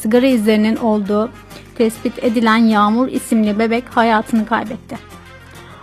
sigara 0.00 0.26
izlerinin 0.26 0.76
olduğu 0.76 1.30
tespit 1.78 2.24
edilen 2.24 2.56
Yağmur 2.56 3.08
isimli 3.08 3.58
bebek 3.58 3.84
hayatını 3.96 4.46
kaybetti. 4.46 4.98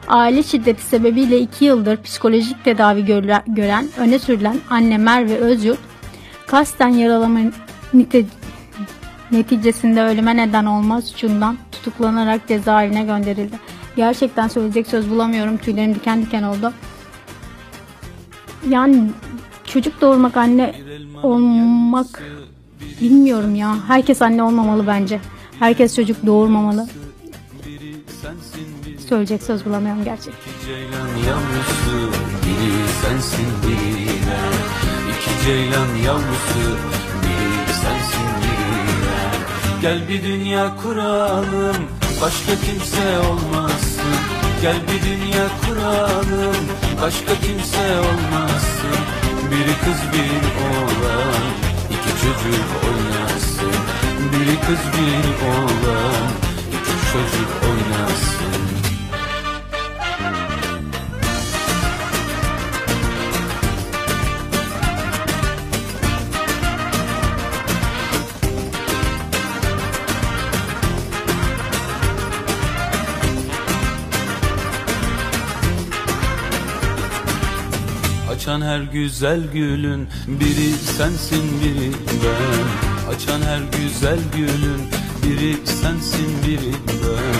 Aile 0.08 0.44
şiddeti 0.44 0.82
sebebiyle 0.82 1.40
2 1.40 1.66
yıldır 1.66 2.02
psikolojik 2.02 2.64
tedavi 2.64 3.06
gören 3.48 3.88
öne 3.98 4.20
sürülen 4.20 4.58
anne 4.70 4.98
Merve 4.98 5.38
Özyurt, 5.38 5.80
kasten 6.48 6.90
yaralama 6.90 7.40
neticesinde 9.32 10.04
ölüme 10.04 10.38
neden 10.38 10.66
olma 10.66 11.02
suçundan 11.02 11.58
tutuklanarak 11.72 12.48
cezaevine 12.48 13.04
gönderildi. 13.04 13.60
Gerçekten 13.98 14.48
söyleyecek 14.48 14.88
söz 14.88 15.10
bulamıyorum. 15.10 15.58
Tüylerim 15.58 15.96
diken 15.96 16.22
diken 16.22 16.44
oldu. 16.44 16.74
Yani 18.70 19.04
çocuk 19.66 20.02
doğurmak 20.02 20.38
anne 20.38 20.76
olmak 21.24 22.24
bilmiyorum 23.02 23.56
ya. 23.56 23.76
Herkes 23.88 24.22
anne 24.22 24.44
olmamalı 24.44 24.88
bence. 24.88 25.20
Herkes 25.60 25.96
çocuk 25.96 26.26
doğurmamalı. 26.26 26.88
Söyleyecek 29.10 29.44
söz 29.44 29.66
bulamıyorum 29.66 30.04
yavrusu 31.28 32.12
biri 32.44 32.88
sensin 33.02 33.48
biri 33.64 34.08
ben 34.08 35.12
İki 35.12 35.46
ceylan 35.46 35.96
yavrusu 36.06 36.78
biri 37.24 37.74
sensin 37.74 38.28
biri 38.42 38.98
ben 39.08 39.82
Gel 39.82 40.10
bir 40.10 40.24
dünya 40.24 40.76
kuralım 40.76 41.76
başka 42.22 42.66
kimse 42.66 43.20
olmasın 43.20 44.14
Gel 44.62 44.76
bir 44.88 45.02
dünya 45.06 45.48
kuralım. 45.62 46.66
Başka 47.02 47.34
kimse 47.42 48.00
olmasın 48.00 48.98
Biri 49.52 49.76
kız 49.86 50.02
bir 50.14 50.44
oğlan. 50.68 51.44
İki 51.90 52.12
çocuk 52.22 52.68
oynasın. 52.88 53.82
Biri 54.32 54.60
kız 54.60 54.84
bir 54.94 55.48
oğlan. 55.48 56.28
İki 56.68 57.12
çocuk 57.12 57.52
oynasın 57.64 58.67
Açan 78.48 78.62
her 78.62 78.80
güzel 78.80 79.40
gülün 79.54 80.08
biri 80.28 80.74
sensin 80.98 81.62
biri 81.62 81.92
ben. 82.24 83.16
Açan 83.16 83.42
her 83.42 83.60
güzel 83.80 84.20
gülün 84.36 84.82
biri 85.24 85.56
sensin 85.66 86.28
biri 86.48 86.74
ben. 86.88 87.36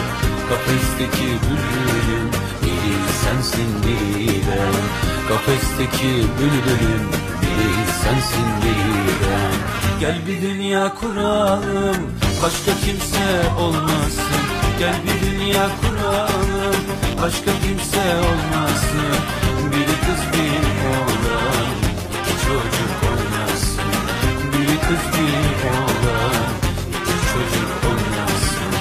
Kafesteki 0.50 1.28
bülbülün 1.44 2.30
biri 2.62 2.96
sensin 3.24 3.70
biri 3.84 4.42
ben. 4.48 4.84
Kafesteki 5.28 6.14
bülbülün 6.40 7.08
biri 7.42 7.72
sensin 8.04 8.48
biri 8.64 9.14
ben. 9.24 10.00
Gel 10.00 10.18
bir 10.28 10.42
dünya 10.42 10.94
kuralım 10.94 11.98
başka 12.44 12.72
kimse 12.86 13.50
olmasın. 13.60 14.44
Gel 14.80 14.96
bir 15.04 15.28
dünya 15.28 15.70
kuralım 15.82 16.84
başka 17.22 17.52
kimse 17.64 18.18
olmasın. 18.18 19.18
Biri 19.72 19.96
kız 20.06 20.22
bir 20.34 20.67
çocuk 22.44 22.94
oynasın 23.10 23.92
Biri 24.54 24.80
kız 24.80 25.04
bir 25.14 25.70
oğlan 25.70 26.48
çocuk 27.34 27.72
oynasın 27.90 28.74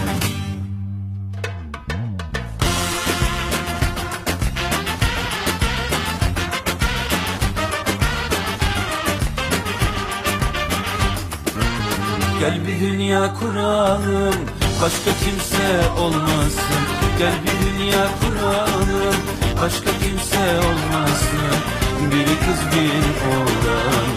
Gel 12.40 12.66
bir 12.66 12.81
dünya 12.81 13.35
kuralım 13.35 14.35
Başka 14.82 15.10
kimse 15.24 15.89
olmasın. 16.01 16.82
Gel 17.18 17.32
bir 17.43 17.66
dünya 17.66 18.09
kuralım 18.20 19.16
Başka 19.62 19.90
kimse 20.02 20.59
olmasın 20.59 21.85
Biri 22.01 22.24
kız 22.24 22.60
bir 22.73 23.05
oğlan 23.28 24.09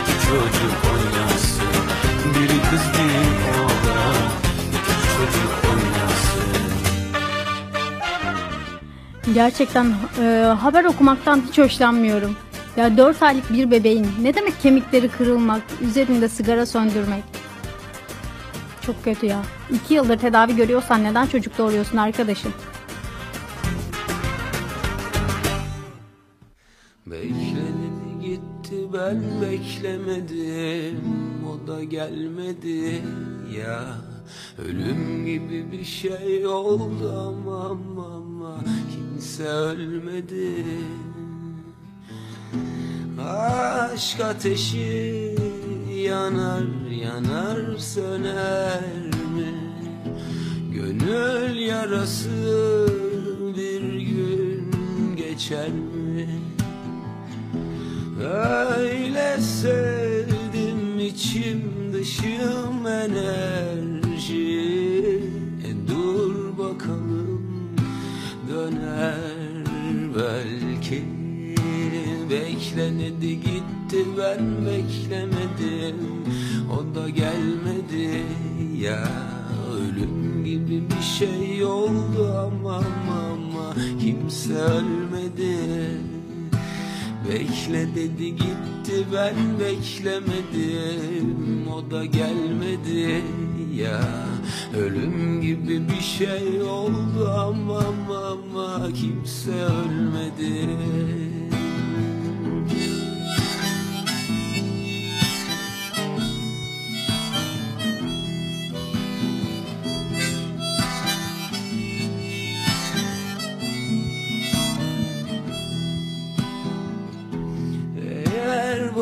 iki 0.00 0.26
çocuk 0.26 0.76
oynasın 0.92 1.64
Biri 2.34 2.58
kız 2.70 2.84
bir 2.94 3.14
oğlan 3.58 4.28
iki 4.68 4.96
çocuk 5.16 5.52
oynasın 5.70 6.52
Gerçekten 9.34 9.94
e, 10.20 10.54
haber 10.60 10.84
okumaktan 10.84 11.42
hiç 11.48 11.58
hoşlanmıyorum. 11.58 12.36
Ya 12.76 12.96
4 12.96 13.22
aylık 13.22 13.52
bir 13.52 13.70
bebeğin 13.70 14.06
ne 14.22 14.34
demek 14.34 14.60
kemikleri 14.62 15.08
kırılmak, 15.08 15.62
üzerinde 15.80 16.28
sigara 16.28 16.66
söndürmek. 16.66 17.24
Çok 18.86 19.04
kötü 19.04 19.26
ya. 19.26 19.42
2 19.84 19.94
yıldır 19.94 20.18
tedavi 20.18 20.56
görüyorsan 20.56 21.04
neden 21.04 21.26
çocuk 21.26 21.58
doğuruyorsun 21.58 21.96
arkadaşım? 21.96 22.52
Ben 28.98 29.22
beklemedim 29.42 31.00
O 31.48 31.66
da 31.66 31.84
gelmedi 31.84 33.02
ya 33.58 33.84
Ölüm 34.58 35.26
gibi 35.26 35.72
bir 35.72 35.84
şey 35.84 36.46
oldu 36.46 37.12
ama 37.12 37.64
ama, 37.66 38.60
Kimse 38.92 39.44
ölmedi 39.44 40.64
Aşk 43.20 44.20
ateşi 44.20 45.36
yanar 46.04 46.90
yanar 46.90 47.76
söner 47.76 48.82
mi? 49.34 49.54
Gönül 50.74 51.56
yarası 51.56 52.30
bir 53.56 53.82
gün 53.92 54.72
geçer 55.16 55.68
mi? 55.68 56.47
Öyle 58.20 59.40
sevdim 59.40 60.98
içim 61.00 61.92
dışım 61.92 62.86
enerji. 62.86 64.38
E 65.64 65.88
dur 65.88 66.58
bakalım 66.58 67.76
döner 68.48 69.14
belki. 70.16 71.04
Beklenedi 72.30 73.40
gitti 73.40 74.04
ben 74.18 74.66
beklemedim. 74.66 75.96
O 76.72 76.94
da 76.94 77.08
gelmedi 77.08 78.24
ya 78.78 79.08
Ölüm 79.72 80.44
gibi 80.44 80.82
bir 80.90 81.02
şey 81.18 81.64
oldu. 81.64 82.34
Ama 82.38 82.76
ama, 82.76 83.74
Kimse 84.00 84.54
ölmedi 84.54 85.58
Bekle 87.28 87.94
dedi 87.94 88.36
gitti. 88.36 89.06
Ben 89.12 89.34
beklemedim. 89.60 91.36
O 91.68 91.90
da 91.90 92.04
gelmedi. 92.04 93.22
Ya 93.74 94.00
Ölüm 94.76 95.40
gibi 95.40 95.88
bir 95.88 96.00
şey 96.00 96.62
oldu. 96.62 97.30
Ama 97.38 97.78
ama, 97.78 98.18
ama 98.18 98.92
Kimse 98.92 99.52
ölmedi 99.52 100.68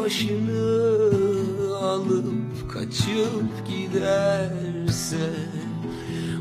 başını 0.07 1.77
alıp 1.77 2.73
kaçıp 2.73 3.67
giderse 3.69 5.31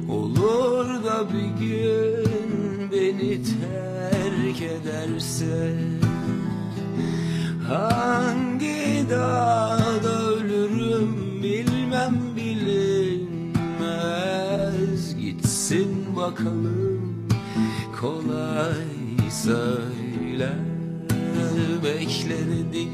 Olur 0.09 1.03
da 1.03 1.27
bir 1.33 1.49
gün 1.65 2.91
beni 2.91 3.41
terk 3.43 4.61
ederse. 4.61 5.75
Hangi 7.67 9.05
dağda 9.09 10.25
ölürüm 10.25 11.43
bilmem 11.43 12.15
bilinmez. 12.35 13.55
Gitsin 15.17 16.15
bakalım 16.15 17.27
kolay 18.01 18.87
söyle 19.31 20.49
Bekledi 21.83 22.87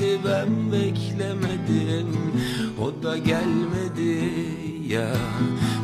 gitti 0.00 0.18
ben 0.24 0.72
beklemedim 0.72 2.08
O 2.82 3.02
da 3.02 3.18
gelmedi 3.18 4.32
ya. 4.88 5.12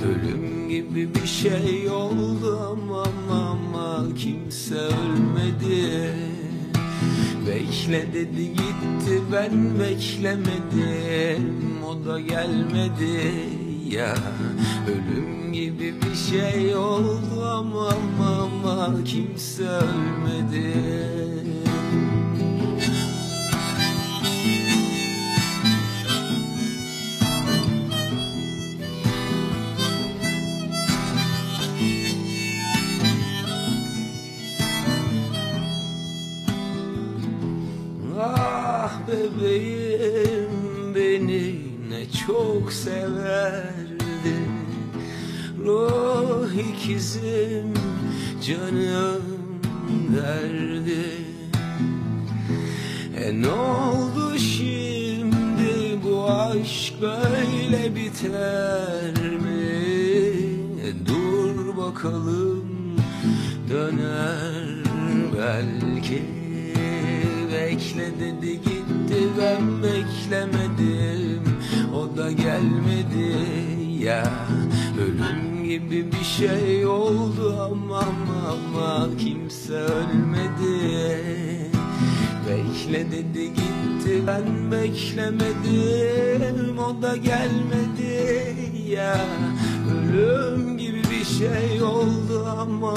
Ölüm 0.04 0.68
gibi 0.68 1.14
bir 1.14 1.26
şey 1.26 1.90
oldu 1.90 2.60
ama 2.72 3.02
ama, 3.32 4.04
Kimse 4.18 4.74
ölmedi. 4.74 6.12
Bekle 7.46 8.12
dedi 8.14 8.52
gitti 8.52 9.22
ben 9.32 9.78
beklemedim 9.80 11.44
O 11.84 12.06
da 12.06 12.20
gelmedi 12.20 13.34
ya. 13.90 14.14
Ölüm 14.88 15.52
gibi 15.52 15.94
bir 16.02 16.16
şey 16.30 16.76
oldu 16.76 17.44
ama 17.44 17.88
ama, 17.88 18.42
ama 18.42 19.04
Kimse 19.04 19.62
ölmedi 19.62 20.74
bebeğim 39.08 40.50
beni 40.94 41.54
ne 41.88 42.10
çok 42.26 42.72
severdi. 42.72 44.36
Ruh 45.64 46.50
ikizim 46.52 47.74
canım 48.46 49.22
derdi. 50.16 51.26
E 53.20 53.42
ne 53.42 53.48
oldu 53.48 54.38
şimdi 54.38 56.00
bu 56.04 56.30
aşk 56.30 56.94
böyle 57.02 57.94
biter 57.94 59.22
mi? 59.22 59.76
E 60.82 61.06
dur 61.06 61.76
bakalım 61.76 62.66
döner 63.70 64.66
belki 65.38 66.45
Bekle 67.56 68.20
dedi 68.20 68.52
gitti 68.52 69.28
ben 69.38 69.82
beklemedim. 69.82 71.42
O 71.94 72.16
da 72.16 72.32
gelmedi 72.32 73.36
ya. 74.04 74.24
Ölüm 75.00 75.64
gibi 75.64 76.12
bir 76.12 76.24
şey 76.24 76.86
oldu 76.86 77.56
ama 77.60 77.98
ama 77.98 79.08
kimse 79.18 79.74
ölmedi. 79.74 80.78
Bekle 82.48 83.12
dedi 83.12 83.48
gitti 83.48 84.22
ben 84.26 84.72
beklemedim. 84.72 86.78
O 86.78 87.02
da 87.02 87.16
gelmedi 87.16 88.54
ya. 88.88 89.20
Ölüm 89.94 90.78
gibi 90.78 91.02
bir 91.10 91.24
şey 91.24 91.82
oldu 91.82 92.46
ama 92.60 92.94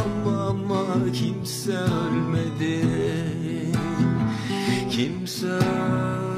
ama, 0.50 0.86
kimse 1.14 1.78
ölmedi 1.78 2.86
Kimse 5.00 5.48
ölmedi 5.48 6.29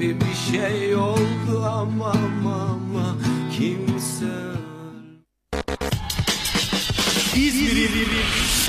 gibi 0.00 0.16
bir 0.20 0.58
şey 0.58 0.96
oldu 0.96 1.64
ama 1.64 2.10
ama 2.10 2.54
ama 2.54 3.16
kimse 3.58 4.34
İzmir'in 7.36 8.08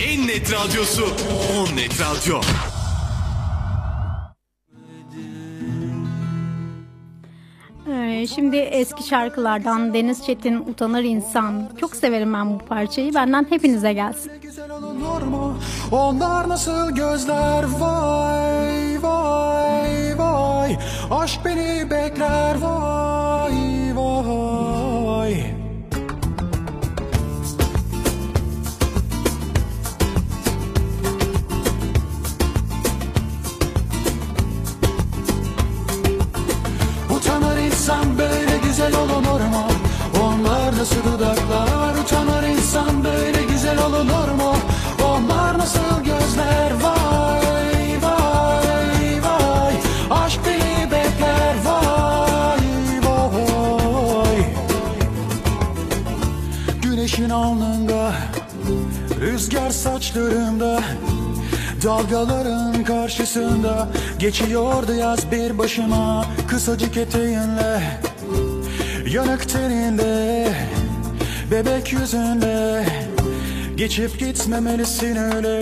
en 0.04 0.28
net 0.28 0.52
radyosu 0.54 1.06
10 1.72 1.76
net 1.76 2.02
radyo. 2.02 2.42
Şimdi 8.28 8.58
eski 8.58 9.04
şarkılardan 9.04 9.94
Deniz 9.94 10.26
Çetin 10.26 10.56
Utanır 10.56 11.04
İnsan. 11.04 11.70
Çok 11.80 11.96
severim 11.96 12.34
ben 12.34 12.54
bu 12.54 12.58
parçayı. 12.58 13.14
Benden 13.14 13.46
hepinize 13.50 13.94
gelsin. 13.94 14.32
Onlar 15.92 16.50
nasıl 16.50 16.96
gözler 16.96 17.64
vay 17.80 19.04
vay 19.04 20.18
vay 20.18 20.78
Aşk 21.12 21.46
beni 21.46 21.92
bekler 21.92 22.56
vay 22.62 23.96
vay 23.96 25.61
saçlarımda 59.82 60.80
Dalgaların 61.84 62.84
karşısında 62.84 63.88
Geçiyordu 64.20 64.94
yaz 64.94 65.32
bir 65.32 65.58
başıma 65.58 66.26
Kısacık 66.48 66.98
eteğinle 66.98 67.82
Yanık 69.12 69.50
teninde 69.50 70.48
Bebek 71.52 71.94
yüzünde 71.94 72.86
Geçip 73.76 74.20
gitmemelisin 74.20 75.16
öyle 75.16 75.62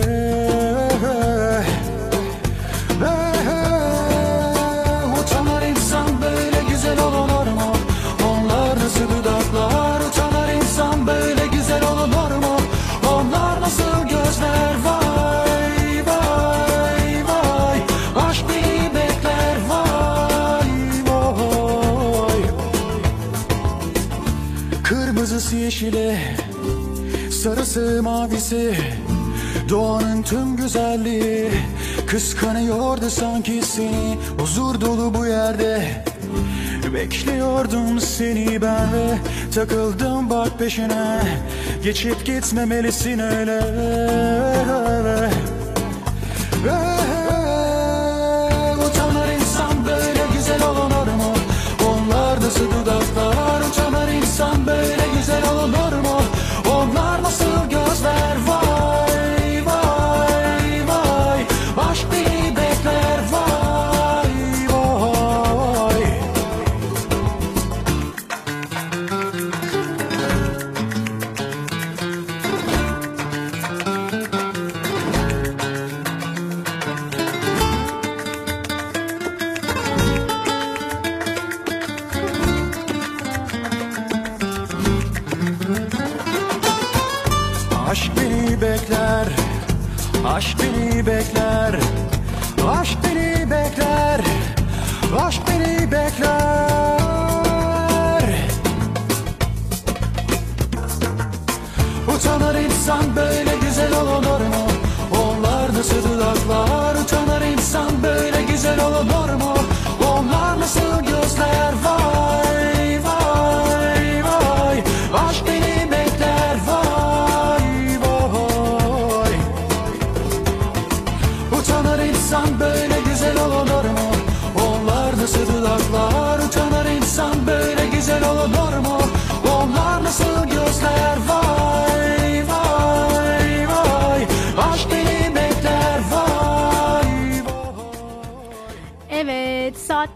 Sarısı 27.70 28.02
mavisi 28.02 28.74
Doğanın 29.68 30.22
tüm 30.22 30.56
güzelliği. 30.56 31.50
Kıskanıyordu 32.06 33.10
sanki 33.10 33.62
seni 33.62 34.18
Huzur 34.38 34.80
dolu 34.80 35.14
bu 35.14 35.26
yerde. 35.26 36.04
Bekliyordum 36.94 38.00
seni 38.00 38.62
ben 38.62 38.92
ve 38.92 39.18
Takıldım 39.54 40.30
bak 40.30 40.58
peşine. 40.58 41.20
Geçip 41.84 42.26
gitmemelisin 42.26 43.18
öyle. 43.18 43.60
Utanır 46.62 46.99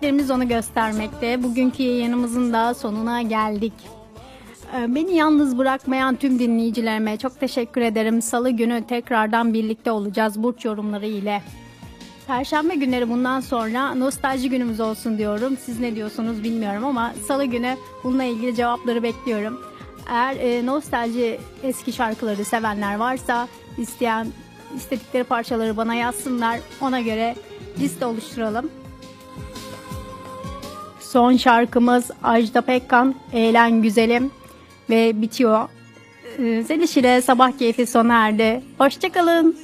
Saatlerimiz 0.04 0.30
onu 0.30 0.48
göstermekte. 0.48 1.42
Bugünkü 1.42 1.82
yayınımızın 1.82 2.52
da 2.52 2.74
sonuna 2.74 3.22
geldik. 3.22 3.72
Ee, 4.76 4.94
Beni 4.94 5.16
yalnız 5.16 5.58
bırakmayan 5.58 6.16
tüm 6.16 6.38
dinleyicilerime 6.38 7.16
çok 7.16 7.40
teşekkür 7.40 7.80
ederim. 7.80 8.22
Salı 8.22 8.50
günü 8.50 8.84
tekrardan 8.86 9.54
birlikte 9.54 9.90
olacağız 9.90 10.42
burç 10.42 10.64
yorumları 10.64 11.06
ile. 11.06 11.42
Perşembe 12.26 12.74
günleri 12.74 13.08
bundan 13.08 13.40
sonra 13.40 13.94
nostalji 13.94 14.50
günümüz 14.50 14.80
olsun 14.80 15.18
diyorum. 15.18 15.56
Siz 15.64 15.80
ne 15.80 15.94
diyorsunuz 15.94 16.44
bilmiyorum 16.44 16.84
ama 16.84 17.14
salı 17.28 17.44
günü 17.44 17.76
bununla 18.04 18.24
ilgili 18.24 18.54
cevapları 18.54 19.02
bekliyorum. 19.02 19.60
Eğer 20.10 20.36
e, 20.36 20.66
nostalji 20.66 21.40
eski 21.62 21.92
şarkıları 21.92 22.44
sevenler 22.44 22.96
varsa 22.96 23.48
isteyen 23.78 24.26
istedikleri 24.76 25.24
parçaları 25.24 25.76
bana 25.76 25.94
yazsınlar. 25.94 26.60
Ona 26.80 27.00
göre 27.00 27.34
liste 27.78 28.06
oluşturalım. 28.06 28.70
Son 31.14 31.36
şarkımız 31.36 32.10
Ajda 32.22 32.60
Pekkan, 32.60 33.14
Eğlen 33.32 33.82
Güzelim 33.82 34.30
ve 34.90 35.22
bitiyor. 35.22 35.68
Ee, 36.38 36.62
Zeliş 36.62 36.96
ile 36.96 37.22
sabah 37.22 37.58
keyfi 37.58 37.86
sona 37.86 38.26
erdi. 38.26 38.62
Hoşçakalın. 38.78 39.56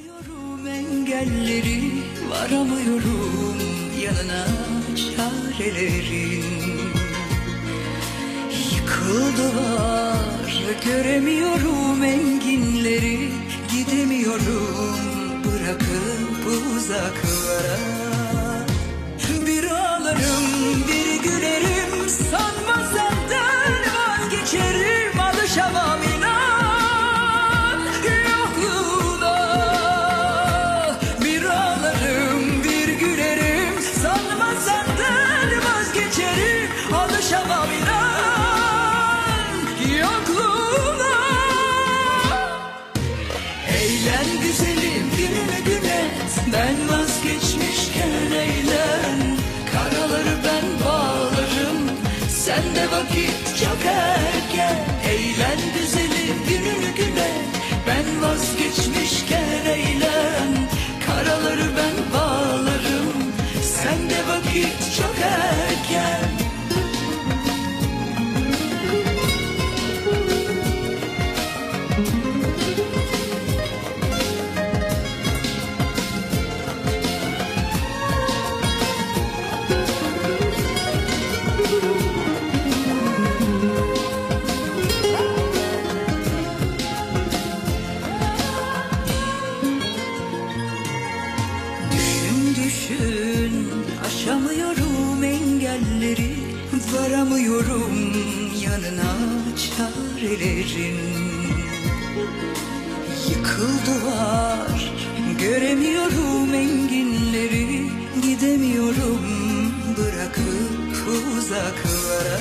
engelleri 0.67 1.91
varamıyorum 2.29 3.57
yanına 4.03 4.45
çarelerin 4.95 6.43
Yıkıldılar 8.75 10.63
göremiyorum 10.85 12.03
enginleri 12.03 13.29
gidemiyorum 13.71 15.43
bırakıp 15.45 16.47
uzaklara 16.75 18.20
Bir 20.11 20.15
ağlarım 20.15 20.87
bir 20.87 21.23
gülerim 21.23 22.09
sanma 22.09 22.83
senden 22.93 23.73
vazgeçerim. 23.95 25.19
Alışamam 25.19 25.99
inan 26.03 27.79
yokluğuna 28.29 29.35
Bir 31.23 31.43
ağlarım 31.43 32.63
bir 32.63 32.87
gülerim 32.93 33.81
sanma 34.01 34.53
senden 34.65 35.49
vazgeçerim. 35.65 36.69
Alışamam 36.93 37.69
inan 37.71 39.55
yokluğuna 39.99 41.15
Eğlen 43.67 44.41
güzelim 44.41 45.11
gününü 45.17 45.59
günet 45.65 46.11
Ben 46.53 46.90
Sen 64.51 65.07
de 65.15 65.70
çarelerin 100.71 100.97
Yıkıldılar 103.29 104.93
göremiyorum 105.39 106.53
enginleri 106.53 107.85
gidemiyorum 108.23 109.21
bırakıp 109.97 111.07
uzaklara. 111.37 112.39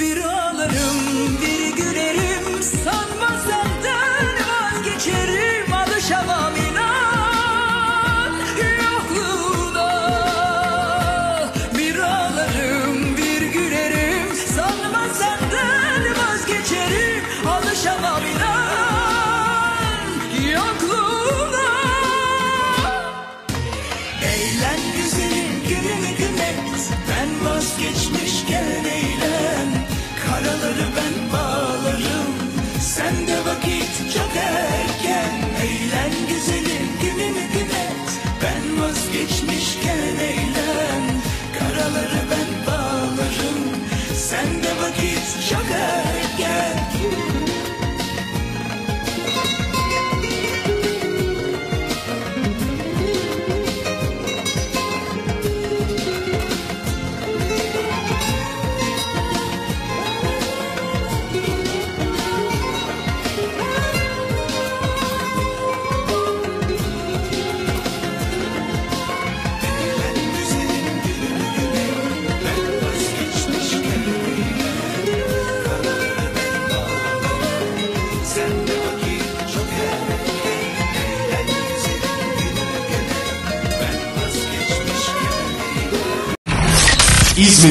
Bir 0.00 0.16
ağlarım 0.16 0.98
bir 1.42 1.76
gülerim 1.76 2.62
sanma 2.62 3.40
senden 3.48 4.26
vazgeçerim 4.48 5.31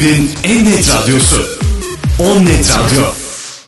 İzmir'in 0.02 0.30
en 0.44 0.64
net 0.64 0.94
radyosu. 0.94 1.46
On 2.18 2.44
Net 2.44 2.70
Radyo. 2.70 3.11